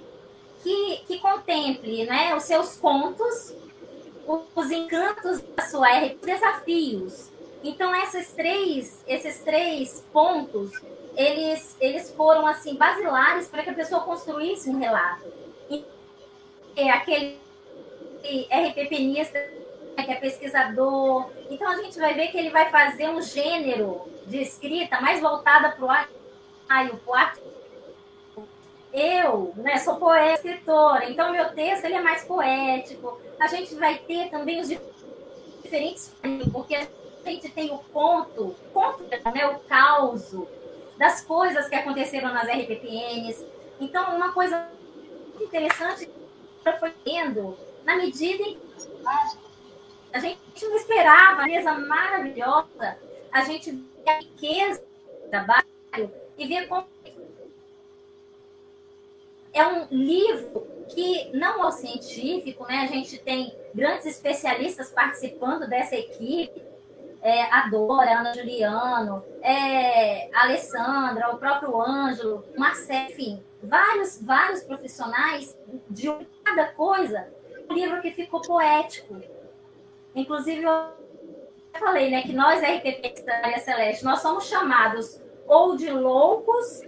que, 0.62 0.98
que 1.06 1.18
contemple 1.18 2.04
né, 2.04 2.34
os 2.34 2.44
seus 2.44 2.76
contos 2.76 3.54
os 4.54 4.70
encantos 4.70 5.40
da 5.40 5.64
sua 5.64 5.88
RP, 5.88 6.24
desafios. 6.24 7.30
Então, 7.64 7.94
esses 7.96 8.32
três, 8.32 9.02
esses 9.06 9.40
três 9.40 10.04
pontos, 10.12 10.70
eles, 11.16 11.76
eles 11.80 12.12
foram, 12.12 12.46
assim, 12.46 12.76
basilares 12.76 13.48
para 13.48 13.62
que 13.62 13.70
a 13.70 13.74
pessoa 13.74 14.02
construísse 14.02 14.68
um 14.68 14.78
relato. 14.78 15.24
E 15.70 15.84
é 16.76 16.90
aquele 16.90 17.38
RPPnista 18.50 19.38
que 19.96 20.12
é 20.12 20.14
pesquisador. 20.14 21.30
Então, 21.50 21.66
a 21.68 21.76
gente 21.76 21.98
vai 21.98 22.14
ver 22.14 22.28
que 22.28 22.38
ele 22.38 22.50
vai 22.50 22.70
fazer 22.70 23.08
um 23.08 23.20
gênero 23.20 24.08
de 24.26 24.40
escrita 24.42 25.00
mais 25.00 25.20
voltada 25.20 25.70
para 25.70 25.84
o 25.84 25.90
arte, 25.90 26.12
para 26.68 26.94
o 26.94 27.08
eu 28.92 29.52
né, 29.56 29.76
sou 29.78 29.96
poeta, 29.96 30.34
escritora, 30.34 31.10
então 31.10 31.30
meu 31.30 31.50
texto 31.52 31.84
ele 31.84 31.94
é 31.94 32.00
mais 32.00 32.24
poético. 32.24 33.20
A 33.38 33.46
gente 33.46 33.74
vai 33.76 33.98
ter 33.98 34.30
também 34.30 34.60
os 34.60 34.68
diferentes 35.62 36.12
porque 36.52 36.74
a 36.74 36.86
gente 37.24 37.48
tem 37.50 37.70
o 37.70 37.78
conto, 37.78 38.54
conto 38.72 39.04
né, 39.04 39.46
o 39.46 39.58
caos 39.60 40.34
das 40.96 41.20
coisas 41.20 41.68
que 41.68 41.74
aconteceram 41.74 42.32
nas 42.32 42.48
RPPNs. 42.48 43.44
Então, 43.80 44.16
uma 44.16 44.32
coisa 44.32 44.68
interessante 45.40 46.10
foi 46.78 46.92
tendo, 47.04 47.56
na 47.84 47.96
medida 47.96 48.42
em 48.42 48.54
que 48.54 48.60
a 50.12 50.18
gente 50.18 50.38
não 50.62 50.76
esperava, 50.76 51.42
a 51.42 51.46
mesa 51.46 51.72
maravilhosa, 51.72 52.98
a 53.32 53.44
gente 53.44 53.70
vê 53.72 54.10
a 54.10 54.18
riqueza 54.18 54.82
do 55.22 55.30
trabalho 55.30 56.12
e 56.36 56.46
vê 56.46 56.66
como 56.66 56.86
é 59.52 59.66
um 59.66 59.86
livro 59.90 60.77
que 60.88 61.30
não 61.36 61.66
é 61.66 61.70
científico, 61.72 62.66
né? 62.66 62.78
A 62.78 62.86
gente 62.86 63.18
tem 63.18 63.54
grandes 63.74 64.06
especialistas 64.06 64.90
participando 64.90 65.68
dessa 65.68 65.94
equipe, 65.94 66.62
é, 67.22 67.42
a 67.52 67.68
Dora, 67.68 68.20
Ana 68.20 68.34
Juliano, 68.34 69.24
é, 69.42 70.34
a 70.34 70.42
Alessandra, 70.42 71.30
o 71.34 71.38
próprio 71.38 71.80
Ângelo, 71.80 72.44
Marcelo, 72.56 73.10
enfim, 73.10 73.42
vários, 73.62 74.20
vários 74.22 74.62
profissionais 74.62 75.58
de 75.90 76.08
cada 76.44 76.66
coisa. 76.72 77.28
Um 77.68 77.74
livro 77.74 78.00
que 78.00 78.12
ficou 78.12 78.40
poético. 78.40 79.20
Inclusive, 80.14 80.62
eu 80.62 80.72
falei, 81.78 82.10
né, 82.10 82.22
que 82.22 82.32
nós, 82.32 82.62
RPP 82.62 83.22
da 83.24 83.34
Área 83.36 83.58
Celeste, 83.58 84.04
nós 84.04 84.20
somos 84.20 84.46
chamados 84.46 85.20
ou 85.46 85.76
de 85.76 85.90
loucos 85.90 86.82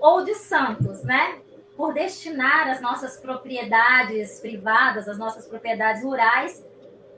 ou 0.00 0.24
de 0.24 0.34
santos, 0.34 1.02
né? 1.02 1.40
Por 1.76 1.92
destinar 1.92 2.68
as 2.68 2.80
nossas 2.80 3.18
propriedades 3.18 4.40
privadas, 4.40 5.08
as 5.08 5.18
nossas 5.18 5.46
propriedades 5.46 6.02
rurais, 6.02 6.64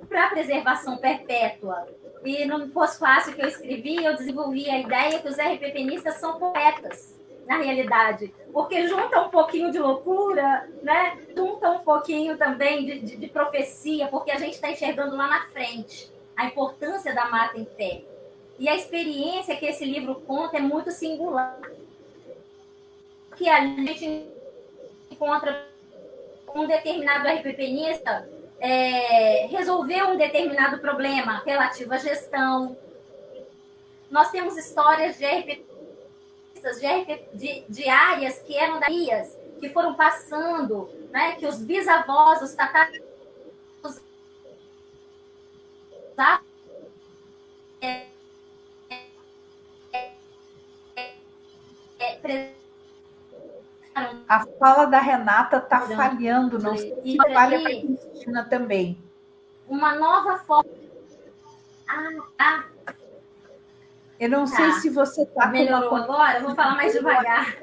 para 0.09 0.29
preservação 0.31 0.97
perpétua. 0.97 1.87
E 2.25 2.45
no 2.45 2.69
pós-fácil 2.69 3.35
que 3.35 3.43
eu 3.43 3.49
escrevi, 3.49 4.05
eu 4.05 4.17
desenvolvi 4.17 4.69
a 4.69 4.81
ideia 4.81 5.21
que 5.21 5.29
os 5.29 5.37
RPPnistas 5.37 6.17
são 6.17 6.39
poetas, 6.39 7.19
na 7.47 7.57
realidade, 7.57 8.35
porque 8.53 8.87
junta 8.87 9.23
um 9.23 9.31
pouquinho 9.31 9.73
de 9.73 9.79
loucura, 9.79 10.69
né? 10.83 11.17
junta 11.35 11.71
um 11.71 11.79
pouquinho 11.79 12.37
também 12.37 12.85
de, 12.85 12.99
de, 12.99 13.17
de 13.17 13.27
profecia, 13.27 14.07
porque 14.09 14.31
a 14.31 14.39
gente 14.39 14.53
está 14.53 14.71
enxergando 14.71 15.17
lá 15.17 15.27
na 15.27 15.41
frente 15.47 16.13
a 16.37 16.45
importância 16.45 17.15
da 17.15 17.31
mata 17.31 17.59
em 17.59 17.65
pé. 17.65 18.03
E 18.59 18.69
a 18.69 18.77
experiência 18.77 19.57
que 19.57 19.65
esse 19.65 19.85
livro 19.87 20.17
conta 20.27 20.59
é 20.59 20.61
muito 20.61 20.91
singular. 20.91 21.59
Que 23.35 23.49
a 23.49 23.61
gente 23.61 24.29
encontra 25.19 25.67
um 26.55 26.67
determinado 26.67 27.29
RPPnista 27.29 28.29
é, 28.61 29.47
resolver 29.47 30.05
um 30.05 30.17
determinado 30.17 30.79
problema 30.79 31.43
relativo 31.45 31.93
à 31.93 31.99
gestão. 31.99 32.77
Nós 34.09 34.31
temos 34.31 34.57
histórias 34.57 35.19
de 35.19 35.27
RPPnistas, 35.27 36.81
de, 36.81 36.87
RP, 36.87 37.29
de, 37.35 37.65
de 37.69 37.89
áreas 37.89 38.39
que 38.41 38.57
eram 38.57 38.79
daí, 38.79 39.09
que 39.61 39.69
foram 39.69 39.95
passando, 39.95 40.89
né, 41.11 41.33
que 41.33 41.47
os 41.47 41.59
bisavós, 41.59 42.41
os 42.41 42.55
tataravós, 42.55 43.03
é, 47.81 48.07
é, 49.93 50.13
é, 52.25 52.53
a 54.29 54.47
fala 54.59 54.85
da 54.87 54.99
Renata 54.99 55.59
está 55.59 55.81
falhando, 55.81 56.59
não 56.59 56.77
sei 56.77 56.95
se 57.03 57.17
falha 57.17 57.61
para 57.61 57.71
a 57.71 57.81
Cristina 57.81 58.45
também. 58.45 58.99
Uma 59.69 59.95
nova 59.95 60.39
forma. 60.39 60.71
Ah, 61.89 62.09
ah. 62.39 62.65
Eu 64.19 64.29
não 64.29 64.45
tá. 64.45 64.57
sei 64.57 64.73
se 64.73 64.91
você 64.91 65.23
está. 65.23 65.47
Melhorou 65.47 65.91
uma... 65.91 66.05
agora? 66.05 66.41
Vou 66.41 66.55
falar 66.55 66.75
mais 66.75 66.93
devagar. 66.93 67.57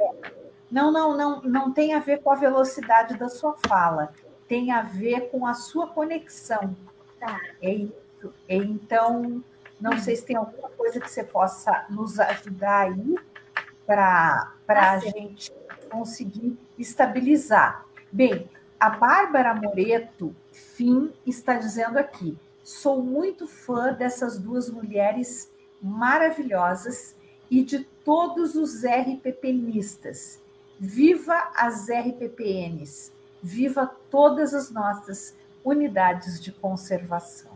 Não, 0.71 0.91
não, 0.91 1.15
não, 1.15 1.41
não 1.41 1.71
tem 1.71 1.93
a 1.93 1.99
ver 1.99 2.21
com 2.21 2.31
a 2.31 2.35
velocidade 2.35 3.17
da 3.17 3.29
sua 3.29 3.55
fala. 3.67 4.13
Tem 4.47 4.71
a 4.71 4.81
ver 4.81 5.29
com 5.29 5.45
a 5.45 5.53
sua 5.53 5.87
conexão. 5.87 6.75
Tá. 7.19 7.39
É 7.61 7.73
isso. 7.73 8.33
Então, 8.47 9.43
não 9.79 9.97
sei 9.99 10.15
se 10.15 10.25
tem 10.25 10.35
alguma 10.35 10.69
coisa 10.69 10.99
que 10.99 11.09
você 11.09 11.23
possa 11.23 11.85
nos 11.89 12.19
ajudar 12.19 12.87
aí 12.87 13.15
para 13.85 14.51
tá 14.65 14.91
a 14.91 14.99
gente 14.99 15.51
conseguir 15.89 16.57
estabilizar. 16.77 17.85
Bem, 18.11 18.49
a 18.79 18.89
Bárbara 18.89 19.53
Moreto, 19.53 20.35
fim, 20.51 21.11
está 21.25 21.55
dizendo 21.55 21.97
aqui: 21.97 22.37
sou 22.63 23.01
muito 23.01 23.47
fã 23.47 23.93
dessas 23.93 24.37
duas 24.37 24.69
mulheres 24.69 25.51
maravilhosas 25.81 27.15
e 27.49 27.63
de 27.63 27.83
todos 28.03 28.55
os 28.55 28.83
RPPnistas. 28.83 30.41
Viva 30.79 31.51
as 31.55 31.87
RPPNs, 31.89 33.13
viva 33.41 33.89
todas 34.09 34.53
as 34.53 34.71
nossas 34.71 35.35
unidades 35.63 36.39
de 36.39 36.51
conservação. 36.51 37.51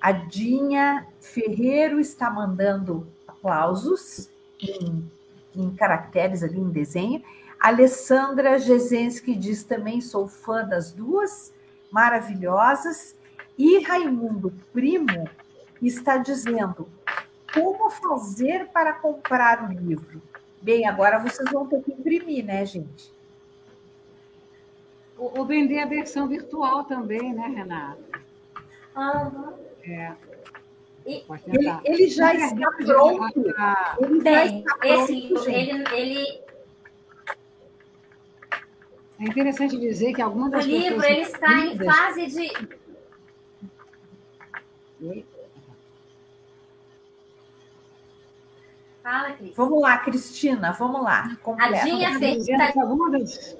A 0.00 0.12
Dinha 0.12 1.06
Ferreiro 1.20 2.00
está 2.00 2.30
mandando 2.30 3.06
aplausos 3.28 4.30
em 4.58 5.10
em 5.54 5.70
caracteres 5.74 6.42
ali 6.42 6.58
em 6.58 6.70
desenho. 6.70 7.22
Alessandra 7.58 8.58
Gezenski 8.58 9.34
diz 9.34 9.64
também: 9.64 10.00
sou 10.00 10.26
fã 10.26 10.64
das 10.64 10.92
duas, 10.92 11.52
maravilhosas. 11.90 13.16
E 13.58 13.80
Raimundo 13.80 14.52
Primo 14.72 15.28
está 15.82 16.16
dizendo: 16.16 16.88
como 17.52 17.90
fazer 17.90 18.68
para 18.68 18.92
comprar 18.92 19.68
o 19.68 19.72
livro? 19.72 20.22
Bem, 20.62 20.86
agora 20.86 21.18
vocês 21.18 21.50
vão 21.50 21.66
ter 21.66 21.82
que 21.82 21.92
imprimir, 21.92 22.44
né, 22.44 22.64
gente? 22.64 23.12
Ou 25.16 25.44
vender 25.44 25.80
a 25.80 25.86
versão 25.86 26.28
virtual 26.28 26.84
também, 26.84 27.34
né, 27.34 27.46
Renata? 27.48 28.20
Uhum. 28.96 29.54
É. 29.84 30.14
Ele, 31.06 31.24
ele, 31.84 32.08
já 32.08 32.34
está 32.34 32.70
pronto. 32.72 33.40
Ele 34.00 34.20
Bem, 34.20 34.64
esse 34.84 35.28
pronto, 35.28 35.48
ele, 35.48 35.84
ele 35.92 36.40
é 39.18 39.24
interessante 39.24 39.78
dizer 39.78 40.14
que 40.14 40.22
algumas 40.22 40.50
das 40.50 40.64
o 40.64 40.68
livro 40.68 41.04
ele 41.04 41.20
está 41.20 41.66
em 41.66 41.78
fase 41.78 42.26
de 42.26 42.78
Fala, 49.02 49.32
Cris. 49.32 49.56
Vamos 49.56 49.80
lá, 49.80 49.98
Cristina, 49.98 50.72
vamos 50.72 51.02
lá. 51.02 51.36
Completa. 51.42 51.80
A 51.80 51.84
Dinha 51.84 52.18
fez. 52.18 52.46
Algumas 52.76 53.12
das, 53.12 53.56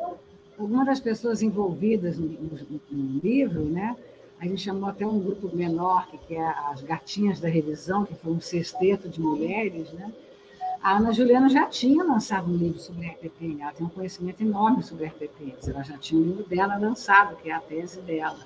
alguma 0.58 0.84
das 0.84 1.00
pessoas 1.00 1.42
envolvidas 1.42 2.18
no, 2.18 2.28
no, 2.28 2.80
no, 2.90 3.20
livro, 3.20 3.64
né? 3.64 3.96
A 4.40 4.46
gente 4.46 4.62
chamou 4.62 4.88
até 4.88 5.06
um 5.06 5.20
grupo 5.20 5.54
menor, 5.54 6.08
que 6.26 6.34
é 6.34 6.48
as 6.72 6.80
Gatinhas 6.80 7.38
da 7.38 7.48
Revisão, 7.48 8.06
que 8.06 8.14
foi 8.14 8.32
um 8.32 8.40
sexteto 8.40 9.06
de 9.06 9.20
mulheres, 9.20 9.92
né? 9.92 10.10
A 10.82 10.96
Ana 10.96 11.12
Juliana 11.12 11.50
já 11.50 11.66
tinha 11.66 12.02
lançado 12.02 12.50
um 12.50 12.56
livro 12.56 12.80
sobre 12.80 13.06
RPP, 13.06 13.58
ela 13.60 13.70
tem 13.70 13.86
um 13.86 13.90
conhecimento 13.90 14.40
enorme 14.40 14.82
sobre 14.82 15.04
RPP, 15.04 15.56
ela 15.66 15.82
já 15.82 15.98
tinha 15.98 16.18
um 16.18 16.24
livro 16.24 16.44
dela 16.44 16.78
lançado, 16.78 17.36
que 17.36 17.50
é 17.50 17.52
a 17.52 17.60
tese 17.60 18.00
dela. 18.00 18.38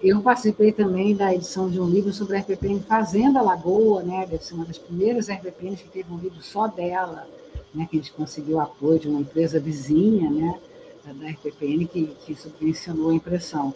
Eu 0.00 0.22
participei 0.22 0.70
também 0.70 1.16
da 1.16 1.34
edição 1.34 1.68
de 1.68 1.80
um 1.80 1.90
livro 1.90 2.12
sobre 2.12 2.36
a 2.36 2.40
RPPN 2.40 2.78
Fazenda 2.78 3.42
Lagoa, 3.42 4.04
né? 4.04 4.24
Deve 4.30 4.44
ser 4.44 4.54
uma 4.54 4.64
das 4.64 4.78
primeiras 4.78 5.28
RPPNs 5.28 5.82
que 5.82 5.88
teve 5.88 6.12
um 6.12 6.18
livro 6.18 6.40
só 6.40 6.68
dela, 6.68 7.26
né? 7.74 7.88
Que 7.90 7.98
a 7.98 8.00
gente 8.00 8.12
conseguiu 8.12 8.60
apoio 8.60 9.00
de 9.00 9.08
uma 9.08 9.20
empresa 9.20 9.58
vizinha, 9.58 10.30
né? 10.30 10.60
Da 11.04 11.28
RPPN 11.30 11.84
que, 11.86 12.06
que 12.24 12.36
subvencionou 12.36 13.10
a 13.10 13.14
impressão. 13.14 13.74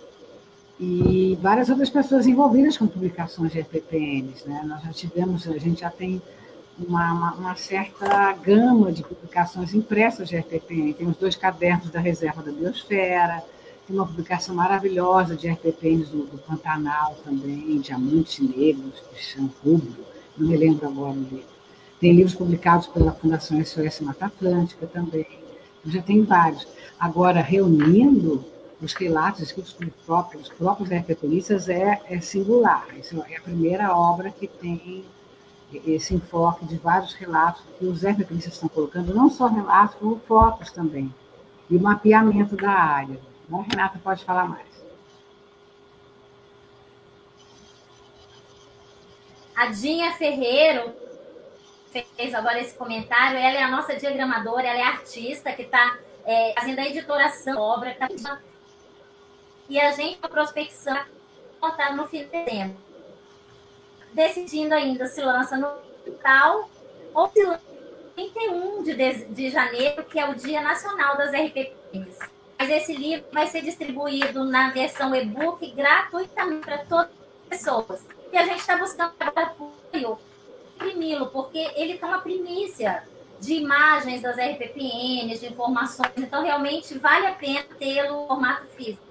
E 0.80 1.36
várias 1.42 1.68
outras 1.68 1.90
pessoas 1.90 2.26
envolvidas 2.26 2.78
com 2.78 2.86
publicações 2.86 3.50
de 3.50 3.60
RPPNs, 3.60 4.48
né? 4.48 4.62
Nós 4.64 4.82
já 4.82 4.92
tivemos, 4.92 5.48
a 5.48 5.58
gente 5.58 5.80
já 5.80 5.90
tem 5.90 6.22
uma, 6.78 7.12
uma, 7.12 7.34
uma, 7.34 7.56
certa 7.56 8.32
gama 8.34 8.92
de 8.92 9.02
publicações 9.02 9.74
impressas 9.74 10.28
de 10.28 10.36
RPPN. 10.36 10.92
Tem 10.92 11.08
os 11.08 11.16
dois 11.16 11.34
cadernos 11.34 11.90
da 11.90 11.98
Reserva 11.98 12.42
da 12.42 12.52
Biosfera, 12.52 13.42
tem 13.88 13.96
uma 13.96 14.06
publicação 14.06 14.54
maravilhosa 14.54 15.34
de 15.34 15.48
RPPs 15.48 16.10
do, 16.10 16.26
do 16.26 16.38
Pantanal 16.38 17.16
também, 17.24 17.80
Diamante 17.80 18.44
Negro, 18.44 18.92
Chão 19.16 19.50
Rubro, 19.64 20.04
não 20.36 20.46
me 20.46 20.56
lembro 20.56 20.86
agora 20.86 21.12
o 21.12 21.22
livro. 21.22 21.58
Tem 21.98 22.12
livros 22.12 22.36
publicados 22.36 22.86
pela 22.86 23.10
Fundação 23.10 23.64
SOS 23.64 24.00
Mata 24.02 24.26
Atlântica 24.26 24.86
também. 24.86 25.26
Já 25.84 26.00
tem 26.00 26.22
vários. 26.22 26.68
Agora, 27.00 27.40
reunindo 27.40 28.44
os 28.80 28.92
relatos 28.94 29.40
escritos 29.40 29.72
pelos 29.72 29.94
próprios, 30.06 30.48
próprios 30.48 30.90
RPPistas 30.90 31.68
é, 31.68 32.00
é 32.08 32.20
singular. 32.20 32.86
É 33.28 33.36
a 33.36 33.40
primeira 33.40 33.96
obra 33.96 34.30
que 34.30 34.46
tem 34.46 35.04
esse 35.84 36.14
enfoque 36.14 36.64
de 36.64 36.76
vários 36.76 37.12
relatos 37.14 37.62
que 37.78 37.84
os 37.84 38.04
RPPistas 38.04 38.54
estão 38.54 38.68
colocando, 38.68 39.14
não 39.14 39.28
só 39.28 39.48
relatos, 39.48 39.96
como 39.96 40.20
fotos 40.20 40.70
também, 40.70 41.12
e 41.68 41.76
o 41.76 41.80
mapeamento 41.80 42.56
da 42.56 42.70
área. 42.70 43.18
Bom, 43.48 43.64
Renata 43.68 43.98
pode 44.02 44.24
falar 44.24 44.48
mais. 44.48 44.68
A 49.54 49.66
Dinha 49.66 50.12
Ferreiro 50.12 50.92
fez 52.16 52.32
agora 52.32 52.60
esse 52.60 52.74
comentário. 52.74 53.36
Ela 53.36 53.58
é 53.58 53.62
a 53.62 53.70
nossa 53.70 53.96
diagramadora, 53.96 54.66
ela 54.66 54.78
é 54.78 54.82
artista 54.82 55.52
que 55.52 55.62
está 55.62 55.98
é, 56.24 56.54
fazendo 56.56 56.78
a 56.78 56.86
editoração 56.86 57.54
da 57.54 57.60
obra. 57.60 57.94
Tá... 57.94 58.40
E 59.68 59.78
a 59.78 59.92
gente, 59.92 60.18
a 60.22 60.28
prospecção, 60.28 60.98
está 61.62 61.92
no 61.92 62.06
fim 62.08 62.24
de 62.24 62.30
dezembro. 62.30 62.76
Decidindo 64.12 64.74
ainda 64.74 65.06
se 65.06 65.20
lança 65.20 65.56
no 65.56 65.68
tal 66.22 66.70
ou 67.12 67.28
se 67.28 67.42
lança 67.44 67.60
31 68.16 68.82
de, 68.82 68.94
de, 68.94 69.24
de 69.26 69.50
janeiro, 69.50 70.04
que 70.04 70.18
é 70.18 70.28
o 70.28 70.34
Dia 70.34 70.60
Nacional 70.62 71.16
das 71.16 71.30
RPPs. 71.30 72.18
Mas 72.58 72.70
esse 72.70 72.92
livro 72.94 73.26
vai 73.32 73.46
ser 73.46 73.62
distribuído 73.62 74.44
na 74.44 74.70
versão 74.70 75.14
e-book 75.14 75.70
gratuitamente 75.72 76.64
para 76.64 76.78
todas 76.78 77.10
as 77.10 77.48
pessoas. 77.48 78.04
E 78.32 78.36
a 78.36 78.44
gente 78.44 78.58
está 78.58 78.76
buscando 78.76 79.12
apoio, 79.20 80.18
imprimi-lo, 80.74 81.26
porque 81.28 81.58
ele 81.76 81.92
está 81.92 82.08
uma 82.08 82.20
primícia 82.20 83.04
de 83.38 83.54
imagens 83.54 84.22
das 84.22 84.36
RPPNs, 84.36 85.40
de 85.40 85.46
informações. 85.46 86.12
Então, 86.16 86.42
realmente, 86.42 86.98
vale 86.98 87.26
a 87.26 87.32
pena 87.32 87.62
tê-lo 87.78 88.22
no 88.22 88.26
formato 88.26 88.66
físico. 88.68 89.07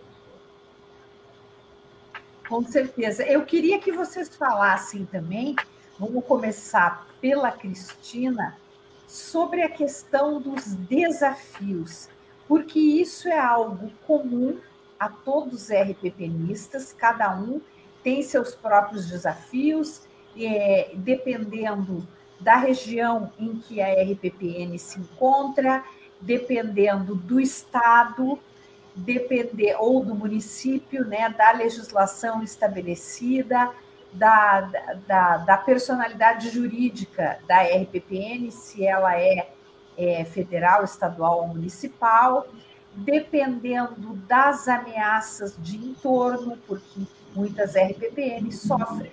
Com 2.48 2.64
certeza. 2.64 3.24
Eu 3.24 3.46
queria 3.46 3.80
que 3.80 3.92
vocês 3.92 4.36
falassem 4.36 5.06
também, 5.06 5.56
vamos 6.00 6.24
começar 6.26 7.08
pela 7.20 7.52
Cristina, 7.52 8.58
sobre 9.08 9.62
a 9.62 9.70
questão 9.70 10.42
dos 10.42 10.74
desafios 10.74 12.10
porque 12.48 12.80
isso 12.80 13.28
é 13.28 13.38
algo 13.38 13.92
comum 14.06 14.58
a 15.00 15.10
todos 15.10 15.64
os 15.64 15.70
RPPnistas, 15.70 16.94
cada 16.94 17.36
um 17.36 17.62
tem 18.02 18.24
seus 18.24 18.56
próprios 18.56 19.08
desafios, 19.08 20.02
é, 20.40 20.92
dependendo 20.96 22.08
da 22.40 22.56
região 22.56 23.32
em 23.38 23.58
que 23.58 23.82
a 23.82 23.92
RPPN 23.92 24.78
se 24.78 25.00
encontra, 25.00 25.84
dependendo 26.22 27.16
do 27.16 27.40
estado, 27.40 28.40
depender 28.98 29.76
ou 29.80 30.04
do 30.04 30.16
município, 30.16 31.06
né, 31.06 31.30
da 31.30 31.52
legislação 31.52 32.44
estabelecida, 32.44 33.72
da, 34.12 34.62
da, 35.08 35.38
da 35.38 35.58
personalidade 35.58 36.50
jurídica 36.50 37.40
da 37.48 37.62
RPPN, 37.62 38.50
se 38.50 38.86
ela 38.86 39.20
é 39.20 39.50
é, 39.98 40.24
federal, 40.24 40.84
estadual 40.84 41.42
ou 41.42 41.48
municipal, 41.48 42.48
dependendo 42.94 44.14
das 44.28 44.68
ameaças 44.68 45.56
de 45.58 45.78
entorno, 45.78 46.58
porque 46.68 47.02
muitas 47.36 47.76
RPPN 47.76 48.52
sofrem 48.52 49.12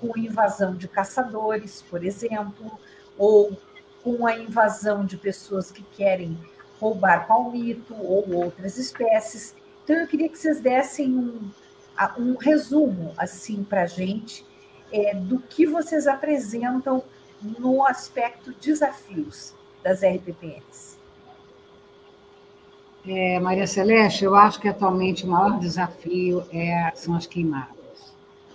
com 0.00 0.18
invasão 0.18 0.74
de 0.74 0.88
caçadores, 0.88 1.82
por 1.82 2.04
exemplo, 2.04 2.78
ou 3.16 3.56
com 4.02 4.26
a 4.26 4.36
invasão 4.36 5.04
de 5.04 5.16
pessoas 5.16 5.70
que 5.70 5.82
querem 5.82 6.38
roubar 6.80 7.26
palmito 7.26 7.94
ou 7.94 8.32
outras 8.34 8.76
espécies. 8.76 9.54
Então, 9.84 9.96
eu 9.96 10.06
queria 10.06 10.28
que 10.28 10.38
vocês 10.38 10.60
dessem 10.60 11.10
um, 11.10 11.50
um 12.18 12.36
resumo 12.36 13.12
assim 13.16 13.62
para 13.64 13.82
a 13.82 13.86
gente 13.86 14.44
é, 14.92 15.14
do 15.14 15.38
que 15.38 15.66
vocês 15.66 16.06
apresentam 16.06 17.02
no 17.58 17.86
aspecto 17.86 18.52
desafios 18.60 19.54
das 19.82 20.02
RPPNs? 20.02 20.96
É, 23.06 23.38
Maria 23.38 23.66
Celeste, 23.66 24.24
eu 24.24 24.34
acho 24.34 24.60
que 24.60 24.68
atualmente 24.68 25.24
o 25.24 25.28
maior 25.28 25.60
desafio 25.60 26.44
é, 26.52 26.90
são 26.96 27.14
as 27.14 27.24
queimadas. 27.24 27.76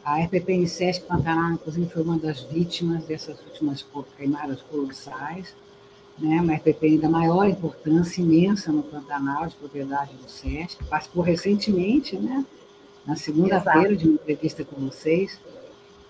A 0.04 0.20
RPPN 0.20 0.68
Sesc 0.68 1.06
Pantanal, 1.06 1.52
inclusive, 1.52 1.90
foi 1.90 2.04
uma 2.04 2.18
das 2.18 2.42
vítimas 2.42 3.06
dessas 3.06 3.40
últimas 3.46 3.86
queimadas 4.18 4.62
colossais. 4.64 5.56
Né? 6.22 6.40
Uma 6.40 6.54
RPPN 6.54 7.00
da 7.00 7.10
maior 7.10 7.48
importância, 7.48 8.22
imensa 8.22 8.72
no 8.72 8.84
Pantanal, 8.84 9.48
de 9.48 9.56
propriedade 9.56 10.14
do 10.14 10.30
Sesc. 10.30 10.84
Participou 10.86 11.24
recentemente, 11.24 12.16
né? 12.16 12.46
na 13.06 13.16
segunda-feira, 13.16 13.96
de 13.96 14.08
uma 14.08 14.16
entrevista 14.16 14.64
com 14.64 14.80
vocês. 14.82 15.40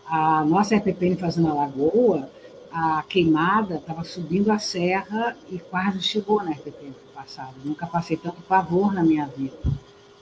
A 0.06 0.44
nossa 0.44 0.76
RPPN 0.76 1.16
Fazenda 1.16 1.54
Lagoa 1.54 2.30
a 2.72 3.04
queimada 3.04 3.76
estava 3.76 4.04
subindo 4.04 4.50
a 4.50 4.58
serra 4.58 5.36
e 5.50 5.60
quase 5.60 6.02
chegou 6.02 6.42
na 6.42 6.52
RPP 6.52 6.86
no 6.86 7.14
passado. 7.14 7.56
Nunca 7.66 7.86
passei 7.86 8.16
tanto 8.16 8.42
pavor 8.44 8.94
na 8.94 9.04
minha 9.04 9.26
vida. 9.26 9.58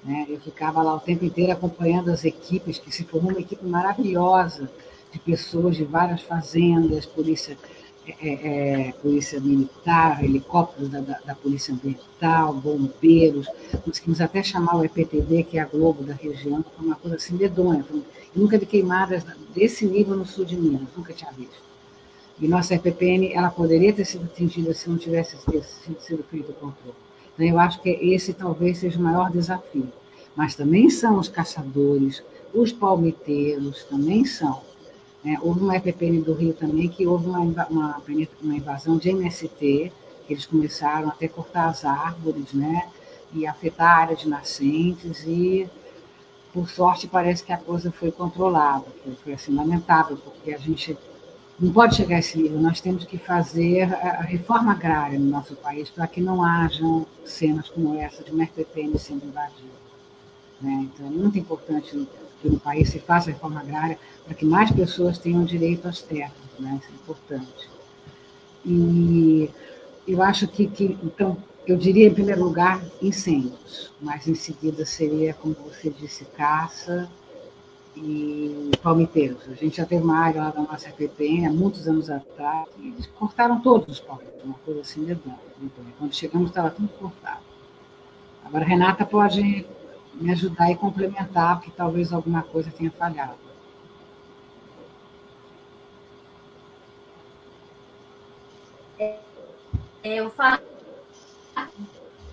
Né? 0.04 0.26
Eu 0.28 0.40
ficava 0.40 0.82
lá 0.82 0.96
o 0.96 1.00
tempo 1.00 1.24
inteiro 1.24 1.52
acompanhando 1.52 2.10
as 2.10 2.26
equipes, 2.26 2.80
que 2.80 2.92
se 2.92 3.04
formou 3.04 3.32
uma 3.32 3.40
equipe 3.40 3.64
maravilhosa 3.66 4.70
de 5.12 5.20
pessoas 5.20 5.76
de 5.76 5.84
várias 5.84 6.22
fazendas, 6.22 7.06
polícia, 7.06 7.56
é, 8.08 8.30
é, 8.30 8.88
é 8.88 8.92
polícia 8.94 9.40
militar, 9.40 10.24
helicópteros 10.24 10.90
da, 10.90 11.00
da, 11.00 11.20
da, 11.26 11.36
polícia 11.36 11.74
ambiental, 11.74 12.54
bombeiros. 12.54 13.48
Conseguimos 13.84 14.22
até 14.22 14.42
chamar 14.42 14.78
o 14.78 14.84
EPTV, 14.86 15.44
que 15.44 15.58
é 15.58 15.62
a 15.62 15.66
Globo 15.66 16.04
da 16.04 16.14
região, 16.14 16.64
foi 16.76 16.86
uma 16.86 16.96
coisa 16.96 17.18
assim 17.18 17.36
medonha. 17.36 17.86
Eu 17.92 18.04
nunca 18.36 18.58
vi 18.58 18.66
queimadas 18.66 19.24
desse 19.54 19.86
nível 19.86 20.16
no 20.16 20.26
sul 20.26 20.46
de 20.46 20.56
Minas, 20.56 20.88
nunca 20.96 21.14
tinha 21.14 21.32
visto. 21.32 21.70
E 22.40 22.48
nossa 22.48 22.74
RPPN, 22.74 23.34
ela 23.34 23.50
poderia 23.50 23.92
ter 23.92 24.06
sido 24.06 24.24
atingida 24.24 24.74
se 24.74 24.90
não 24.90 24.98
tivesse 24.98 25.38
sido 25.38 26.24
feito 26.24 26.52
o 26.52 26.54
controle. 26.54 26.96
Então, 27.34 27.46
eu 27.46 27.60
acho 27.60 27.82
que 27.82 27.90
esse 27.90 28.34
talvez 28.34 28.78
seja 28.78 28.98
o 28.98 29.02
maior 29.02 29.30
desafio. 29.30 29.92
Mas 30.36 30.56
também 30.56 30.90
são 30.90 31.20
os 31.20 31.28
caçadores, 31.28 32.24
os 32.54 32.72
palmiteiros, 32.72 33.84
também 33.84 34.24
são. 34.24 34.62
É, 35.30 35.38
houve 35.42 35.60
uma 35.60 35.76
RPPN 35.78 36.22
do 36.22 36.34
Rio 36.34 36.54
também 36.54 36.88
que 36.88 37.06
houve 37.06 37.28
uma, 37.28 37.40
uma, 37.40 38.02
uma 38.42 38.56
invasão 38.56 38.98
de 38.98 39.10
MST, 39.10 39.92
que 40.26 40.34
eles 40.34 40.48
começaram 40.48 41.08
até 41.08 41.28
cortar 41.28 41.68
as 41.68 41.86
árvores, 41.86 42.52
né? 42.52 42.90
E 43.32 43.46
afetar 43.46 43.92
a 43.92 44.02
área 44.02 44.16
de 44.16 44.28
nascentes 44.28 45.24
e 45.28 45.70
por 46.52 46.68
sorte, 46.68 47.08
parece 47.08 47.44
que 47.44 47.54
a 47.54 47.58
coisa 47.58 47.92
foi 47.92 48.12
controlada, 48.12 48.86
foi 49.24 49.34
assim, 49.34 49.54
lamentável, 49.54 50.18
porque 50.18 50.52
a 50.52 50.58
gente 50.58 50.98
não 51.60 51.72
pode 51.72 51.96
chegar 51.96 52.16
a 52.16 52.20
esse 52.20 52.42
nível. 52.42 52.60
Nós 52.60 52.82
temos 52.82 53.06
que 53.06 53.20
fazer 53.20 53.84
a 53.84 54.22
reforma 54.22 54.72
agrária 54.72 55.20
no 55.20 55.30
nosso 55.30 55.56
país 55.56 55.92
para 55.92 56.08
que 56.08 56.20
não 56.20 56.44
hajam 56.44 57.06
cenas 57.24 57.70
como 57.70 57.96
essa 57.96 58.24
de 58.24 58.32
uma 58.32 58.46
RPPM 58.46 58.98
sendo 58.98 59.28
invadida. 59.28 59.80
Né? 60.60 60.90
Então, 60.92 61.06
é 61.06 61.10
muito 61.12 61.38
importante 61.38 62.08
que 62.42 62.50
no 62.50 62.60
país 62.60 62.90
se 62.90 63.00
faça 63.00 63.30
a 63.30 63.34
reforma 63.34 63.60
agrária 63.60 64.00
para 64.30 64.36
que 64.36 64.46
mais 64.46 64.70
pessoas 64.72 65.18
tenham 65.18 65.44
direito 65.44 65.88
às 65.88 66.04
terras. 66.04 66.32
Né? 66.60 66.80
Isso 66.80 66.92
é 66.92 66.94
importante. 66.94 67.70
E 68.64 69.50
eu 70.08 70.22
acho 70.22 70.48
que, 70.48 70.68
que, 70.68 71.00
então, 71.04 71.36
eu 71.66 71.76
diria, 71.76 72.08
em 72.08 72.14
primeiro 72.14 72.44
lugar, 72.44 72.80
incêndios, 73.02 73.92
mas 74.00 74.28
em 74.28 74.36
seguida 74.36 74.86
seria, 74.86 75.34
como 75.34 75.56
você 75.56 75.90
disse, 75.90 76.26
caça 76.26 77.10
e 77.96 78.70
palmiteiros. 78.84 79.50
A 79.50 79.56
gente 79.56 79.78
já 79.78 79.86
teve 79.86 80.04
uma 80.04 80.20
área 80.20 80.44
lá 80.44 80.52
da 80.52 80.62
nossa 80.62 80.90
FPN 80.90 81.48
há 81.48 81.52
muitos 81.52 81.88
anos 81.88 82.08
atrás 82.08 82.68
e 82.78 82.90
eles 82.90 83.08
cortaram 83.08 83.60
todos 83.60 83.96
os 83.96 84.00
palmiteiros, 84.00 84.44
uma 84.44 84.60
coisa 84.64 84.82
assim 84.82 85.02
medonha. 85.02 85.40
Quando 85.98 86.14
chegamos 86.14 86.50
estava 86.50 86.70
tudo 86.70 86.88
cortado. 86.90 87.42
Agora, 88.46 88.64
Renata 88.64 89.06
pode 89.06 89.66
me 90.14 90.32
ajudar 90.32 90.70
e 90.70 90.76
complementar, 90.76 91.58
porque 91.58 91.72
talvez 91.76 92.14
alguma 92.14 92.44
coisa 92.44 92.70
tenha 92.70 92.92
falhado. 92.92 93.49
É, 99.00 99.16
eu 100.04 100.30
falo 100.30 100.60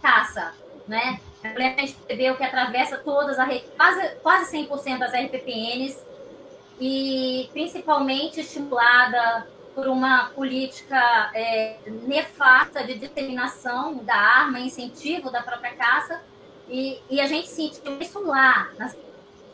caça, 0.03 0.53
né? 0.87 1.21
A 1.43 1.49
gente 1.61 1.75
percebeu 1.75 2.37
que 2.37 2.45
atravessa 2.45 2.99
todas, 2.99 3.39
a, 3.39 3.47
quase, 3.77 4.17
quase 4.17 4.57
100% 4.57 4.99
das 4.99 5.13
RPPNs 5.13 6.05
e 6.81 7.49
principalmente 7.53 8.41
estimulada 8.41 9.47
por 9.75 9.87
uma 9.87 10.31
política 10.31 11.31
é, 11.35 11.77
nefasta 11.87 12.83
de 12.85 12.95
determinação 12.95 13.97
da 13.99 14.15
arma, 14.15 14.59
incentivo 14.59 15.31
da 15.31 15.43
própria 15.43 15.75
caça, 15.75 16.21
e, 16.69 16.99
e 17.11 17.21
a 17.21 17.27
gente 17.27 17.49
sentiu 17.49 18.01
isso 18.01 18.21
lá, 18.27 18.71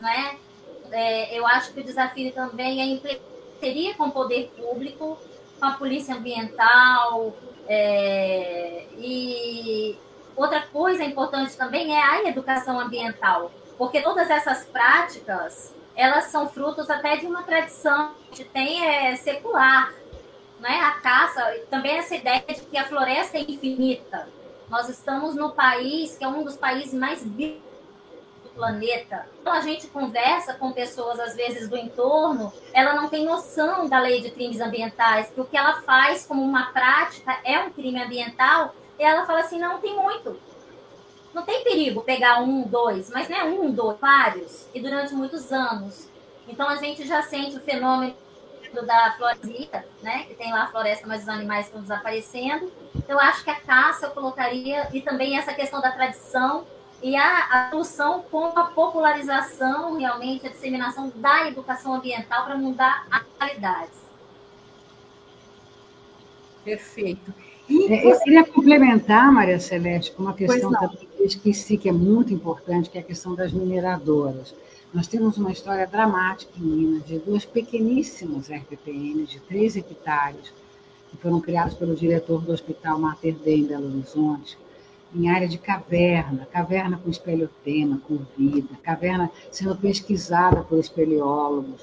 né? 0.01 0.37
É, 0.91 1.37
eu 1.37 1.45
acho 1.45 1.73
que 1.73 1.79
o 1.79 1.83
desafio 1.83 2.31
também 2.31 2.81
é 2.81 2.85
implementar 2.85 3.33
com 3.97 4.07
o 4.07 4.11
poder 4.11 4.51
público, 4.57 5.17
com 5.63 5.67
a 5.67 5.71
polícia 5.71 6.13
ambiental, 6.13 7.33
é, 7.69 8.85
e 8.97 9.97
outra 10.35 10.59
coisa 10.67 11.05
importante 11.05 11.55
também 11.55 11.95
é 11.95 12.03
a 12.03 12.27
educação 12.27 12.77
ambiental, 12.77 13.49
porque 13.77 14.01
todas 14.01 14.29
essas 14.29 14.65
práticas 14.65 15.73
elas 15.95 16.25
são 16.25 16.49
frutos 16.49 16.89
até 16.89 17.15
de 17.15 17.25
uma 17.25 17.43
tradição 17.43 18.11
que 18.29 18.43
tem 18.43 18.85
é, 18.85 19.15
secular, 19.15 19.93
né? 20.59 20.81
A 20.81 20.99
caça, 20.99 21.41
também 21.69 21.97
essa 21.97 22.15
ideia 22.15 22.43
de 22.45 22.59
que 22.61 22.77
a 22.77 22.85
floresta 22.85 23.37
é 23.37 23.41
infinita. 23.41 24.27
Nós 24.69 24.89
estamos 24.89 25.33
no 25.33 25.53
país 25.53 26.17
que 26.17 26.25
é 26.25 26.27
um 26.27 26.43
dos 26.43 26.57
países 26.57 26.93
mais 26.93 27.23
planeta. 28.55 29.27
Quando 29.43 29.55
a 29.57 29.61
gente 29.61 29.87
conversa 29.87 30.53
com 30.53 30.71
pessoas, 30.71 31.19
às 31.19 31.35
vezes, 31.35 31.69
do 31.69 31.77
entorno, 31.77 32.53
ela 32.73 32.93
não 32.93 33.09
tem 33.09 33.25
noção 33.25 33.87
da 33.87 33.99
lei 33.99 34.21
de 34.21 34.31
crimes 34.31 34.61
ambientais, 34.61 35.29
que 35.29 35.41
o 35.41 35.45
que 35.45 35.57
ela 35.57 35.81
faz 35.81 36.25
como 36.25 36.41
uma 36.41 36.71
prática 36.71 37.37
é 37.43 37.59
um 37.59 37.71
crime 37.71 38.01
ambiental, 38.01 38.73
e 38.97 39.03
ela 39.03 39.25
fala 39.25 39.39
assim, 39.39 39.59
não, 39.59 39.79
tem 39.79 39.95
muito. 39.95 40.39
Não 41.33 41.43
tem 41.43 41.63
perigo 41.63 42.01
pegar 42.01 42.39
um, 42.41 42.61
dois, 42.61 43.09
mas 43.09 43.27
não 43.27 43.37
é 43.37 43.43
um, 43.43 43.71
dois, 43.71 43.99
vários, 43.99 44.67
e 44.73 44.79
durante 44.79 45.13
muitos 45.13 45.51
anos. 45.51 46.07
Então, 46.47 46.69
a 46.69 46.75
gente 46.75 47.07
já 47.07 47.21
sente 47.23 47.57
o 47.57 47.59
fenômeno 47.59 48.15
da 48.85 49.13
floresta, 49.17 49.85
né, 50.01 50.23
que 50.27 50.33
tem 50.33 50.51
lá 50.51 50.63
a 50.63 50.67
floresta, 50.67 51.05
mas 51.07 51.23
os 51.23 51.29
animais 51.29 51.67
estão 51.67 51.81
desaparecendo. 51.81 52.71
Eu 53.07 53.19
acho 53.19 53.43
que 53.43 53.49
a 53.49 53.59
caça 53.59 54.07
eu 54.07 54.11
colocaria, 54.11 54.87
e 54.91 55.01
também 55.01 55.37
essa 55.37 55.53
questão 55.53 55.79
da 55.79 55.91
tradição, 55.91 56.65
e 57.03 57.17
a, 57.17 57.67
a 57.67 57.69
solução 57.69 58.23
com 58.31 58.45
a 58.45 58.63
popularização, 58.63 59.97
realmente, 59.97 60.47
a 60.47 60.49
disseminação 60.49 61.11
da 61.15 61.49
educação 61.49 61.93
ambiental 61.95 62.45
para 62.45 62.57
mudar 62.57 63.05
as 63.11 63.23
realidades. 63.37 63.99
Perfeito. 66.63 67.33
E 67.67 67.91
é, 67.91 68.09
eu 68.09 68.19
queria 68.21 68.45
complementar, 68.45 69.29
Maria 69.33 69.59
Celeste, 69.59 70.13
com 70.13 70.23
uma 70.23 70.33
questão 70.33 70.71
que 70.71 71.07
eu 71.19 71.25
esqueci, 71.25 71.77
que 71.77 71.89
é 71.89 71.91
muito 71.91 72.33
importante, 72.33 72.89
que 72.89 72.97
é 72.97 73.01
a 73.01 73.03
questão 73.03 73.35
das 73.35 73.51
mineradoras. 73.51 74.55
Nós 74.93 75.05
temos 75.05 75.37
uma 75.37 75.51
história 75.51 75.85
dramática 75.85 76.53
em 76.57 76.61
Minas 76.61 77.05
de 77.05 77.19
duas 77.19 77.43
pequeníssimas 77.43 78.49
RPPN 78.49 79.25
de 79.25 79.41
3 79.41 79.75
hectares, 79.75 80.53
que 81.09 81.17
foram 81.17 81.41
criados 81.41 81.73
pelo 81.73 81.95
diretor 81.95 82.41
do 82.41 82.53
Hospital 82.53 82.97
Mater 82.97 83.35
Dei, 83.35 83.59
em 83.59 83.65
Belo 83.65 83.87
Horizonte, 83.87 84.57
em 85.15 85.29
área 85.29 85.47
de 85.47 85.57
caverna, 85.57 86.47
caverna 86.51 86.97
com 86.97 87.09
espeleotema, 87.09 87.99
com 88.07 88.19
vida, 88.37 88.69
caverna 88.81 89.29
sendo 89.51 89.75
pesquisada 89.75 90.63
por 90.63 90.79
espeleólogos. 90.79 91.81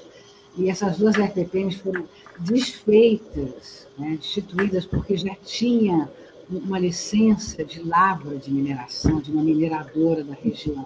E 0.57 0.69
essas 0.69 0.97
duas 0.97 1.15
RPPNs 1.15 1.77
foram 1.77 2.05
desfeitas, 2.39 3.87
né, 3.97 4.17
destituídas, 4.19 4.85
porque 4.85 5.15
já 5.15 5.33
tinha 5.35 6.09
uma 6.49 6.77
licença 6.77 7.63
de 7.63 7.81
lavra 7.81 8.37
de 8.37 8.51
mineração, 8.51 9.21
de 9.21 9.31
uma 9.31 9.41
mineradora 9.41 10.23
da 10.23 10.33
região 10.33 10.85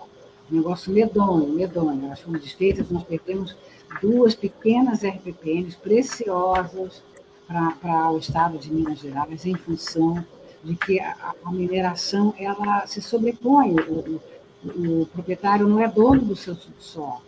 um 0.52 0.58
negócio 0.58 0.92
medonho, 0.92 1.54
medonho. 1.54 2.06
Elas 2.06 2.20
foram 2.20 2.40
desfeitas, 2.40 2.90
nós 2.90 3.04
perdemos 3.04 3.56
duas 4.02 4.36
pequenas 4.36 5.04
RPPNs 5.04 5.76
preciosas 5.78 7.04
para 7.48 8.12
o 8.12 8.18
estado 8.18 8.58
de 8.58 8.72
Minas 8.74 9.00
Gerais, 9.00 9.46
em 9.46 9.56
função 9.56 10.26
de 10.66 10.76
que 10.76 11.00
a, 11.00 11.36
a 11.46 11.52
mineração 11.52 12.34
ela 12.38 12.86
se 12.88 13.02
sobrepõe. 13.02 13.76
O, 13.76 14.20
o, 14.66 15.02
o, 15.02 15.06
proprietário 15.06 15.68
não 15.68 15.80
é 15.80 15.88
dono 15.88 16.22
do 16.22 16.36
seu 16.36 16.56
subsolo. 16.56 17.22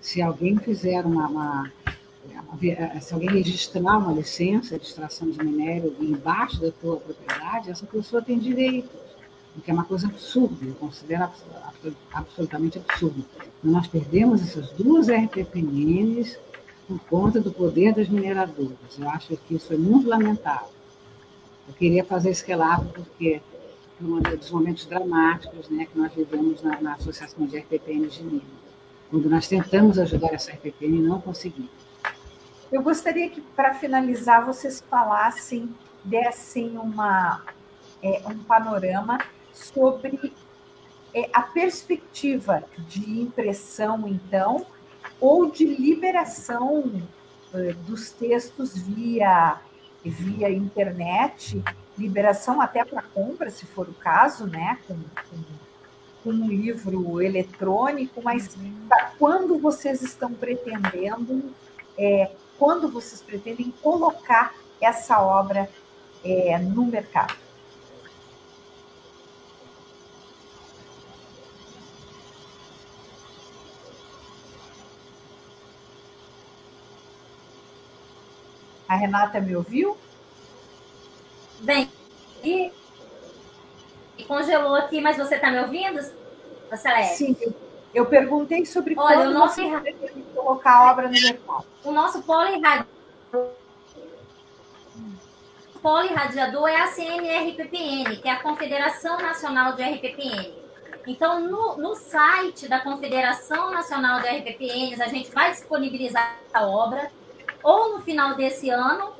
Se 0.00 0.20
alguém 0.20 0.58
fizer 0.58 1.06
uma, 1.06 1.28
uma, 1.28 1.72
uma, 2.52 3.00
se 3.00 3.14
alguém 3.14 3.30
registrar 3.30 3.98
uma 3.98 4.12
licença 4.12 4.76
de 4.76 4.84
extração 4.84 5.30
de 5.30 5.42
minério 5.42 5.94
embaixo 6.00 6.60
da 6.60 6.72
sua 6.80 6.96
propriedade, 6.96 7.70
essa 7.70 7.86
pessoa 7.86 8.20
tem 8.20 8.38
direito 8.38 8.90
o 9.56 9.60
que 9.60 9.70
é 9.70 9.74
uma 9.74 9.84
coisa 9.84 10.06
absurda, 10.06 10.64
eu 10.64 10.74
considero 10.74 11.28
absolutamente 12.12 12.78
absurdo. 12.78 13.24
Nós 13.62 13.86
perdemos 13.88 14.42
essas 14.42 14.70
duas 14.70 15.08
RPPNs 15.08 16.38
por 16.86 17.00
conta 17.00 17.40
do 17.40 17.50
poder 17.50 17.92
das 17.94 18.08
mineradoras. 18.08 18.78
Eu 18.98 19.08
acho 19.10 19.36
que 19.36 19.54
isso 19.54 19.72
é 19.72 19.76
muito 19.76 20.08
lamentável. 20.08 20.79
Eu 21.70 21.74
queria 21.74 22.04
fazer 22.04 22.30
esse 22.30 22.44
relato 22.44 22.86
porque 22.88 23.40
é 24.00 24.04
um 24.04 24.20
dos 24.20 24.50
momentos 24.50 24.86
dramáticos 24.86 25.68
né, 25.70 25.86
que 25.86 25.96
nós 25.96 26.12
vivemos 26.12 26.60
na, 26.62 26.80
na 26.80 26.94
Associação 26.94 27.46
de 27.46 27.58
RPPNs 27.58 28.16
de 28.16 28.24
Minas, 28.24 28.42
quando 29.08 29.30
nós 29.30 29.46
tentamos 29.46 29.96
ajudar 29.96 30.34
essa 30.34 30.50
RPPN 30.50 30.96
e 30.96 31.00
não 31.00 31.20
conseguimos. 31.20 31.70
Eu 32.72 32.82
gostaria 32.82 33.30
que, 33.30 33.40
para 33.40 33.72
finalizar, 33.74 34.44
vocês 34.44 34.82
falassem, 34.90 35.72
dessem 36.02 36.76
uma, 36.76 37.44
é, 38.02 38.20
um 38.26 38.38
panorama 38.42 39.18
sobre 39.52 40.32
é, 41.14 41.30
a 41.32 41.42
perspectiva 41.42 42.64
de 42.88 43.20
impressão, 43.20 44.08
então, 44.08 44.66
ou 45.20 45.48
de 45.48 45.64
liberação 45.64 47.00
é, 47.54 47.72
dos 47.86 48.10
textos 48.10 48.76
via, 48.76 49.60
via 50.04 50.50
internet, 50.50 51.62
liberação 51.98 52.60
até 52.60 52.84
para 52.84 53.02
compra, 53.02 53.50
se 53.50 53.66
for 53.66 53.88
o 53.88 53.94
caso, 53.94 54.46
né, 54.46 54.78
com, 54.86 54.94
com, 54.94 55.42
com 56.24 56.30
um 56.30 56.48
livro 56.48 57.20
eletrônico, 57.20 58.22
mas 58.22 58.56
quando 59.18 59.58
vocês 59.58 60.02
estão 60.02 60.32
pretendendo, 60.32 61.52
é, 61.98 62.30
quando 62.58 62.88
vocês 62.88 63.20
pretendem 63.20 63.72
colocar 63.82 64.54
essa 64.80 65.20
obra 65.20 65.68
é, 66.24 66.58
no 66.58 66.86
mercado? 66.86 67.34
A 78.90 78.96
Renata 78.96 79.40
me 79.40 79.54
ouviu? 79.54 79.96
Bem, 81.60 81.88
e, 82.42 82.72
e 84.18 84.24
congelou 84.24 84.74
aqui, 84.74 85.00
mas 85.00 85.16
você 85.16 85.36
está 85.36 85.48
me 85.48 85.60
ouvindo, 85.60 86.00
Celeste? 86.76 87.14
Sim, 87.14 87.36
eu 87.94 88.06
perguntei 88.06 88.66
sobre 88.66 88.96
Olha, 88.98 89.14
quando 89.14 89.30
o 89.30 89.34
nosso 89.34 89.62
você 89.62 89.94
colocar 90.34 90.72
a 90.72 90.90
obra 90.90 91.06
no 91.06 91.12
mercado. 91.12 91.64
O 91.84 91.92
nosso 91.92 92.20
polirradiador 92.22 92.88
polirradiador 95.80 96.68
é 96.68 96.80
a 96.80 96.88
CNRPPN, 96.88 98.16
que 98.16 98.28
é 98.28 98.32
a 98.32 98.42
Confederação 98.42 99.18
Nacional 99.18 99.76
de 99.76 99.84
RPPN. 99.84 100.52
Então, 101.06 101.40
no, 101.40 101.76
no 101.76 101.94
site 101.94 102.66
da 102.66 102.80
Confederação 102.80 103.70
Nacional 103.70 104.20
de 104.20 104.26
RPPNs, 104.26 105.00
a 105.00 105.06
gente 105.06 105.30
vai 105.30 105.52
disponibilizar 105.52 106.40
a 106.52 106.66
obra, 106.66 107.08
ou 107.62 107.96
no 107.96 108.02
final 108.02 108.34
desse 108.34 108.70
ano, 108.70 109.12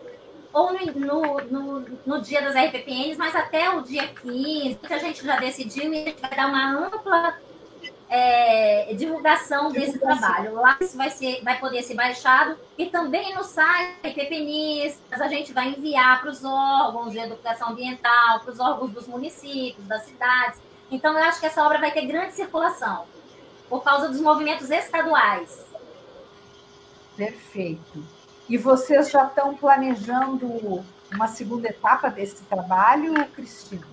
ou 0.53 0.73
no, 0.73 1.41
no, 1.41 1.81
no, 2.05 2.21
dia 2.21 2.43
das 2.43 2.55
RPPNs, 2.55 3.17
mas 3.17 3.37
até 3.37 3.71
o 3.71 3.83
dia 3.83 4.09
15, 4.09 4.77
que 4.77 4.93
a 4.93 4.99
gente 4.99 5.25
já 5.25 5.39
decidiu, 5.39 5.93
e 5.93 6.03
a 6.03 6.05
gente 6.07 6.21
vai 6.21 6.35
dar 6.35 6.49
uma 6.49 6.87
ampla 6.87 7.39
é, 8.11 8.93
divulgação 8.95 9.71
desse 9.71 9.99
trabalho. 9.99 10.55
Lá 10.55 10.77
isso 10.81 10.97
vai, 10.97 11.11
ser, 11.11 11.43
vai 11.45 11.59
poder 11.61 11.83
ser 11.83 11.95
baixado 11.95 12.59
e 12.77 12.87
também 12.87 13.33
no 13.35 13.45
site 13.45 13.95
PPNistas 14.03 15.21
a 15.21 15.29
gente 15.29 15.53
vai 15.53 15.69
enviar 15.69 16.21
para 16.21 16.31
os 16.31 16.45
órgãos 16.45 17.13
de 17.13 17.21
educação 17.21 17.69
ambiental, 17.71 18.41
para 18.41 18.51
os 18.51 18.59
órgãos 18.59 18.91
dos 18.91 19.07
municípios, 19.07 19.87
das 19.87 20.03
cidades. 20.03 20.61
Então 20.91 21.17
eu 21.17 21.23
acho 21.25 21.39
que 21.39 21.47
essa 21.47 21.65
obra 21.65 21.79
vai 21.79 21.93
ter 21.93 22.05
grande 22.05 22.33
circulação 22.33 23.05
por 23.69 23.85
causa 23.85 24.09
dos 24.09 24.21
movimentos 24.21 24.69
estaduais. 24.71 25.65
Perfeito. 27.17 28.20
E 28.51 28.59
vocês 28.59 29.13
já 29.13 29.27
estão 29.27 29.55
planejando 29.55 30.83
uma 31.15 31.29
segunda 31.29 31.69
etapa 31.69 32.09
desse 32.11 32.43
trabalho, 32.43 33.15
Cristina? 33.29 33.87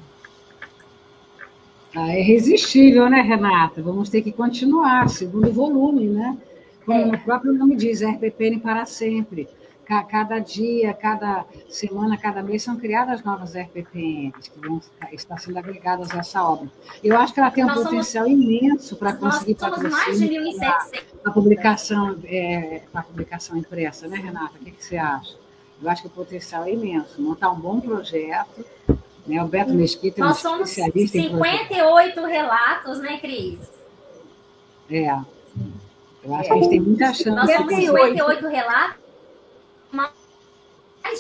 Ah, 1.96 2.12
é 2.12 2.22
irresistível, 2.22 3.08
né, 3.08 3.22
Renata? 3.22 3.84
Vamos 3.84 4.10
ter 4.10 4.24
que 4.24 4.32
continuar, 4.32 5.10
segundo 5.10 5.54
volume, 5.54 6.08
né? 6.08 6.36
Como 6.84 7.14
é. 7.14 7.18
o 7.18 7.24
próprio 7.24 7.54
nome 7.54 7.76
diz, 7.76 8.02
RPPN 8.02 8.60
para 8.60 8.88
sempre. 8.88 9.48
Cada 9.88 10.40
dia, 10.40 10.94
cada 10.94 11.46
semana, 11.70 12.18
cada 12.18 12.44
mês 12.44 12.62
são 12.62 12.76
criadas 12.76 13.24
novas 13.24 13.56
RPPNs 13.56 14.50
que 14.50 14.60
vão 14.60 14.82
estar 15.14 15.40
sendo 15.40 15.58
agregadas 15.58 16.12
a 16.12 16.18
essa 16.18 16.44
obra. 16.44 16.70
Eu 17.02 17.18
acho 17.18 17.34
que 17.34 17.40
ela 17.40 17.50
tem 17.50 17.64
um 17.64 17.68
Nós 17.68 17.84
potencial 17.84 18.26
somos... 18.26 18.44
imenso 18.44 18.96
para 18.98 19.14
conseguir 19.14 19.56
patrocínio 19.56 20.44
a 21.24 21.32
publicação, 21.32 22.18
é, 22.26 22.82
a 22.94 23.02
publicação 23.02 23.58
impressa, 23.58 24.08
né, 24.08 24.18
Renata? 24.18 24.56
O 24.60 24.64
que, 24.64 24.72
que 24.72 24.84
você 24.84 24.98
acha? 24.98 25.36
Eu 25.82 25.90
acho 25.90 26.02
que 26.02 26.08
o 26.08 26.12
potencial 26.12 26.66
é 26.66 26.74
imenso. 26.74 27.22
Montar 27.22 27.52
um 27.52 27.60
bom 27.60 27.80
projeto, 27.80 28.66
né? 29.26 29.44
O 29.44 29.48
Beto 29.48 29.74
Mesquita 29.74 30.22
é 30.22 30.24
um 30.24 30.28
Nós 30.28 30.38
somos 30.40 30.70
58 30.70 32.26
relatos, 32.26 33.00
né, 33.00 33.20
Cris? 33.20 33.60
É. 34.90 35.18
Eu 36.24 36.36
acho 36.36 36.46
é. 36.46 36.48
que 36.48 36.52
a 36.52 36.56
gente 36.56 36.70
tem 36.70 36.80
muita 36.80 37.14
chance. 37.14 37.30
Nós 37.30 37.48
temos 37.48 37.74
58 37.74 38.48
relatos, 38.48 39.07
mais 39.92 40.12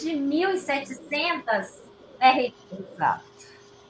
de 0.02 0.12
1.700 0.12 1.88
RP. 2.20 2.54
Exato. 2.72 3.28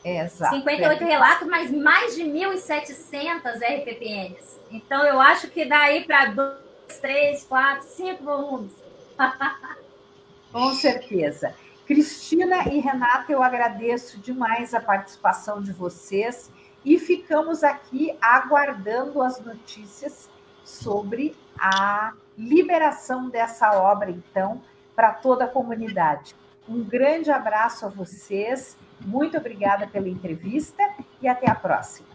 Exato. 0.03 0.55
58 0.55 1.03
é. 1.03 1.05
relatos, 1.05 1.47
mas 1.47 1.71
mais 1.71 2.15
de 2.15 2.23
1.700 2.23 3.57
RPPNs. 3.61 4.57
Então, 4.71 5.03
eu 5.03 5.19
acho 5.19 5.49
que 5.49 5.65
daí 5.65 6.05
para 6.05 6.25
dois, 6.28 6.99
três, 7.01 7.43
quatro, 7.43 7.88
cinco 7.88 8.23
volumes. 8.23 8.71
Com 10.51 10.73
certeza. 10.73 11.53
Cristina 11.86 12.67
e 12.69 12.80
Renata, 12.80 13.32
eu 13.32 13.41
agradeço 13.41 14.19
demais 14.19 14.73
a 14.73 14.82
participação 14.82 15.61
de 15.61 15.71
vocês 15.71 16.51
e 16.84 16.99
ficamos 16.99 17.63
aqui 17.63 18.13
aguardando 18.21 19.21
as 19.21 19.39
notícias 19.39 20.30
sobre 20.63 21.36
a 21.60 22.14
liberação 22.38 23.30
dessa 23.30 23.72
obra, 23.80 24.12
então, 24.12 24.62
para 24.95 25.12
toda 25.14 25.45
a 25.45 25.47
comunidade. 25.47 26.36
Um 26.68 26.84
grande 26.84 27.32
abraço 27.32 27.86
a 27.86 27.89
vocês, 27.89 28.78
muito 28.99 29.38
obrigada 29.38 29.88
pela 29.88 30.10
entrevista 30.10 30.84
e 31.22 31.28
até 31.28 31.49
a 31.49 31.55
próxima. 31.55 32.08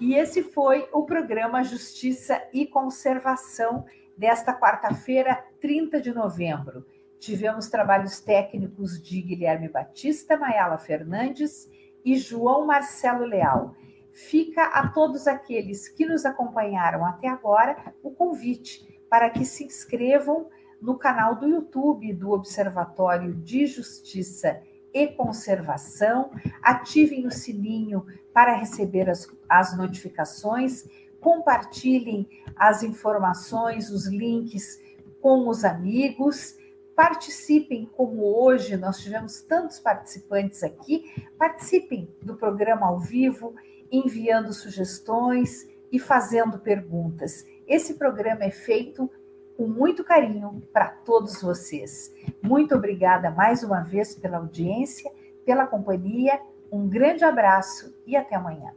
E 0.00 0.14
esse 0.14 0.42
foi 0.42 0.86
o 0.92 1.04
programa 1.04 1.64
Justiça 1.64 2.42
e 2.52 2.66
Conservação 2.66 3.86
desta 4.16 4.52
quarta-feira, 4.52 5.42
30 5.60 6.00
de 6.00 6.12
novembro. 6.12 6.86
Tivemos 7.18 7.68
trabalhos 7.68 8.20
técnicos 8.20 9.02
de 9.02 9.22
Guilherme 9.22 9.68
Batista, 9.68 10.36
Mayala 10.36 10.76
Fernandes 10.76 11.70
e 12.04 12.18
João 12.18 12.66
Marcelo 12.66 13.24
Leal. 13.24 13.74
Fica 14.14 14.64
a 14.64 14.88
todos 14.88 15.26
aqueles 15.26 15.88
que 15.88 16.06
nos 16.06 16.24
acompanharam 16.24 17.04
até 17.04 17.28
agora 17.28 17.94
o 18.02 18.10
convite 18.10 19.02
para 19.10 19.28
que 19.28 19.44
se 19.44 19.64
inscrevam 19.64 20.48
no 20.80 20.96
canal 20.96 21.36
do 21.36 21.46
YouTube 21.46 22.12
do 22.14 22.30
Observatório 22.30 23.34
de 23.34 23.66
Justiça 23.66 24.60
e 24.92 25.08
Conservação, 25.08 26.30
ativem 26.62 27.26
o 27.26 27.30
sininho 27.30 28.06
para 28.32 28.54
receber 28.54 29.10
as, 29.10 29.28
as 29.48 29.76
notificações 29.76 30.84
compartilhem 31.24 32.28
as 32.54 32.82
informações, 32.82 33.88
os 33.88 34.06
links 34.06 34.78
com 35.22 35.48
os 35.48 35.64
amigos, 35.64 36.54
participem, 36.94 37.86
como 37.96 38.22
hoje 38.22 38.76
nós 38.76 38.98
tivemos 38.98 39.40
tantos 39.40 39.80
participantes 39.80 40.62
aqui, 40.62 41.10
participem 41.38 42.14
do 42.20 42.36
programa 42.36 42.86
ao 42.86 43.00
vivo, 43.00 43.54
enviando 43.98 44.52
sugestões 44.52 45.68
e 45.90 45.98
fazendo 45.98 46.58
perguntas. 46.58 47.46
Esse 47.66 47.94
programa 47.94 48.44
é 48.44 48.50
feito 48.50 49.10
com 49.56 49.66
muito 49.66 50.02
carinho 50.02 50.62
para 50.72 50.88
todos 50.88 51.40
vocês. 51.40 52.12
Muito 52.42 52.74
obrigada 52.74 53.30
mais 53.30 53.62
uma 53.62 53.80
vez 53.80 54.14
pela 54.14 54.38
audiência, 54.38 55.10
pela 55.44 55.66
companhia. 55.66 56.40
Um 56.70 56.88
grande 56.88 57.24
abraço 57.24 57.94
e 58.06 58.16
até 58.16 58.34
amanhã. 58.34 58.72